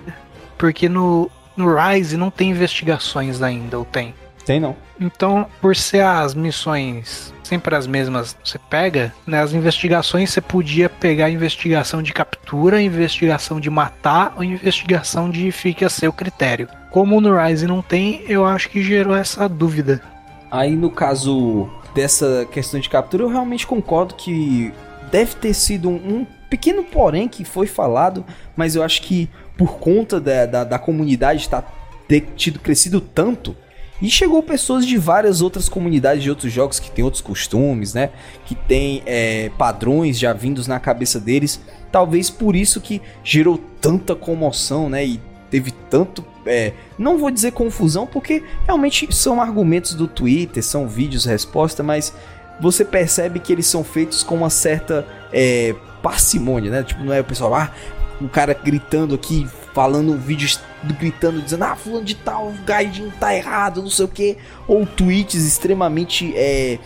Porque 0.58 0.90
no, 0.90 1.32
no 1.56 1.74
Rise 1.74 2.18
não 2.18 2.30
tem 2.30 2.50
investigações 2.50 3.42
ainda, 3.42 3.78
ou 3.78 3.86
tem? 3.86 4.14
Tem 4.46 4.60
não. 4.60 4.76
Então, 5.00 5.48
por 5.62 5.76
ser 5.76 6.04
as 6.04 6.34
missões 6.34 7.34
sempre 7.52 7.76
as 7.76 7.86
mesmas, 7.86 8.38
você 8.42 8.58
pega, 8.58 9.14
né, 9.28 9.42
as 9.42 9.52
investigações 9.52 10.30
você 10.30 10.40
podia 10.40 10.88
pegar 10.88 11.26
a 11.26 11.30
investigação 11.30 12.02
de 12.02 12.14
captura, 12.14 12.82
investigação 12.82 13.60
de 13.60 13.70
matar 13.70 14.36
ou 14.38 14.44
investigação 14.44 15.30
de 15.30 15.52
fica 15.52 15.88
a 15.88 15.90
seu 15.90 16.14
critério. 16.14 16.70
Como 16.90 17.20
no 17.20 17.38
Rise 17.38 17.68
não 17.68 17.82
tem, 17.82 18.24
eu 18.30 18.46
acho 18.46 18.70
que 18.70 18.82
gerou 18.82 19.14
essa 19.14 19.50
dúvida. 19.50 20.02
Aí 20.50 20.78
no 20.78 20.90
caso 20.90 21.70
dessa 21.94 22.48
questão 22.50 22.80
de 22.80 22.88
captura, 22.88 23.24
eu 23.24 23.30
realmente 23.30 23.68
concordo 23.68 24.16
que 24.16 24.74
deve 25.12 25.36
ter 25.36 25.54
sido 25.54 25.90
um, 25.90 25.96
um 25.96 26.28
pequeno 26.50 26.86
porém 26.86 27.28
que 27.28 27.44
foi 27.44 27.68
falado, 27.68 28.24
mas 28.56 28.78
eu 28.78 28.84
acho 28.84 29.02
que 29.02 29.30
por 29.58 29.78
conta 29.78 30.22
da, 30.22 30.46
da, 30.46 30.64
da 30.64 30.80
comunidade 30.80 31.42
estar 31.42 31.64
tá, 31.64 31.72
ter 32.08 32.22
tido 32.38 32.60
crescido 32.60 33.02
tanto, 33.02 33.58
e 34.02 34.10
chegou 34.10 34.42
pessoas 34.42 34.86
de 34.86 34.98
várias 34.98 35.42
outras 35.42 35.70
comunidades 35.70 36.24
de 36.24 36.30
outros 36.30 36.52
jogos 36.52 36.80
que 36.80 36.90
tem 36.90 37.06
outros 37.06 37.22
costumes, 37.22 37.94
né? 37.94 38.10
Que 38.46 38.56
tem 38.56 39.04
é, 39.06 39.52
padrões 39.58 40.18
já 40.18 40.34
vindos 40.34 40.66
na 40.66 40.80
cabeça 40.80 41.20
deles. 41.20 41.62
Talvez 41.92 42.30
por 42.30 42.56
isso 42.56 42.82
que 42.82 43.02
gerou 43.24 43.60
tanta 43.80 44.16
comoção, 44.16 44.90
né? 44.90 45.06
E 45.06 45.20
teve 45.52 45.72
tanto. 45.90 46.26
É, 46.46 46.74
não 46.98 47.20
vou 47.20 47.30
dizer 47.30 47.52
confusão, 47.52 48.08
porque 48.08 48.44
realmente 48.66 49.14
são 49.14 49.40
argumentos 49.40 49.94
do 49.94 50.08
Twitter, 50.08 50.64
são 50.64 50.88
vídeos 50.88 51.26
resposta, 51.26 51.84
mas 51.84 52.12
você 52.60 52.84
percebe 52.84 53.40
que 53.40 53.54
eles 53.54 53.68
são 53.68 53.84
feitos 53.84 54.24
com 54.24 54.36
uma 54.36 54.50
certa 54.50 55.06
é, 55.32 55.76
parcimônia, 56.02 56.72
né? 56.72 56.84
Tipo, 56.84 57.04
não 57.04 57.14
é 57.14 57.22
o 57.22 57.24
pessoal, 57.24 57.54
ah, 57.54 57.72
um 58.20 58.28
cara 58.28 58.54
gritando 58.54 59.14
aqui, 59.14 59.48
falando 59.74 60.18
vídeos 60.18 60.60
gritando, 60.84 61.42
dizendo, 61.42 61.64
ah, 61.64 61.76
fulano 61.76 62.04
de 62.04 62.16
tal, 62.16 62.48
o 62.48 62.54
Gaijin 62.66 63.12
tá 63.20 63.36
errado, 63.36 63.82
não 63.82 63.90
sei 63.90 64.06
o 64.06 64.08
que, 64.08 64.38
ou 64.68 64.86
tweets 64.86 65.46
extremamente 65.46 66.34
é, 66.36 66.80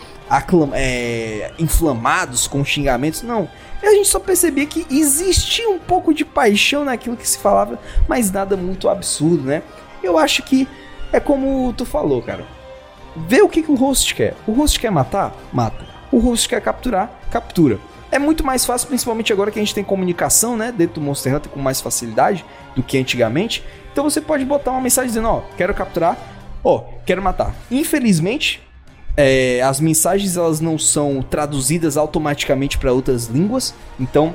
é, 0.74 1.52
inflamados 1.58 2.46
com 2.46 2.64
xingamentos, 2.64 3.22
não. 3.22 3.48
A 3.82 3.90
gente 3.90 4.08
só 4.08 4.18
percebia 4.18 4.66
que 4.66 4.86
existia 4.90 5.68
um 5.68 5.78
pouco 5.78 6.12
de 6.12 6.24
paixão 6.24 6.84
naquilo 6.84 7.16
que 7.16 7.28
se 7.28 7.38
falava, 7.38 7.78
mas 8.08 8.30
nada 8.30 8.56
muito 8.56 8.88
absurdo, 8.88 9.44
né? 9.44 9.62
Eu 10.02 10.18
acho 10.18 10.42
que 10.42 10.68
é 11.12 11.20
como 11.20 11.72
tu 11.72 11.84
falou, 11.84 12.20
cara. 12.20 12.44
Vê 13.28 13.40
o 13.42 13.48
que, 13.48 13.62
que 13.62 13.70
o 13.70 13.74
host 13.74 14.14
quer. 14.14 14.34
O 14.46 14.52
host 14.52 14.78
quer 14.78 14.90
matar? 14.90 15.34
Mata. 15.52 15.86
O 16.10 16.18
host 16.18 16.48
quer 16.48 16.60
capturar? 16.60 17.10
Captura. 17.30 17.78
É 18.16 18.18
muito 18.18 18.42
mais 18.42 18.64
fácil, 18.64 18.88
principalmente 18.88 19.30
agora 19.30 19.50
que 19.50 19.58
a 19.58 19.62
gente 19.62 19.74
tem 19.74 19.84
comunicação, 19.84 20.56
né, 20.56 20.72
dentro 20.72 20.94
do 20.94 21.00
Monster 21.02 21.36
Hunter 21.36 21.52
com 21.52 21.60
mais 21.60 21.82
facilidade 21.82 22.46
do 22.74 22.82
que 22.82 22.96
antigamente. 22.96 23.62
Então 23.92 24.04
você 24.04 24.22
pode 24.22 24.42
botar 24.42 24.70
uma 24.70 24.80
mensagem 24.80 25.08
dizendo, 25.08 25.28
ó, 25.28 25.42
quero 25.54 25.74
capturar, 25.74 26.16
ó, 26.64 26.84
quero 27.04 27.20
matar. 27.20 27.54
Infelizmente, 27.70 28.62
é, 29.18 29.60
as 29.60 29.82
mensagens 29.82 30.34
elas 30.34 30.60
não 30.60 30.78
são 30.78 31.20
traduzidas 31.20 31.98
automaticamente 31.98 32.78
para 32.78 32.90
outras 32.90 33.26
línguas, 33.26 33.74
então 34.00 34.34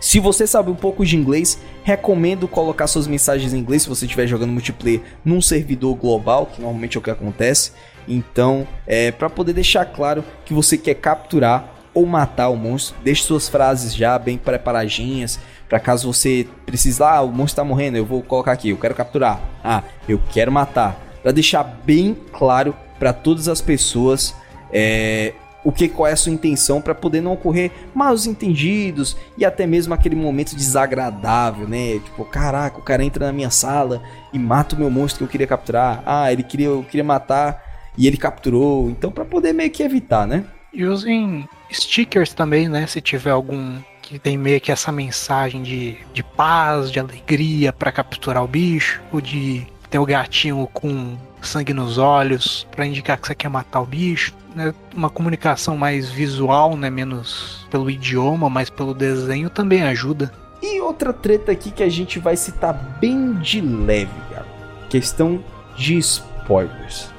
se 0.00 0.18
você 0.18 0.44
sabe 0.44 0.68
um 0.68 0.74
pouco 0.74 1.06
de 1.06 1.16
inglês, 1.16 1.60
recomendo 1.84 2.48
colocar 2.48 2.88
suas 2.88 3.06
mensagens 3.06 3.54
em 3.54 3.58
inglês 3.58 3.82
se 3.82 3.88
você 3.88 4.04
estiver 4.04 4.26
jogando 4.26 4.50
multiplayer 4.50 5.00
num 5.24 5.40
servidor 5.40 5.94
global, 5.94 6.46
que 6.46 6.60
normalmente 6.60 6.96
é 6.96 6.98
o 6.98 7.02
que 7.02 7.10
acontece. 7.10 7.70
Então, 8.08 8.66
é 8.84 9.12
para 9.12 9.30
poder 9.30 9.52
deixar 9.52 9.84
claro 9.84 10.24
que 10.44 10.52
você 10.52 10.76
quer 10.76 10.94
capturar 10.94 11.79
ou 11.94 12.06
matar 12.06 12.48
o 12.48 12.56
monstro. 12.56 12.96
Deixe 13.02 13.22
suas 13.22 13.48
frases 13.48 13.94
já 13.94 14.18
bem 14.18 14.38
preparadinhas. 14.38 15.38
Pra 15.68 15.78
caso 15.78 16.12
você 16.12 16.48
precise, 16.66 17.02
ah, 17.02 17.20
o 17.22 17.28
monstro 17.28 17.62
tá 17.62 17.64
morrendo, 17.64 17.96
eu 17.96 18.04
vou 18.04 18.22
colocar 18.22 18.52
aqui, 18.52 18.70
eu 18.70 18.76
quero 18.76 18.94
capturar. 18.94 19.40
Ah, 19.62 19.82
eu 20.08 20.20
quero 20.30 20.50
matar. 20.50 21.00
Pra 21.22 21.32
deixar 21.32 21.62
bem 21.62 22.16
claro 22.32 22.74
para 22.98 23.12
todas 23.12 23.48
as 23.48 23.60
pessoas 23.60 24.34
é, 24.72 25.32
o 25.64 25.70
que 25.70 25.88
qual 25.88 26.08
é 26.08 26.12
a 26.12 26.16
sua 26.16 26.32
intenção 26.32 26.80
para 26.80 26.94
poder 26.94 27.20
não 27.20 27.32
ocorrer 27.32 27.70
maus 27.94 28.26
entendidos 28.26 29.16
e 29.36 29.44
até 29.44 29.66
mesmo 29.66 29.92
aquele 29.92 30.16
momento 30.16 30.56
desagradável, 30.56 31.68
né? 31.68 31.98
Tipo, 31.98 32.24
caraca, 32.24 32.78
o 32.78 32.82
cara 32.82 33.04
entra 33.04 33.26
na 33.26 33.32
minha 33.32 33.50
sala 33.50 34.02
e 34.32 34.38
mata 34.38 34.74
o 34.74 34.78
meu 34.78 34.90
monstro 34.90 35.18
que 35.18 35.24
eu 35.24 35.28
queria 35.28 35.46
capturar. 35.46 36.02
Ah, 36.06 36.32
ele 36.32 36.42
queria, 36.42 36.68
eu 36.68 36.84
queria 36.84 37.04
matar 37.04 37.62
e 37.96 38.06
ele 38.06 38.16
capturou. 38.16 38.88
Então, 38.90 39.10
para 39.10 39.24
poder 39.24 39.52
meio 39.52 39.70
que 39.70 39.82
evitar, 39.82 40.26
né? 40.26 40.44
E 40.72 40.84
usem 40.84 41.48
stickers 41.70 42.32
também, 42.32 42.68
né? 42.68 42.86
Se 42.86 43.00
tiver 43.00 43.30
algum 43.30 43.78
que 44.02 44.18
tem 44.18 44.36
meio 44.36 44.60
que 44.60 44.72
essa 44.72 44.90
mensagem 44.90 45.62
de, 45.62 45.96
de 46.12 46.22
paz, 46.22 46.90
de 46.90 46.98
alegria 46.98 47.72
para 47.72 47.92
capturar 47.92 48.42
o 48.42 48.48
bicho, 48.48 49.00
ou 49.12 49.20
de 49.20 49.66
ter 49.88 49.98
o 49.98 50.06
gatinho 50.06 50.68
com 50.72 51.16
sangue 51.42 51.72
nos 51.72 51.98
olhos 51.98 52.66
para 52.70 52.86
indicar 52.86 53.18
que 53.18 53.26
você 53.26 53.34
quer 53.34 53.48
matar 53.48 53.80
o 53.80 53.86
bicho. 53.86 54.34
Né? 54.54 54.74
Uma 54.94 55.10
comunicação 55.10 55.76
mais 55.76 56.08
visual, 56.08 56.76
né? 56.76 56.90
menos 56.90 57.66
pelo 57.70 57.90
idioma, 57.90 58.50
mas 58.50 58.68
pelo 58.68 58.94
desenho 58.94 59.48
também 59.48 59.82
ajuda. 59.82 60.32
E 60.62 60.80
outra 60.80 61.12
treta 61.12 61.52
aqui 61.52 61.70
que 61.70 61.82
a 61.82 61.88
gente 61.88 62.18
vai 62.18 62.36
citar 62.36 62.74
bem 63.00 63.34
de 63.34 63.60
leve, 63.60 64.10
cara. 64.30 64.46
Questão 64.88 65.42
de 65.76 65.96
spoilers. 65.98 67.10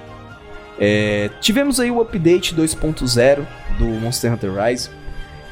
É, 0.84 1.30
tivemos 1.40 1.80
aí 1.80 1.92
o 1.92 2.02
update 2.02 2.56
2.0 2.56 3.46
do 3.78 3.86
Monster 3.86 4.34
Hunter 4.34 4.52
Rise. 4.52 4.90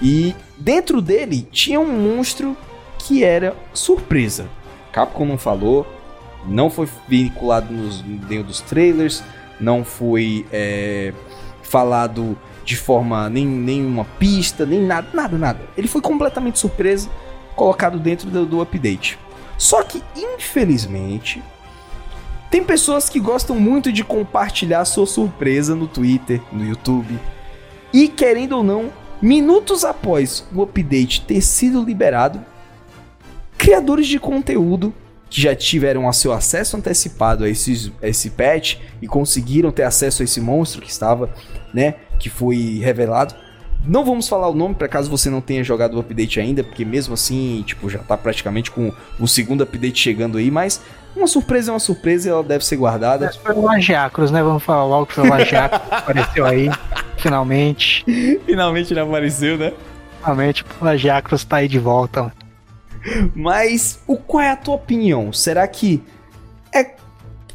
E 0.01 0.35
dentro 0.57 1.03
dele 1.03 1.47
tinha 1.51 1.79
um 1.79 1.85
monstro 1.85 2.57
que 2.97 3.23
era 3.23 3.55
surpresa. 3.71 4.49
Capcom 4.91 5.25
não 5.25 5.37
falou, 5.37 5.85
não 6.47 6.71
foi 6.71 6.89
vinculado 7.07 7.71
nos 7.71 8.01
dos 8.01 8.61
trailers, 8.61 9.23
não 9.59 9.85
foi 9.85 10.47
é, 10.51 11.13
falado 11.61 12.35
de 12.65 12.75
forma 12.75 13.29
nem 13.29 13.45
nenhuma 13.45 14.05
pista, 14.17 14.65
nem 14.65 14.81
nada, 14.81 15.09
nada, 15.13 15.37
nada. 15.37 15.59
Ele 15.77 15.87
foi 15.87 16.01
completamente 16.01 16.57
surpresa, 16.57 17.07
colocado 17.55 17.99
dentro 17.99 18.31
do, 18.31 18.47
do 18.47 18.61
update. 18.61 19.19
Só 19.59 19.83
que 19.83 20.01
infelizmente 20.15 21.43
tem 22.49 22.63
pessoas 22.63 23.09
que 23.09 23.19
gostam 23.19 23.55
muito 23.59 23.91
de 23.91 24.03
compartilhar 24.03 24.83
sua 24.85 25.05
surpresa 25.05 25.75
no 25.75 25.87
Twitter, 25.87 26.41
no 26.51 26.65
YouTube. 26.65 27.19
E 27.93 28.07
querendo 28.07 28.57
ou 28.57 28.63
não, 28.63 28.89
minutos 29.21 29.83
após 29.85 30.47
o 30.53 30.61
update 30.61 31.21
ter 31.21 31.41
sido 31.41 31.83
liberado, 31.83 32.43
criadores 33.57 34.07
de 34.07 34.19
conteúdo 34.19 34.93
que 35.29 35.41
já 35.41 35.55
tiveram 35.55 36.11
seu 36.11 36.33
acesso 36.33 36.75
antecipado 36.75 37.43
a, 37.43 37.49
esses, 37.49 37.91
a 38.01 38.07
esse 38.07 38.31
patch 38.31 38.77
e 38.99 39.07
conseguiram 39.07 39.71
ter 39.71 39.83
acesso 39.83 40.23
a 40.23 40.25
esse 40.25 40.41
monstro 40.41 40.81
que 40.81 40.89
estava, 40.89 41.29
né, 41.71 41.95
que 42.17 42.29
foi 42.29 42.79
revelado. 42.83 43.35
Não 43.85 44.03
vamos 44.03 44.27
falar 44.27 44.49
o 44.49 44.55
nome 44.55 44.75
para 44.75 44.87
caso 44.87 45.09
você 45.09 45.29
não 45.29 45.39
tenha 45.39 45.63
jogado 45.63 45.95
o 45.95 45.99
update 45.99 46.39
ainda, 46.39 46.63
porque 46.63 46.83
mesmo 46.83 47.13
assim, 47.13 47.63
tipo, 47.65 47.89
já 47.89 47.99
tá 47.99 48.17
praticamente 48.17 48.71
com 48.71 48.91
o 49.19 49.27
segundo 49.27 49.63
update 49.63 50.01
chegando 50.01 50.37
aí, 50.37 50.49
mas 50.49 50.81
uma 51.15 51.27
surpresa 51.27 51.71
é 51.71 51.73
uma 51.73 51.79
surpresa 51.79 52.27
e 52.27 52.31
ela 52.31 52.43
deve 52.43 52.65
ser 52.65 52.75
guardada. 52.77 53.25
Mas 53.25 53.35
foi 53.35 53.53
o 53.53 53.61
Lagiacros, 53.61 54.31
né? 54.31 54.41
Vamos 54.41 54.63
falar 54.63 54.85
logo 54.85 55.05
que 55.05 55.13
foi 55.13 55.25
o 55.25 55.29
Lagiacros 55.29 55.81
que 55.87 55.95
apareceu 55.95 56.45
aí, 56.45 56.69
finalmente. 57.17 58.05
Finalmente 58.45 58.93
ele 58.93 58.99
apareceu, 58.99 59.57
né? 59.57 59.73
Finalmente 60.19 60.63
o 60.63 60.85
Lagiacros 60.85 61.43
tá 61.43 61.57
aí 61.57 61.67
de 61.67 61.79
volta. 61.79 62.31
Mas 63.35 63.99
o 64.07 64.17
qual 64.17 64.43
é 64.43 64.51
a 64.51 64.55
tua 64.55 64.75
opinião? 64.75 65.31
Será 65.31 65.67
que 65.67 66.03
é, 66.73 66.91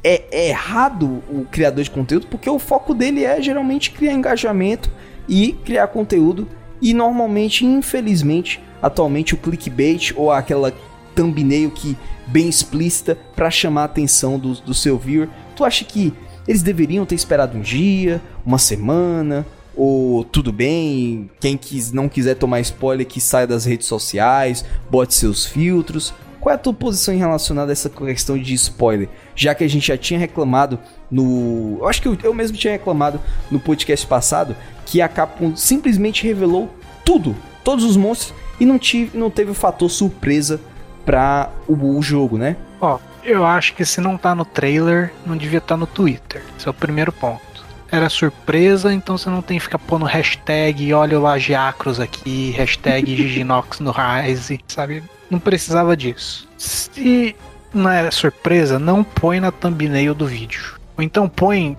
é, 0.02 0.48
errado 0.48 1.22
o 1.30 1.46
criador 1.50 1.82
de 1.82 1.90
conteúdo? 1.90 2.26
Porque 2.26 2.48
o 2.48 2.58
foco 2.58 2.94
dele 2.94 3.24
é 3.24 3.40
geralmente 3.40 3.90
criar 3.90 4.12
engajamento 4.12 4.90
e 5.28 5.52
criar 5.64 5.86
conteúdo. 5.88 6.46
E 6.80 6.92
normalmente, 6.92 7.64
infelizmente, 7.64 8.60
atualmente 8.82 9.34
o 9.34 9.38
clickbait 9.38 10.12
ou 10.14 10.30
aquela 10.30 10.72
thumbnail 11.14 11.70
que 11.70 11.96
bem 12.26 12.48
explícita 12.48 13.16
para 13.34 13.50
chamar 13.50 13.82
a 13.82 13.86
atenção 13.86 14.38
do, 14.38 14.54
do 14.54 14.74
seu 14.74 14.98
viewer. 14.98 15.28
Tu 15.54 15.64
acha 15.64 15.84
que 15.84 16.12
eles 16.46 16.62
deveriam 16.62 17.06
ter 17.06 17.14
esperado 17.14 17.56
um 17.56 17.60
dia, 17.60 18.20
uma 18.44 18.58
semana, 18.58 19.46
ou 19.76 20.24
tudo 20.24 20.52
bem, 20.52 21.30
quem 21.40 21.56
quis, 21.56 21.90
não 21.90 22.08
quiser 22.08 22.34
tomar 22.36 22.60
spoiler 22.60 23.06
que 23.06 23.20
saia 23.20 23.46
das 23.46 23.64
redes 23.64 23.86
sociais, 23.86 24.64
bote 24.90 25.14
seus 25.14 25.44
filtros. 25.44 26.14
Qual 26.40 26.52
é 26.52 26.56
a 26.56 26.58
tua 26.58 26.74
posição 26.74 27.14
em 27.14 27.18
relação 27.18 27.58
a 27.58 27.70
essa 27.70 27.88
questão 27.88 28.38
de 28.38 28.52
spoiler? 28.52 29.08
Já 29.34 29.54
que 29.54 29.64
a 29.64 29.68
gente 29.68 29.88
já 29.88 29.96
tinha 29.96 30.20
reclamado 30.20 30.78
no. 31.10 31.78
Eu 31.80 31.88
acho 31.88 32.02
que 32.02 32.08
eu, 32.08 32.18
eu 32.22 32.34
mesmo 32.34 32.56
tinha 32.56 32.74
reclamado 32.74 33.18
no 33.50 33.58
podcast 33.58 34.06
passado 34.06 34.54
que 34.84 35.00
a 35.00 35.08
Capcom 35.08 35.56
simplesmente 35.56 36.22
revelou 36.26 36.68
tudo, 37.02 37.34
todos 37.64 37.84
os 37.84 37.96
monstros, 37.96 38.34
e 38.60 38.66
não, 38.66 38.78
tive, 38.78 39.16
não 39.16 39.30
teve 39.30 39.50
o 39.50 39.54
fator 39.54 39.90
surpresa 39.90 40.60
para 41.04 41.50
o, 41.66 41.96
o 41.96 42.02
jogo, 42.02 42.38
né? 42.38 42.56
Ó, 42.80 42.98
eu 43.22 43.44
acho 43.44 43.74
que 43.74 43.84
se 43.84 44.00
não 44.00 44.16
tá 44.16 44.34
no 44.34 44.44
trailer, 44.44 45.12
não 45.24 45.36
devia 45.36 45.58
estar 45.58 45.74
tá 45.74 45.76
no 45.76 45.86
Twitter. 45.86 46.42
Esse 46.58 46.66
é 46.66 46.70
o 46.70 46.74
primeiro 46.74 47.12
ponto 47.12 47.54
era 47.94 48.08
surpresa, 48.08 48.92
então 48.92 49.16
você 49.16 49.30
não 49.30 49.40
tem 49.40 49.56
que 49.56 49.64
ficar 49.64 49.78
pondo 49.78 50.04
hashtag 50.04 50.92
olha 50.92 51.18
o 51.18 51.22
Lagiacros 51.22 52.00
aqui, 52.00 52.50
hashtag 52.58 53.14
Giginox 53.14 53.78
no 53.78 53.92
Rise, 53.92 54.58
sabe? 54.66 55.04
Não 55.30 55.38
precisava 55.38 55.96
disso. 55.96 56.48
Se 56.58 57.36
não 57.72 57.90
era 57.90 58.10
surpresa, 58.10 58.78
não 58.78 59.04
põe 59.04 59.38
na 59.40 59.52
thumbnail 59.52 60.14
do 60.14 60.26
vídeo. 60.26 60.74
Ou 60.96 61.04
então 61.04 61.28
põe 61.28 61.76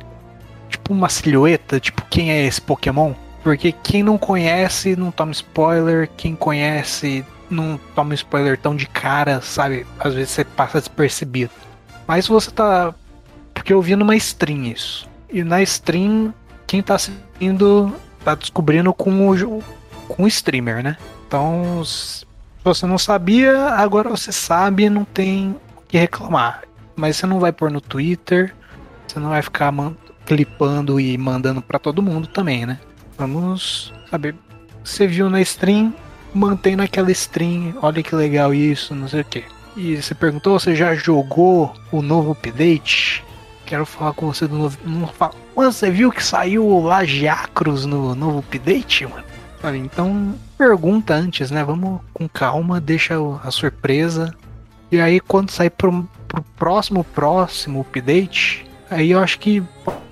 tipo 0.69 0.93
uma 0.93 1.09
silhueta, 1.09 1.79
tipo 1.79 2.03
quem 2.09 2.31
é 2.31 2.45
esse 2.45 2.61
Pokémon? 2.61 3.13
Porque 3.43 3.71
quem 3.71 4.01
não 4.01 4.17
conhece 4.17 4.95
não 4.95 5.11
toma 5.11 5.31
spoiler, 5.31 6.09
quem 6.17 6.35
conhece 6.35 7.23
não 7.49 7.79
toma 7.93 8.13
spoiler 8.13 8.57
tão 8.57 8.75
de 8.75 8.87
cara, 8.87 9.41
sabe? 9.41 9.85
Às 9.99 10.13
vezes 10.13 10.31
você 10.31 10.43
passa 10.43 10.79
despercebido. 10.79 11.51
Mas 12.07 12.27
você 12.27 12.51
tá. 12.51 12.93
Porque 13.53 13.73
eu 13.73 13.81
vi 13.81 13.95
numa 13.95 14.15
stream 14.15 14.65
isso. 14.65 15.07
E 15.29 15.43
na 15.43 15.61
stream, 15.61 16.33
quem 16.67 16.81
tá 16.81 16.95
assistindo 16.95 17.93
tá 18.23 18.35
descobrindo 18.35 18.93
com 18.93 19.29
o, 19.29 19.63
com 20.07 20.23
o 20.23 20.27
streamer, 20.27 20.83
né? 20.83 20.97
Então, 21.27 21.83
se 21.85 22.25
você 22.63 22.85
não 22.85 22.97
sabia, 22.97 23.69
agora 23.69 24.09
você 24.09 24.31
sabe, 24.31 24.89
não 24.89 25.05
tem 25.05 25.55
o 25.77 25.81
que 25.87 25.97
reclamar. 25.97 26.63
Mas 26.95 27.17
você 27.17 27.25
não 27.25 27.39
vai 27.39 27.51
pôr 27.51 27.69
no 27.69 27.81
Twitter, 27.81 28.53
você 29.07 29.19
não 29.19 29.29
vai 29.29 29.41
ficar 29.41 29.73
clipando 30.25 30.99
e 30.99 31.17
mandando 31.17 31.61
para 31.61 31.77
todo 31.77 32.01
mundo 32.01 32.27
também, 32.27 32.65
né? 32.65 32.79
Vamos 33.17 33.93
saber. 34.09 34.35
Você 34.83 35.07
viu 35.07 35.29
na 35.29 35.41
stream, 35.41 35.93
mantém 36.35 36.75
naquela 36.75 37.11
stream, 37.11 37.73
olha 37.81 38.03
que 38.03 38.13
legal 38.13 38.53
isso, 38.53 38.93
não 38.93 39.07
sei 39.07 39.21
o 39.21 39.25
que. 39.25 39.43
E 39.75 40.01
você 40.01 40.13
perguntou, 40.13 40.59
você 40.59 40.75
já 40.75 40.93
jogou 40.95 41.73
o 41.91 42.01
novo 42.01 42.31
update? 42.31 43.23
Quero 43.65 43.85
falar 43.85 44.13
com 44.13 44.27
você 44.27 44.47
do 44.47 44.55
novo. 44.55 44.77
Mano, 45.55 45.71
você 45.71 45.89
viu 45.89 46.11
que 46.11 46.23
saiu 46.23 46.65
o 46.65 46.83
Lagiacros 46.83 47.85
no 47.85 48.13
novo 48.13 48.39
update, 48.39 49.05
mano? 49.05 49.23
Sabe, 49.61 49.79
então 49.79 50.35
pergunta 50.57 51.13
antes, 51.13 51.49
né? 51.49 51.63
Vamos 51.63 51.99
com 52.13 52.27
calma, 52.29 52.79
deixa 52.79 53.15
a 53.43 53.49
surpresa. 53.49 54.33
E 54.91 55.01
aí 55.01 55.19
quando 55.19 55.49
sair 55.49 55.71
pro, 55.71 56.07
pro 56.27 56.43
próximo, 56.55 57.03
próximo 57.03 57.81
update, 57.81 58.65
aí 58.89 59.11
eu 59.11 59.19
acho 59.19 59.39
que 59.39 59.63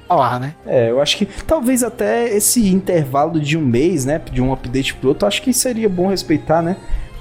falar, 0.07 0.39
né? 0.39 0.55
É, 0.65 0.89
eu 0.89 1.01
acho 1.01 1.17
que 1.17 1.25
talvez 1.25 1.83
até 1.83 2.29
esse 2.35 2.67
intervalo 2.67 3.39
de 3.39 3.57
um 3.57 3.65
mês, 3.65 4.05
né? 4.05 4.21
De 4.31 4.41
um 4.41 4.51
update 4.53 4.93
pro 4.95 5.09
outro, 5.09 5.27
acho 5.27 5.41
que 5.41 5.53
seria 5.53 5.89
bom 5.89 6.07
respeitar, 6.07 6.61
né? 6.61 6.77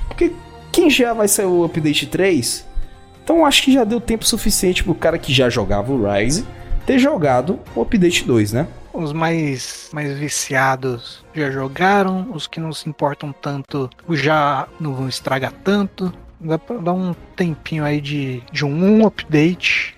Porque 0.09 0.33
quem 0.71 0.89
já 0.89 1.13
vai 1.13 1.29
sair 1.29 1.47
o 1.47 1.65
update 1.65 2.07
3, 2.07 2.67
então 3.23 3.47
acho 3.47 3.63
que 3.63 3.73
já 3.73 3.85
deu 3.85 4.01
tempo 4.01 4.25
suficiente 4.25 4.83
pro 4.83 4.95
cara 4.95 5.19
que 5.19 5.33
já 5.33 5.49
jogava 5.49 5.93
o 5.93 6.11
Rise 6.11 6.45
ter 6.87 6.99
jogado 6.99 7.59
o 7.75 7.83
Update 7.83 8.25
2, 8.25 8.53
né? 8.53 8.67
Os 8.93 9.13
mais, 9.13 9.89
mais 9.93 10.19
viciados 10.19 11.25
já 11.35 11.51
jogaram, 11.51 12.29
os 12.33 12.47
que 12.47 12.61
não 12.61 12.73
se 12.73 12.89
importam 12.89 13.33
tanto 13.33 13.89
já 14.11 14.69
não 14.79 14.95
vão 14.95 15.09
estragar 15.09 15.53
tanto. 15.65 16.13
Dá 16.39 16.59
pra 16.59 16.77
dar 16.77 16.93
um 16.93 17.15
tempinho 17.37 17.85
aí 17.85 18.01
de, 18.01 18.43
de 18.53 18.65
um 18.65 19.07
update 19.07 19.92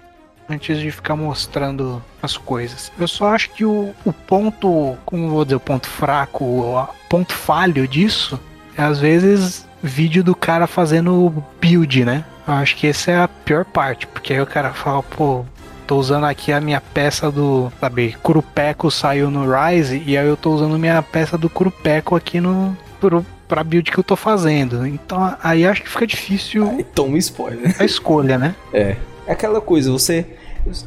antes 0.49 0.79
de 0.79 0.91
ficar 0.91 1.17
mostrando 1.17 2.03
as 2.23 2.37
coisas. 2.37 2.93
Eu 2.99 3.09
só 3.09 3.35
acho 3.35 3.51
que 3.51 3.65
o, 3.65 3.95
o 4.05 4.13
ponto, 4.13 4.97
como 5.05 5.31
vou 5.31 5.45
dizer, 5.45 5.57
o 5.57 5.61
ponto 5.61 5.89
fraco, 5.89 6.45
o 6.45 6.89
ponto 7.09 7.33
falho 7.33 7.87
disso 7.89 8.39
é 8.77 8.83
às 8.83 8.99
vezes 8.99 9.67
vídeo 9.83 10.25
do 10.25 10.35
cara 10.35 10.67
fazendo 10.67 11.45
build, 11.61 12.05
né? 12.05 12.25
Eu 12.47 12.55
acho 12.55 12.77
que 12.77 12.87
essa 12.87 13.11
é 13.11 13.23
a 13.23 13.29
pior 13.29 13.65
parte, 13.65 14.07
porque 14.07 14.33
aí 14.33 14.41
o 14.41 14.47
cara 14.47 14.73
fala, 14.73 15.03
pô, 15.03 15.45
tô 15.87 15.97
usando 15.97 16.25
aqui 16.25 16.53
a 16.53 16.61
minha 16.61 16.81
peça 16.81 17.31
do. 17.31 17.73
Sabe, 17.81 18.17
Curupeco 18.23 18.91
saiu 18.91 19.31
no 19.31 19.47
Rise 19.51 20.03
e 20.07 20.17
aí 20.17 20.27
eu 20.27 20.37
tô 20.37 20.53
usando 20.53 20.79
minha 20.79 21.03
peça 21.03 21.39
do 21.39 21.49
Curupeco 21.49 22.17
aqui 22.17 22.41
no. 22.41 22.77
Pro, 23.01 23.25
pra 23.47 23.63
build 23.63 23.91
que 23.91 23.99
eu 23.99 24.05
tô 24.05 24.17
fazendo. 24.17 24.87
Então 24.87 25.37
aí 25.43 25.67
acho 25.67 25.83
que 25.83 25.89
fica 25.89 26.07
difícil. 26.07 26.69
Aí 26.71 26.85
toma 26.85 27.19
spoiler. 27.19 27.75
A 27.79 27.85
escolha, 27.85 28.39
né? 28.39 28.55
É. 28.73 28.97
É 29.27 29.33
aquela 29.33 29.61
coisa, 29.61 29.91
você. 29.91 30.27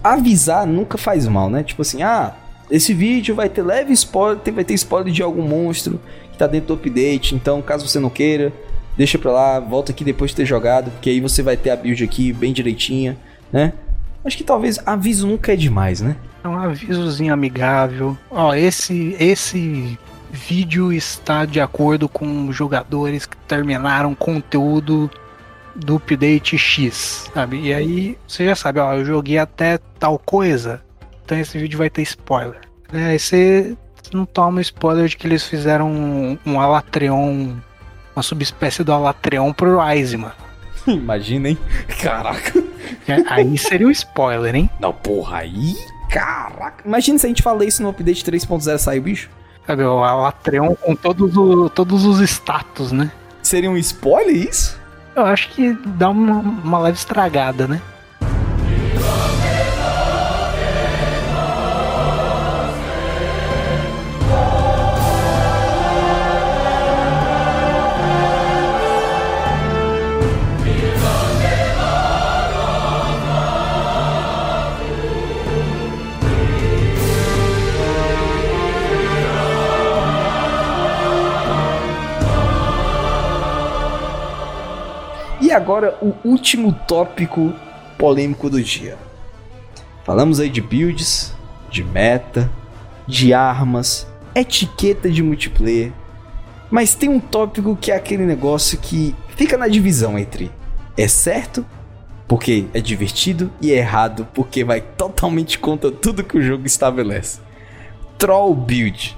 Avisar 0.04 0.66
nunca 0.66 0.98
faz 0.98 1.28
mal, 1.28 1.50
né? 1.50 1.64
Tipo 1.64 1.84
assim, 1.84 2.02
ah, 2.02 2.34
esse 2.70 2.94
vídeo 2.94 3.36
vai 3.36 3.48
ter 3.48 3.62
leve 3.62 3.94
spoiler, 3.94 4.40
vai 4.54 4.64
ter 4.64 4.74
spoiler 4.74 5.14
de 5.14 5.22
algum 5.22 5.42
monstro 5.42 6.00
que 6.32 6.38
tá 6.38 6.48
dentro 6.48 6.70
do 6.70 6.74
update. 6.74 7.36
Então, 7.36 7.62
caso 7.62 7.88
você 7.88 8.00
não 8.00 8.10
queira, 8.10 8.52
deixa 8.98 9.18
pra 9.18 9.32
lá, 9.32 9.60
volta 9.60 9.92
aqui 9.92 10.04
depois 10.04 10.32
de 10.32 10.38
ter 10.38 10.46
jogado, 10.46 10.92
porque 10.92 11.10
aí 11.10 11.22
você 11.22 11.42
vai 11.42 11.56
ter 11.56 11.70
a 11.70 11.76
build 11.76 12.04
aqui 12.04 12.34
bem 12.34 12.52
direitinha, 12.52 13.18
né? 13.52 13.74
Acho 14.26 14.36
que 14.36 14.44
talvez 14.44 14.80
aviso 14.86 15.28
nunca 15.28 15.54
é 15.54 15.56
demais, 15.56 16.02
né? 16.02 16.16
É 16.44 16.48
um 16.48 16.58
avisozinho 16.58 17.34
amigável. 17.34 18.18
Ó, 18.30 18.54
esse 18.54 19.16
esse 19.20 19.98
vídeo 20.30 20.92
está 20.92 21.46
de 21.46 21.62
acordo 21.62 22.10
com 22.10 22.52
jogadores 22.52 23.26
que 23.26 23.38
terminaram 23.48 24.14
conteúdo 24.14 25.10
do 25.78 25.98
update 25.98 26.58
X, 26.58 27.30
sabe? 27.34 27.62
E 27.62 27.74
aí 27.74 28.18
você 28.28 28.46
já 28.46 28.56
sabe, 28.56 28.80
ó, 28.80 28.94
eu 28.94 29.06
joguei 29.06 29.38
até 29.38 29.78
tal 30.00 30.18
coisa, 30.18 30.82
então 31.24 31.38
esse 31.38 31.58
vídeo 31.58 31.78
vai 31.78 31.90
ter 31.90 32.02
spoiler. 32.02 32.62
É, 32.92 33.08
aí 33.08 33.20
você 33.20 33.78
não 34.14 34.26
toma 34.26 34.62
spoiler 34.62 35.08
de 35.08 35.18
que 35.18 35.28
eles 35.28 35.44
fizeram 35.44 35.92
um, 35.92 36.38
um 36.46 36.60
Alatreon, 36.60 37.54
uma 38.16 38.24
subespécie 38.24 38.84
do 38.84 38.92
Alatreon 38.92 39.54
pro 39.54 39.80
Rise, 39.80 40.18
mano. 40.18 40.34
Imagina, 40.88 41.50
hein? 41.50 41.58
Caraca. 42.02 42.64
É, 43.08 43.16
aí 43.28 43.58
seria 43.58 43.88
um 43.88 43.92
spoiler, 43.92 44.56
hein? 44.56 44.70
Não, 44.80 44.94
porra, 44.94 45.40
aí. 45.40 45.76
Caraca. 46.10 46.84
Imagina 46.86 47.20
se 47.20 47.26
a 47.26 47.30
gente 47.30 47.44
fala 47.44 47.66
isso 47.66 47.84
no 47.84 47.90
update 47.90 48.24
3.0 48.24 48.78
sai 48.78 49.00
o 49.00 49.02
bicho. 49.02 49.30
Sabe, 49.66 49.84
o 49.84 50.02
Alatreon 50.02 50.76
com 50.76 50.96
todos, 50.96 51.36
o, 51.36 51.70
todos 51.70 52.06
os 52.06 52.22
status, 52.22 52.94
né? 52.94 53.12
Seria 53.44 53.70
um 53.70 53.78
spoiler 53.78 54.36
isso? 54.36 54.80
Eu 55.18 55.26
acho 55.26 55.50
que 55.50 55.74
dá 55.74 56.10
uma, 56.10 56.36
uma 56.38 56.80
leve 56.80 56.98
estragada, 57.00 57.68
né? 57.68 57.82
Agora 85.58 85.98
o 86.02 86.14
último 86.24 86.72
tópico 86.88 87.54
polêmico 87.98 88.50
do 88.50 88.62
dia. 88.62 88.98
Falamos 90.06 90.40
aí 90.40 90.50
de 90.50 90.62
builds, 90.62 91.34
de 91.70 91.84
meta, 91.84 92.50
de 93.08 93.34
armas, 93.34 94.08
etiqueta 94.34 95.10
de 95.10 95.22
multiplayer. 95.22 95.92
Mas 96.70 96.96
tem 96.96 97.10
um 97.10 97.20
tópico 97.20 97.76
que 97.76 97.92
é 97.92 97.96
aquele 97.96 98.26
negócio 98.26 98.78
que 98.78 99.16
fica 99.36 99.58
na 99.58 99.68
divisão 99.68 100.18
entre 100.18 100.52
é 100.98 101.08
certo 101.08 101.66
porque 102.28 102.66
é 102.74 102.82
divertido 102.82 103.52
e 103.62 103.72
é 103.72 103.78
errado 103.78 104.28
porque 104.34 104.64
vai 104.64 104.82
totalmente 104.82 105.58
contra 105.58 105.92
tudo 105.92 106.24
que 106.24 106.38
o 106.38 106.42
jogo 106.42 106.66
estabelece. 106.66 107.40
Troll 108.18 108.54
build. 108.54 109.18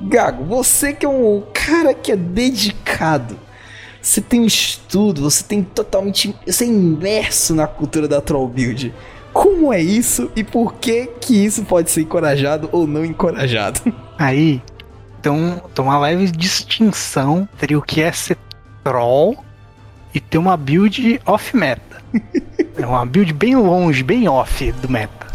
Gago, 0.00 0.44
você 0.44 0.92
que 0.92 1.06
é 1.06 1.08
um 1.08 1.44
cara 1.52 1.94
que 1.94 2.10
é 2.10 2.16
dedicado 2.16 3.38
você 4.08 4.22
tem 4.22 4.40
um 4.40 4.46
estudo, 4.46 5.20
você 5.20 5.44
tem 5.44 5.62
totalmente. 5.62 6.34
Você 6.46 6.64
é 6.64 6.68
imerso 6.68 7.54
na 7.54 7.66
cultura 7.66 8.08
da 8.08 8.22
troll 8.22 8.48
build. 8.48 8.94
Como 9.34 9.70
é 9.70 9.82
isso 9.82 10.30
e 10.34 10.42
por 10.42 10.74
que 10.74 11.06
que 11.20 11.44
isso 11.44 11.62
pode 11.64 11.90
ser 11.90 12.00
encorajado 12.00 12.70
ou 12.72 12.86
não 12.86 13.04
encorajado? 13.04 13.80
Aí, 14.18 14.62
então, 15.20 15.62
tem 15.74 15.84
uma 15.84 15.98
leve 15.98 16.30
distinção 16.30 17.46
entre 17.54 17.76
o 17.76 17.82
que 17.82 18.00
é 18.00 18.10
ser 18.10 18.38
troll 18.82 19.36
e 20.14 20.20
ter 20.20 20.38
uma 20.38 20.56
build 20.56 21.20
off 21.26 21.54
meta. 21.54 22.02
é 22.78 22.86
uma 22.86 23.04
build 23.04 23.34
bem 23.34 23.56
longe, 23.56 24.02
bem 24.02 24.26
off 24.26 24.72
do 24.72 24.88
meta. 24.88 25.26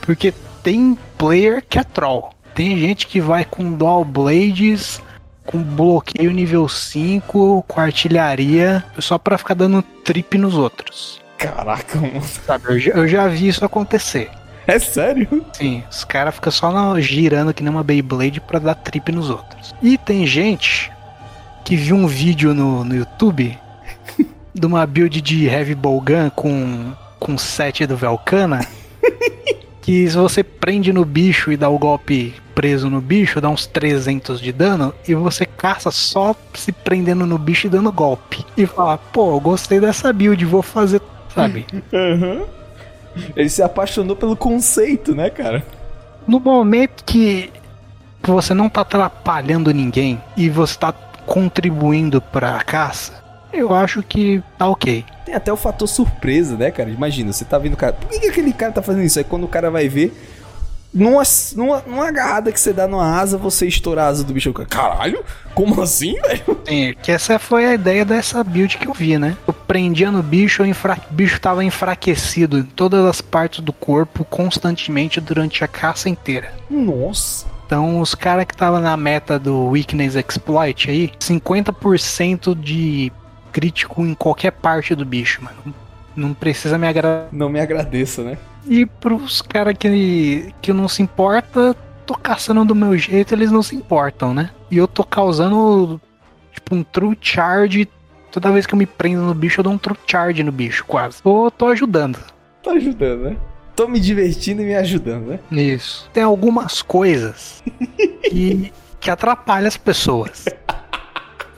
Porque 0.00 0.32
tem 0.62 0.96
player 1.18 1.62
que 1.68 1.78
é 1.78 1.84
troll. 1.84 2.30
Tem 2.54 2.78
gente 2.78 3.06
que 3.06 3.20
vai 3.20 3.44
com 3.44 3.70
dual 3.74 4.02
blades 4.02 5.02
com 5.46 5.62
bloqueio 5.62 6.30
nível 6.32 6.68
5, 6.68 7.64
com 7.66 7.80
artilharia, 7.80 8.84
só 8.98 9.16
pra 9.16 9.38
ficar 9.38 9.54
dando 9.54 9.82
trip 10.04 10.36
nos 10.36 10.54
outros. 10.54 11.20
Caraca, 11.38 11.98
mano. 11.98 12.22
Sabe, 12.22 12.64
eu 12.68 12.78
já, 12.78 12.92
eu 12.92 13.08
já 13.08 13.28
vi 13.28 13.48
isso 13.48 13.64
acontecer. 13.64 14.30
É 14.66 14.78
sério? 14.78 15.44
Sim, 15.52 15.84
os 15.88 16.04
caras 16.04 16.34
ficam 16.34 16.50
só 16.50 17.00
girando 17.00 17.54
que 17.54 17.62
nem 17.62 17.72
uma 17.72 17.84
Beyblade 17.84 18.40
pra 18.40 18.58
dar 18.58 18.74
trip 18.74 19.12
nos 19.12 19.30
outros. 19.30 19.74
E 19.80 19.96
tem 19.96 20.26
gente 20.26 20.90
que 21.64 21.76
viu 21.76 21.94
um 21.94 22.06
vídeo 22.06 22.52
no, 22.52 22.84
no 22.84 22.96
YouTube 22.96 23.56
de 24.52 24.66
uma 24.66 24.84
build 24.86 25.20
de 25.20 25.46
Heavy 25.46 25.74
Bowgun 25.74 26.30
com, 26.30 26.92
com 27.20 27.38
set 27.38 27.86
do 27.86 27.96
Velcana. 27.96 28.66
que 29.82 30.10
se 30.10 30.16
você 30.16 30.42
prende 30.42 30.92
no 30.92 31.04
bicho 31.04 31.52
e 31.52 31.56
dá 31.56 31.68
o 31.68 31.78
golpe 31.78 32.34
preso 32.56 32.88
no 32.88 33.02
bicho, 33.02 33.38
dá 33.38 33.50
uns 33.50 33.66
300 33.66 34.40
de 34.40 34.50
dano, 34.50 34.94
e 35.06 35.14
você 35.14 35.44
caça 35.44 35.90
só 35.90 36.34
se 36.54 36.72
prendendo 36.72 37.26
no 37.26 37.36
bicho 37.36 37.66
e 37.66 37.70
dando 37.70 37.92
golpe. 37.92 38.44
E 38.56 38.64
fala, 38.64 38.96
pô, 38.96 39.38
gostei 39.38 39.78
dessa 39.78 40.10
build, 40.10 40.42
vou 40.46 40.62
fazer, 40.62 41.02
sabe? 41.32 41.66
Uhum. 41.92 42.44
Ele 43.34 43.48
se 43.48 43.62
apaixonou 43.62 44.14
pelo 44.14 44.36
conceito, 44.36 45.14
né, 45.14 45.30
cara? 45.30 45.64
No 46.28 46.38
momento 46.38 47.02
que 47.04 47.50
você 48.22 48.52
não 48.52 48.68
tá 48.68 48.82
atrapalhando 48.82 49.72
ninguém 49.72 50.20
e 50.36 50.50
você 50.50 50.76
tá 50.78 50.92
contribuindo 51.24 52.20
pra 52.20 52.62
caça, 52.62 53.24
eu 53.52 53.74
acho 53.74 54.02
que 54.02 54.42
tá 54.58 54.68
ok. 54.68 55.04
Tem 55.24 55.34
até 55.34 55.50
o 55.50 55.56
fator 55.56 55.88
surpresa, 55.88 56.56
né, 56.56 56.70
cara? 56.70 56.90
Imagina, 56.90 57.32
você 57.32 57.44
tá 57.44 57.58
vendo 57.58 57.74
o 57.74 57.76
cara. 57.76 57.94
Por 57.94 58.10
que, 58.10 58.20
que 58.20 58.26
aquele 58.28 58.52
cara 58.52 58.72
tá 58.72 58.82
fazendo 58.82 59.04
isso? 59.04 59.18
Aí 59.18 59.24
quando 59.24 59.44
o 59.44 59.48
cara 59.48 59.70
vai 59.70 59.88
ver, 59.88 60.12
numa, 60.96 61.22
numa, 61.54 61.82
numa 61.86 62.08
agarrada 62.08 62.50
que 62.50 62.58
você 62.58 62.72
dá 62.72 62.88
numa 62.88 63.20
asa, 63.20 63.36
você 63.36 63.66
estourar 63.66 64.06
a 64.06 64.08
asa 64.08 64.24
do 64.24 64.32
bicho. 64.32 64.52
Caralho? 64.52 65.22
Como 65.54 65.80
assim, 65.82 66.14
velho? 66.22 66.60
Sim, 66.66 66.94
que 67.02 67.12
essa 67.12 67.38
foi 67.38 67.66
a 67.66 67.74
ideia 67.74 68.04
dessa 68.04 68.42
build 68.42 68.78
que 68.78 68.88
eu 68.88 68.94
vi, 68.94 69.18
né? 69.18 69.36
Eu 69.46 69.52
prendia 69.52 70.10
no 70.10 70.22
bicho, 70.22 70.62
o 70.62 71.14
bicho 71.14 71.40
tava 71.40 71.62
enfraquecido 71.62 72.58
em 72.58 72.62
todas 72.62 73.04
as 73.04 73.20
partes 73.20 73.60
do 73.60 73.72
corpo 73.72 74.24
constantemente 74.24 75.20
durante 75.20 75.62
a 75.62 75.68
caça 75.68 76.08
inteira. 76.08 76.52
Nossa. 76.70 77.46
Então, 77.66 78.00
os 78.00 78.14
caras 78.14 78.46
que 78.46 78.54
estavam 78.54 78.80
na 78.80 78.96
meta 78.96 79.38
do 79.38 79.66
Weakness 79.68 80.14
Exploit 80.14 80.88
aí, 80.88 81.12
50% 81.20 82.58
de 82.58 83.12
crítico 83.52 84.02
em 84.02 84.14
qualquer 84.14 84.52
parte 84.52 84.94
do 84.94 85.04
bicho, 85.04 85.42
mano. 85.42 85.74
Não 86.16 86.32
precisa 86.32 86.78
me 86.78 86.88
agradecer. 86.88 87.28
Não 87.30 87.48
me 87.48 87.60
agradeça, 87.60 88.22
né? 88.24 88.38
E 88.66 88.86
pros 88.86 89.42
caras 89.42 89.74
que, 89.78 90.52
que 90.60 90.72
não 90.72 90.88
se 90.88 91.02
importa, 91.02 91.76
tô 92.06 92.14
caçando 92.14 92.64
do 92.64 92.74
meu 92.74 92.96
jeito, 92.96 93.34
eles 93.34 93.52
não 93.52 93.62
se 93.62 93.76
importam, 93.76 94.32
né? 94.32 94.50
E 94.70 94.78
eu 94.78 94.88
tô 94.88 95.04
causando, 95.04 96.00
tipo, 96.52 96.74
um 96.74 96.82
true 96.82 97.16
charge. 97.20 97.88
Toda 98.32 98.50
vez 98.50 98.66
que 98.66 98.74
eu 98.74 98.78
me 98.78 98.86
prendo 98.86 99.22
no 99.22 99.34
bicho, 99.34 99.60
eu 99.60 99.64
dou 99.64 99.72
um 99.72 99.78
true 99.78 99.96
charge 100.06 100.42
no 100.42 100.50
bicho, 100.52 100.84
quase. 100.86 101.22
Tô, 101.22 101.50
tô 101.50 101.68
ajudando. 101.68 102.18
Tá 102.62 102.72
ajudando, 102.72 103.22
né? 103.24 103.36
Tô 103.74 103.86
me 103.86 104.00
divertindo 104.00 104.62
e 104.62 104.64
me 104.64 104.74
ajudando, 104.74 105.26
né? 105.26 105.38
Isso. 105.52 106.08
Tem 106.12 106.22
algumas 106.22 106.80
coisas 106.80 107.62
que, 108.28 108.72
que 108.98 109.10
atrapalham 109.10 109.68
as 109.68 109.76
pessoas. 109.76 110.46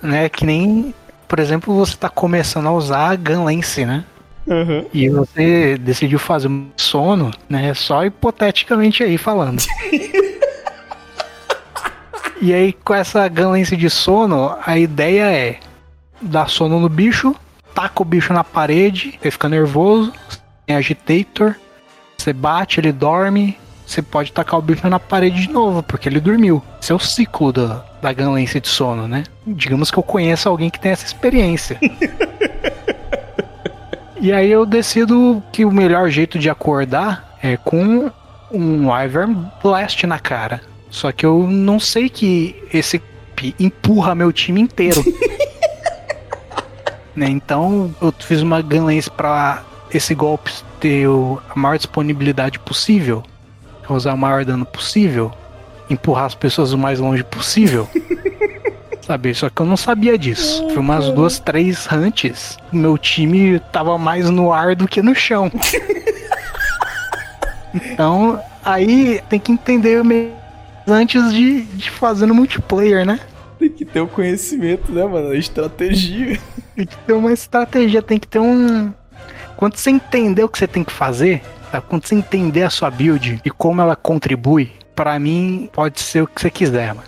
né? 0.02 0.28
Que 0.28 0.44
nem, 0.44 0.92
por 1.26 1.38
exemplo, 1.38 1.74
você 1.74 1.96
tá 1.96 2.08
começando 2.08 2.66
a 2.66 2.72
usar 2.72 3.10
a 3.12 3.16
Gunlance, 3.16 3.86
né? 3.86 4.04
Uhum. 4.48 4.86
E 4.94 5.08
você 5.10 5.76
decidiu 5.76 6.18
fazer 6.18 6.48
um 6.48 6.68
sono, 6.76 7.30
né? 7.48 7.74
Só 7.74 8.04
hipoteticamente 8.04 9.02
aí 9.02 9.18
falando. 9.18 9.62
e 12.40 12.54
aí, 12.54 12.72
com 12.72 12.94
essa 12.94 13.28
ganlência 13.28 13.76
de 13.76 13.90
sono, 13.90 14.56
a 14.64 14.78
ideia 14.78 15.30
é 15.30 15.58
dar 16.20 16.48
sono 16.48 16.80
no 16.80 16.88
bicho, 16.88 17.36
taca 17.74 18.02
o 18.02 18.04
bicho 18.04 18.32
na 18.32 18.42
parede, 18.42 19.18
ele 19.20 19.30
fica 19.30 19.48
nervoso, 19.48 20.12
tem 20.66 20.74
agitator, 20.74 21.54
você 22.16 22.32
bate, 22.32 22.80
ele 22.80 22.90
dorme, 22.90 23.56
você 23.86 24.02
pode 24.02 24.32
tacar 24.32 24.58
o 24.58 24.62
bicho 24.62 24.88
na 24.88 24.98
parede 24.98 25.42
de 25.42 25.50
novo, 25.50 25.82
porque 25.82 26.08
ele 26.08 26.20
dormiu. 26.20 26.62
Esse 26.80 26.92
é 26.92 26.94
o 26.94 26.98
ciclo 26.98 27.52
da, 27.52 27.84
da 28.02 28.12
ganlência 28.12 28.60
de 28.60 28.68
sono, 28.68 29.06
né? 29.06 29.24
Digamos 29.46 29.90
que 29.90 29.98
eu 29.98 30.02
conheço 30.02 30.48
alguém 30.48 30.70
que 30.70 30.80
tem 30.80 30.92
essa 30.92 31.06
experiência. 31.06 31.78
E 34.20 34.32
aí 34.32 34.50
eu 34.50 34.66
decido 34.66 35.42
que 35.52 35.64
o 35.64 35.70
melhor 35.70 36.10
jeito 36.10 36.38
de 36.38 36.50
acordar 36.50 37.38
é, 37.42 37.56
com 37.56 38.10
um 38.50 38.90
Wyvern 38.90 39.46
Blast 39.62 40.06
na 40.06 40.18
cara. 40.18 40.60
Só 40.90 41.12
que 41.12 41.24
eu 41.24 41.46
não 41.46 41.78
sei 41.78 42.08
que 42.08 42.56
esse 42.72 43.00
empurra 43.60 44.14
meu 44.14 44.32
time 44.32 44.60
inteiro. 44.60 45.04
né? 47.14 47.28
Então 47.28 47.94
eu 48.00 48.12
fiz 48.18 48.42
uma 48.42 48.60
gunlance 48.60 49.10
para 49.10 49.62
esse 49.92 50.14
golpe 50.14 50.52
ter 50.80 51.06
a 51.50 51.58
maior 51.58 51.76
disponibilidade 51.76 52.58
possível, 52.58 53.22
causar 53.86 54.14
o 54.14 54.18
maior 54.18 54.44
dano 54.44 54.66
possível, 54.66 55.32
empurrar 55.88 56.26
as 56.26 56.34
pessoas 56.34 56.72
o 56.72 56.78
mais 56.78 56.98
longe 56.98 57.22
possível. 57.24 57.88
Sabe, 59.02 59.34
só 59.34 59.48
que 59.48 59.62
eu 59.62 59.66
não 59.66 59.76
sabia 59.76 60.18
disso. 60.18 60.66
Foi 60.68 60.78
umas 60.78 61.08
duas, 61.10 61.38
três 61.38 61.90
antes. 61.90 62.58
Meu 62.70 62.98
time 62.98 63.58
tava 63.72 63.96
mais 63.96 64.28
no 64.28 64.52
ar 64.52 64.76
do 64.76 64.86
que 64.86 65.00
no 65.00 65.14
chão. 65.14 65.50
então, 67.74 68.38
aí 68.62 69.22
tem 69.28 69.40
que 69.40 69.50
entender 69.50 70.02
antes 70.86 71.32
de, 71.32 71.62
de 71.62 71.90
fazer 71.90 72.26
no 72.26 72.34
multiplayer, 72.34 73.06
né? 73.06 73.18
Tem 73.58 73.70
que 73.70 73.84
ter 73.84 74.00
o 74.00 74.04
um 74.04 74.08
conhecimento, 74.08 74.92
né, 74.92 75.04
mano? 75.04 75.30
A 75.30 75.36
estratégia. 75.36 76.38
Tem 76.76 76.86
que 76.86 76.96
ter 76.96 77.12
uma 77.12 77.32
estratégia, 77.32 78.00
tem 78.00 78.18
que 78.18 78.28
ter 78.28 78.38
um. 78.38 78.92
Quando 79.56 79.76
você 79.76 79.90
entender 79.90 80.44
o 80.44 80.48
que 80.48 80.58
você 80.58 80.68
tem 80.68 80.84
que 80.84 80.92
fazer, 80.92 81.42
tá? 81.72 81.80
quando 81.80 82.06
você 82.06 82.14
entender 82.14 82.62
a 82.62 82.70
sua 82.70 82.90
build 82.90 83.40
e 83.44 83.50
como 83.50 83.80
ela 83.80 83.96
contribui, 83.96 84.70
para 84.94 85.18
mim 85.18 85.68
pode 85.72 86.00
ser 86.00 86.22
o 86.22 86.26
que 86.26 86.40
você 86.40 86.50
quiser, 86.50 86.94
mano. 86.94 87.07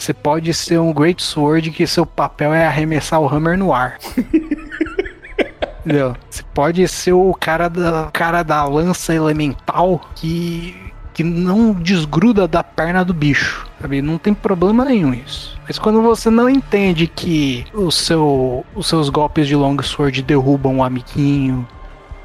Você 0.00 0.14
pode 0.14 0.54
ser 0.54 0.80
um 0.80 0.94
Great 0.94 1.22
Sword 1.22 1.70
que 1.70 1.86
seu 1.86 2.06
papel 2.06 2.54
é 2.54 2.66
arremessar 2.66 3.20
o 3.20 3.28
Hammer 3.28 3.58
no 3.58 3.70
ar. 3.70 3.98
Entendeu? 5.84 6.16
Você 6.30 6.42
pode 6.54 6.88
ser 6.88 7.12
o 7.12 7.34
cara 7.34 7.68
da, 7.68 8.08
cara 8.10 8.42
da 8.42 8.64
lança 8.64 9.14
elemental 9.14 10.00
que, 10.14 10.74
que 11.12 11.22
não 11.22 11.74
desgruda 11.74 12.48
da 12.48 12.64
perna 12.64 13.04
do 13.04 13.12
bicho. 13.12 13.68
Sabe? 13.78 14.00
Não 14.00 14.16
tem 14.16 14.32
problema 14.32 14.86
nenhum 14.86 15.12
isso. 15.12 15.60
Mas 15.68 15.78
quando 15.78 16.00
você 16.00 16.30
não 16.30 16.48
entende 16.48 17.06
que 17.06 17.66
o 17.74 17.90
seu, 17.90 18.64
os 18.74 18.86
seus 18.86 19.10
golpes 19.10 19.46
de 19.46 19.54
Long 19.54 19.82
Sword 19.82 20.22
derrubam 20.22 20.78
o 20.78 20.82
amiguinho, 20.82 21.68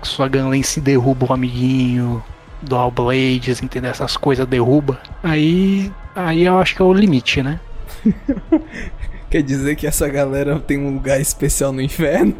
sua 0.01 0.29
Gunlance 0.29 0.79
derruba 0.79 1.27
o 1.29 1.33
amiguinho, 1.33 2.23
Dual 2.65 2.91
Blades, 2.91 3.61
entendeu? 3.61 3.91
Essas 3.91 4.17
coisas 4.17 4.47
derruba. 4.47 4.99
Aí, 5.23 5.91
aí 6.15 6.43
eu 6.43 6.57
acho 6.59 6.75
que 6.75 6.81
é 6.81 6.85
o 6.85 6.93
limite, 6.93 7.41
né? 7.41 7.59
Quer 9.29 9.41
dizer 9.41 9.75
que 9.75 9.87
essa 9.87 10.07
galera 10.07 10.59
tem 10.59 10.77
um 10.77 10.93
lugar 10.93 11.19
especial 11.19 11.71
no 11.71 11.81
inferno? 11.81 12.35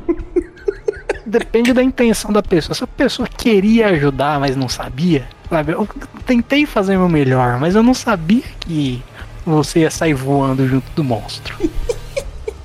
Depende 1.26 1.74
da 1.74 1.82
intenção 1.82 2.32
da 2.32 2.44
pessoa. 2.44 2.76
Se 2.76 2.84
a 2.84 2.88
pessoa 2.88 3.28
queria 3.28 3.88
ajudar, 3.88 4.40
mas 4.40 4.56
não 4.56 4.70
sabia, 4.70 5.28
sabe? 5.50 5.72
Eu 5.74 5.88
tentei 6.26 6.66
fazer 6.66 6.98
meu 6.98 7.10
melhor, 7.10 7.60
mas 7.60 7.76
eu 7.76 7.82
não 7.82 7.94
sabia 7.94 8.44
que 8.60 9.04
você 9.46 9.80
ia 9.80 9.92
sair 9.92 10.14
voando 10.14 10.68
junto 10.68 10.90
do 10.96 11.04
monstro. 11.04 11.58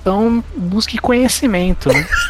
Então, 0.01 0.43
busque 0.57 0.99
conhecimento, 0.99 1.93
né? 1.93 2.07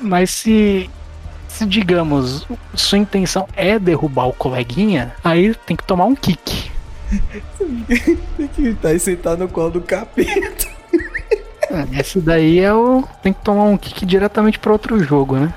Mas 0.00 0.30
se 0.30 0.90
se 1.54 1.64
digamos, 1.64 2.46
sua 2.74 2.98
intenção 2.98 3.46
é 3.54 3.78
derrubar 3.78 4.26
o 4.26 4.32
coleguinha, 4.32 5.14
aí 5.22 5.54
tem 5.66 5.76
que 5.76 5.84
tomar 5.84 6.04
um 6.04 6.14
kick. 6.14 6.70
tem 8.36 8.48
que 8.48 8.68
estar 8.68 8.98
sentado 8.98 9.38
no 9.40 9.48
colo 9.48 9.70
do 9.70 9.80
capeta. 9.80 10.74
É, 11.70 12.00
esse 12.00 12.20
daí 12.20 12.58
é 12.58 12.74
o. 12.74 13.04
Tem 13.22 13.32
que 13.32 13.40
tomar 13.42 13.64
um 13.64 13.76
kick 13.76 14.04
diretamente 14.04 14.58
para 14.58 14.72
outro 14.72 15.02
jogo, 15.02 15.36
né? 15.36 15.54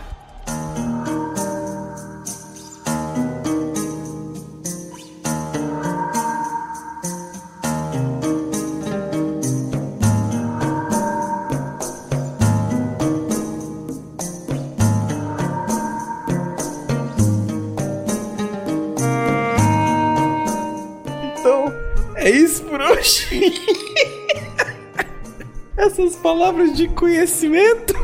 Palavras 26.28 26.76
de 26.76 26.90
conhecimento. 26.90 27.96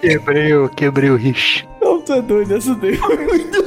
Quebrei, 0.00 0.54
o, 0.54 0.70
quebrei 0.70 1.10
o 1.10 1.16
richo. 1.16 1.66
Não, 1.78 2.00
tu 2.00 2.14
é 2.14 2.22
doido, 2.22 2.56
essa 2.56 2.74
daí 2.74 2.96
foi 2.96 3.18
muito 3.28 3.62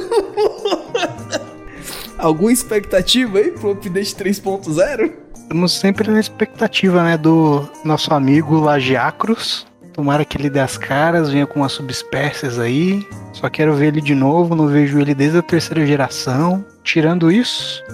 Alguma 2.18 2.50
expectativa 2.50 3.38
aí 3.38 3.52
pro 3.52 3.70
update 3.70 4.16
3.0? 4.16 5.12
Estamos 5.36 5.72
sempre 5.72 6.10
na 6.10 6.18
expectativa, 6.18 7.04
né, 7.04 7.16
do 7.16 7.64
nosso 7.84 8.12
amigo 8.12 8.58
Lagiacros. 8.58 9.64
Tomara 9.92 10.24
que 10.24 10.36
ele 10.36 10.50
dê 10.50 10.58
as 10.58 10.76
caras, 10.76 11.30
venha 11.30 11.46
com 11.46 11.60
umas 11.60 11.70
subespécies 11.70 12.58
aí. 12.58 13.06
Só 13.32 13.48
quero 13.48 13.72
ver 13.74 13.86
ele 13.88 14.00
de 14.00 14.16
novo, 14.16 14.56
não 14.56 14.66
vejo 14.66 14.98
ele 14.98 15.14
desde 15.14 15.38
a 15.38 15.42
terceira 15.42 15.86
geração. 15.86 16.64
Tirando 16.82 17.30
isso, 17.30 17.84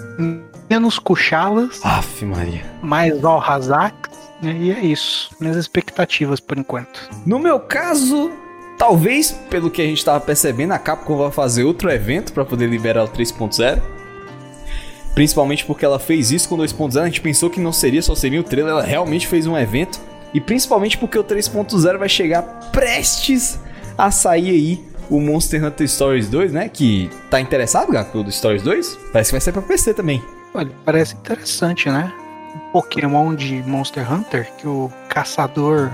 menos 0.71 0.99
Kuchalas. 0.99 1.85
Aff, 1.85 2.25
Maria. 2.25 2.65
Mais 2.81 3.23
Alhazak. 3.23 4.10
E 4.43 4.71
é 4.71 4.81
isso. 4.81 5.31
Minhas 5.39 5.57
expectativas 5.57 6.41
por 6.41 6.59
enquanto. 6.59 7.09
No 7.27 7.39
meu 7.39 7.61
caso, 7.61 8.31
talvez, 8.79 9.33
pelo 9.51 9.71
que 9.71 9.83
a 9.83 9.85
gente 9.85 10.05
tava 10.05 10.21
percebendo, 10.21 10.73
a 10.73 10.79
Capcom 10.79 11.17
vai 11.17 11.31
fazer 11.31 11.65
outro 11.65 11.91
evento 11.91 12.33
para 12.33 12.45
poder 12.45 12.67
liberar 12.67 13.05
o 13.05 13.09
3.0. 13.09 13.81
Principalmente 15.15 15.65
porque 15.65 15.85
ela 15.85 15.99
fez 15.99 16.31
isso 16.31 16.49
com 16.49 16.55
o 16.55 16.59
2.0. 16.59 17.03
A 17.03 17.07
gente 17.07 17.21
pensou 17.21 17.51
que 17.51 17.61
não 17.61 17.73
seria, 17.73 18.01
só 18.01 18.15
seria 18.15 18.41
o 18.41 18.45
trailer. 18.45 18.73
Ela 18.73 18.83
realmente 18.83 19.27
fez 19.27 19.47
um 19.47 19.57
evento. 19.57 20.01
E 20.33 20.41
principalmente 20.41 20.97
porque 20.97 21.19
o 21.19 21.25
3.0 21.25 21.99
vai 21.99 22.09
chegar 22.09 22.43
prestes 22.71 23.59
a 23.99 24.11
sair 24.11 24.51
aí 24.51 24.91
o 25.11 25.21
Monster 25.21 25.63
Hunter 25.65 25.89
Stories 25.89 26.29
2, 26.29 26.53
né? 26.53 26.69
Que 26.69 27.11
tá 27.29 27.41
interessado, 27.41 27.91
Gato, 27.91 28.13
pelo 28.13 28.31
Stories 28.31 28.63
2? 28.63 28.99
Parece 29.13 29.31
que 29.31 29.33
vai 29.33 29.41
ser 29.41 29.53
pra 29.53 29.61
PC 29.61 29.93
também. 29.93 30.23
Olha, 30.55 30.71
parece 30.85 31.15
interessante, 31.15 31.91
né? 31.91 32.13
Pokémon 32.73 33.35
de 33.35 33.63
Monster 33.63 34.13
Hunter 34.13 34.51
que 34.57 34.67
o 34.67 34.91
caçador 35.09 35.91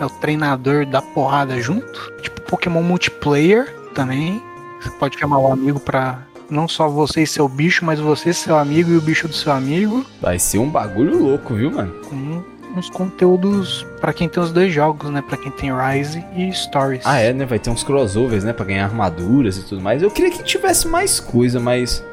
é 0.00 0.04
o 0.04 0.10
treinador 0.10 0.86
da 0.86 1.00
porrada 1.00 1.60
junto. 1.60 2.12
Tipo 2.20 2.40
Pokémon 2.42 2.82
multiplayer 2.82 3.74
também. 3.94 4.42
Você 4.80 4.90
pode 4.90 5.18
chamar 5.18 5.38
o 5.38 5.52
amigo 5.52 5.78
pra 5.78 6.26
não 6.50 6.68
só 6.68 6.88
você 6.88 7.22
e 7.22 7.26
seu 7.26 7.48
bicho, 7.48 7.84
mas 7.84 7.98
você, 7.98 8.32
seu 8.32 8.58
amigo 8.58 8.90
e 8.90 8.96
o 8.96 9.00
bicho 9.00 9.26
do 9.26 9.34
seu 9.34 9.52
amigo. 9.52 10.04
Vai 10.20 10.38
ser 10.38 10.58
um 10.58 10.68
bagulho 10.68 11.18
louco, 11.18 11.54
viu, 11.54 11.70
mano? 11.70 11.92
Com 12.04 12.42
uns 12.76 12.90
conteúdos 12.90 13.86
para 14.00 14.12
quem 14.12 14.28
tem 14.28 14.42
os 14.42 14.52
dois 14.52 14.72
jogos, 14.72 15.10
né? 15.10 15.22
Para 15.22 15.36
quem 15.36 15.52
tem 15.52 15.70
Rise 15.72 16.24
e 16.36 16.52
Stories. 16.52 17.02
Ah, 17.04 17.18
é, 17.18 17.32
né? 17.32 17.44
Vai 17.44 17.58
ter 17.58 17.70
uns 17.70 17.82
crossovers, 17.82 18.44
né? 18.44 18.52
Para 18.52 18.66
ganhar 18.66 18.84
armaduras 18.84 19.56
e 19.56 19.62
tudo 19.62 19.80
mais. 19.80 20.02
Eu 20.02 20.10
queria 20.10 20.30
que 20.30 20.42
tivesse 20.42 20.88
mais 20.88 21.20
coisa, 21.20 21.60
mas. 21.60 22.04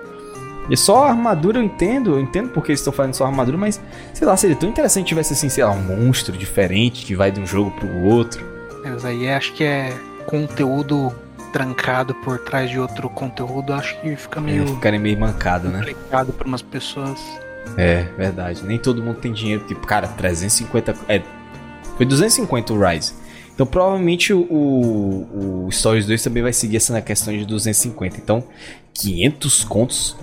E 0.69 0.77
só 0.77 1.05
a 1.05 1.09
armadura 1.09 1.59
eu 1.59 1.63
entendo, 1.63 2.11
eu 2.11 2.19
entendo 2.19 2.49
porque 2.49 2.71
eles 2.71 2.79
estão 2.79 2.93
fazendo 2.93 3.15
só 3.15 3.25
armadura, 3.25 3.57
mas 3.57 3.81
sei 4.13 4.27
lá, 4.27 4.37
seria 4.37 4.55
tão 4.55 4.69
interessante 4.69 5.05
se 5.05 5.09
tivesse 5.09 5.33
assim, 5.33 5.49
sei 5.49 5.63
lá, 5.63 5.71
um 5.71 5.81
monstro 5.81 6.37
diferente 6.37 7.05
que 7.05 7.15
vai 7.15 7.31
de 7.31 7.39
um 7.39 7.45
jogo 7.45 7.71
pro 7.71 8.03
outro. 8.03 8.45
Mas 8.83 9.03
aí 9.03 9.27
acho 9.29 9.53
que 9.53 9.63
é 9.63 9.93
conteúdo 10.25 11.11
trancado 11.51 12.13
por 12.15 12.37
trás 12.39 12.69
de 12.69 12.79
outro 12.79 13.09
conteúdo, 13.09 13.73
acho 13.73 13.99
que 14.01 14.15
fica 14.15 14.39
meio. 14.39 14.63
É, 14.63 14.67
ficaria 14.67 14.99
meio 14.99 15.19
mancado, 15.19 15.69
né? 15.69 15.79
Complicado 15.79 16.33
para 16.33 16.47
umas 16.47 16.61
pessoas. 16.61 17.19
É, 17.75 18.03
verdade. 18.17 18.63
Nem 18.63 18.77
todo 18.77 19.01
mundo 19.01 19.17
tem 19.17 19.33
dinheiro. 19.33 19.63
Tipo, 19.65 19.85
cara, 19.85 20.07
350. 20.07 20.95
É, 21.07 21.21
foi 21.97 22.05
250 22.05 22.73
o 22.73 22.87
Rise. 22.87 23.13
Então 23.53 23.67
provavelmente 23.67 24.31
o, 24.31 24.39
o, 24.39 25.65
o 25.65 25.71
Stories 25.71 26.05
2 26.05 26.23
também 26.23 26.41
vai 26.41 26.53
seguir 26.53 26.77
essa 26.77 27.01
questão 27.01 27.33
de 27.33 27.45
250. 27.45 28.17
Então, 28.17 28.43
500 28.93 29.63
contos 29.65 30.15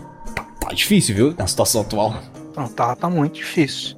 tá, 0.68 0.74
difícil, 0.74 1.14
viu? 1.14 1.34
Na 1.36 1.46
situação 1.46 1.82
atual. 1.82 2.14
Não, 2.56 2.68
tá, 2.68 2.94
tá 2.94 3.08
muito 3.08 3.34
difícil. 3.34 3.96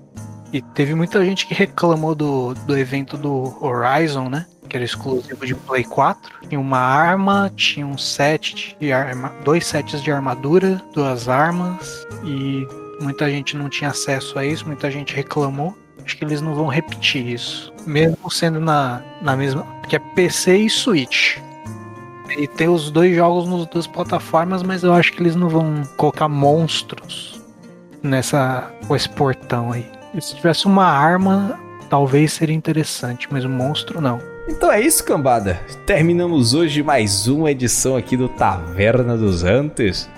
E 0.52 0.62
teve 0.62 0.94
muita 0.94 1.24
gente 1.24 1.46
que 1.46 1.54
reclamou 1.54 2.14
do, 2.14 2.54
do 2.54 2.76
evento 2.76 3.16
do 3.16 3.56
Horizon, 3.64 4.28
né? 4.28 4.46
Que 4.68 4.76
era 4.76 4.84
exclusivo 4.84 5.46
de 5.46 5.54
Play 5.54 5.84
4. 5.84 6.48
Tinha 6.48 6.60
uma 6.60 6.78
arma, 6.78 7.52
tinha 7.54 7.86
um 7.86 7.98
set 7.98 8.76
de 8.80 8.92
arma, 8.92 9.32
dois 9.44 9.66
sets 9.66 10.02
de 10.02 10.10
armadura, 10.10 10.82
duas 10.94 11.28
armas 11.28 12.06
e 12.24 12.66
Muita 13.00 13.30
gente 13.30 13.56
não 13.56 13.68
tinha 13.68 13.90
acesso 13.90 14.38
a 14.38 14.44
isso, 14.44 14.66
muita 14.66 14.90
gente 14.90 15.14
reclamou. 15.14 15.76
Acho 16.04 16.16
que 16.16 16.24
eles 16.24 16.40
não 16.40 16.54
vão 16.54 16.66
repetir 16.66 17.24
isso. 17.26 17.72
Mesmo 17.86 18.30
sendo 18.30 18.60
na, 18.60 19.02
na 19.22 19.36
mesma. 19.36 19.64
Que 19.88 19.96
é 19.96 19.98
PC 19.98 20.56
e 20.56 20.70
Switch. 20.70 21.38
E 22.36 22.46
tem 22.46 22.68
os 22.68 22.90
dois 22.90 23.14
jogos 23.14 23.48
nas 23.48 23.66
duas 23.66 23.86
plataformas, 23.86 24.62
mas 24.62 24.82
eu 24.82 24.92
acho 24.92 25.12
que 25.12 25.22
eles 25.22 25.34
não 25.34 25.48
vão 25.48 25.82
colocar 25.96 26.28
monstros 26.28 27.40
nessa 28.02 28.70
com 28.86 28.94
esse 28.94 29.08
portão 29.08 29.72
aí. 29.72 29.86
Se 30.20 30.34
tivesse 30.36 30.66
uma 30.66 30.84
arma, 30.84 31.58
talvez 31.88 32.32
seria 32.32 32.54
interessante, 32.54 33.28
mas 33.30 33.44
um 33.44 33.50
monstro 33.50 34.00
não. 34.00 34.20
Então 34.48 34.72
é 34.72 34.80
isso, 34.80 35.04
cambada. 35.04 35.60
Terminamos 35.86 36.54
hoje 36.54 36.82
mais 36.82 37.28
uma 37.28 37.50
edição 37.50 37.96
aqui 37.96 38.16
do 38.16 38.28
Taverna 38.28 39.16
dos 39.16 39.42
Hunters. 39.42 40.08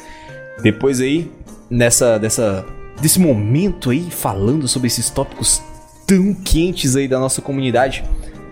Depois 0.62 1.00
aí, 1.00 1.30
nessa 1.68 2.18
dessa 2.18 2.64
desse 3.00 3.18
momento 3.18 3.90
aí 3.90 4.10
falando 4.10 4.68
sobre 4.68 4.86
esses 4.86 5.10
tópicos 5.10 5.60
tão 6.06 6.34
quentes 6.34 6.96
aí 6.96 7.08
da 7.08 7.18
nossa 7.18 7.40
comunidade, 7.40 8.04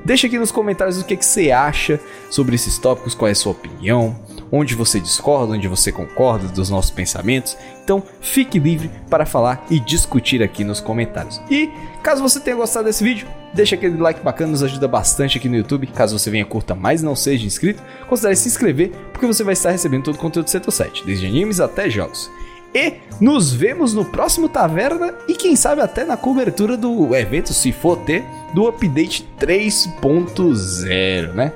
deixa 0.08 0.26
aqui 0.26 0.38
nos 0.38 0.50
comentários 0.50 0.98
o 0.98 1.04
que, 1.04 1.14
que 1.14 1.24
você 1.24 1.50
acha 1.50 2.00
sobre 2.30 2.54
esses 2.54 2.78
tópicos, 2.78 3.14
qual 3.14 3.28
é 3.28 3.32
a 3.32 3.34
sua 3.34 3.52
opinião, 3.52 4.18
onde 4.50 4.74
você 4.74 4.98
discorda, 4.98 5.52
onde 5.52 5.68
você 5.68 5.92
concorda 5.92 6.48
dos 6.48 6.70
nossos 6.70 6.90
pensamentos. 6.90 7.58
Então, 7.84 8.02
fique 8.18 8.58
livre 8.58 8.90
para 9.10 9.26
falar 9.26 9.66
e 9.68 9.78
discutir 9.78 10.42
aqui 10.42 10.64
nos 10.64 10.80
comentários. 10.80 11.42
E 11.50 11.70
caso 12.02 12.22
você 12.22 12.40
tenha 12.40 12.56
gostado 12.56 12.86
desse 12.86 13.04
vídeo, 13.04 13.28
deixa 13.52 13.74
aquele 13.74 13.98
like 13.98 14.22
bacana, 14.22 14.52
nos 14.52 14.62
ajuda 14.62 14.88
bastante 14.88 15.36
aqui 15.36 15.46
no 15.46 15.56
YouTube. 15.56 15.86
Caso 15.88 16.18
você 16.18 16.30
venha 16.30 16.46
curta, 16.46 16.74
mas 16.74 17.02
não 17.02 17.14
seja 17.14 17.46
inscrito, 17.46 17.82
considere 18.08 18.34
se 18.34 18.48
inscrever, 18.48 18.90
porque 19.12 19.26
você 19.26 19.44
vai 19.44 19.52
estar 19.52 19.70
recebendo 19.70 20.04
todo 20.04 20.14
o 20.14 20.18
conteúdo 20.18 20.46
do 20.46 20.50
Setor 20.50 20.72
7, 20.72 21.04
desde 21.04 21.26
animes 21.26 21.60
até 21.60 21.90
jogos. 21.90 22.30
E 22.74 22.94
nos 23.20 23.52
vemos 23.52 23.94
no 23.94 24.04
próximo 24.04 24.48
Taverna 24.48 25.14
e 25.26 25.34
quem 25.34 25.56
sabe 25.56 25.80
até 25.80 26.04
na 26.04 26.16
cobertura 26.16 26.76
do 26.76 27.14
evento, 27.14 27.52
se 27.52 27.72
for 27.72 27.96
ter, 27.98 28.24
do 28.54 28.68
update 28.68 29.28
3.0, 29.40 31.32
né? 31.32 31.52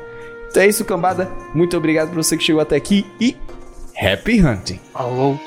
Então 0.51 0.63
é 0.63 0.67
isso, 0.67 0.85
cambada. 0.85 1.31
Muito 1.55 1.77
obrigado 1.77 2.09
por 2.09 2.17
você 2.23 2.37
que 2.37 2.45
chegou 2.45 2.61
até 2.61 2.77
aqui 2.77 3.07
e 3.21 3.37
Happy 3.97 4.45
Hunting! 4.45 4.81
Falou! 4.93 5.39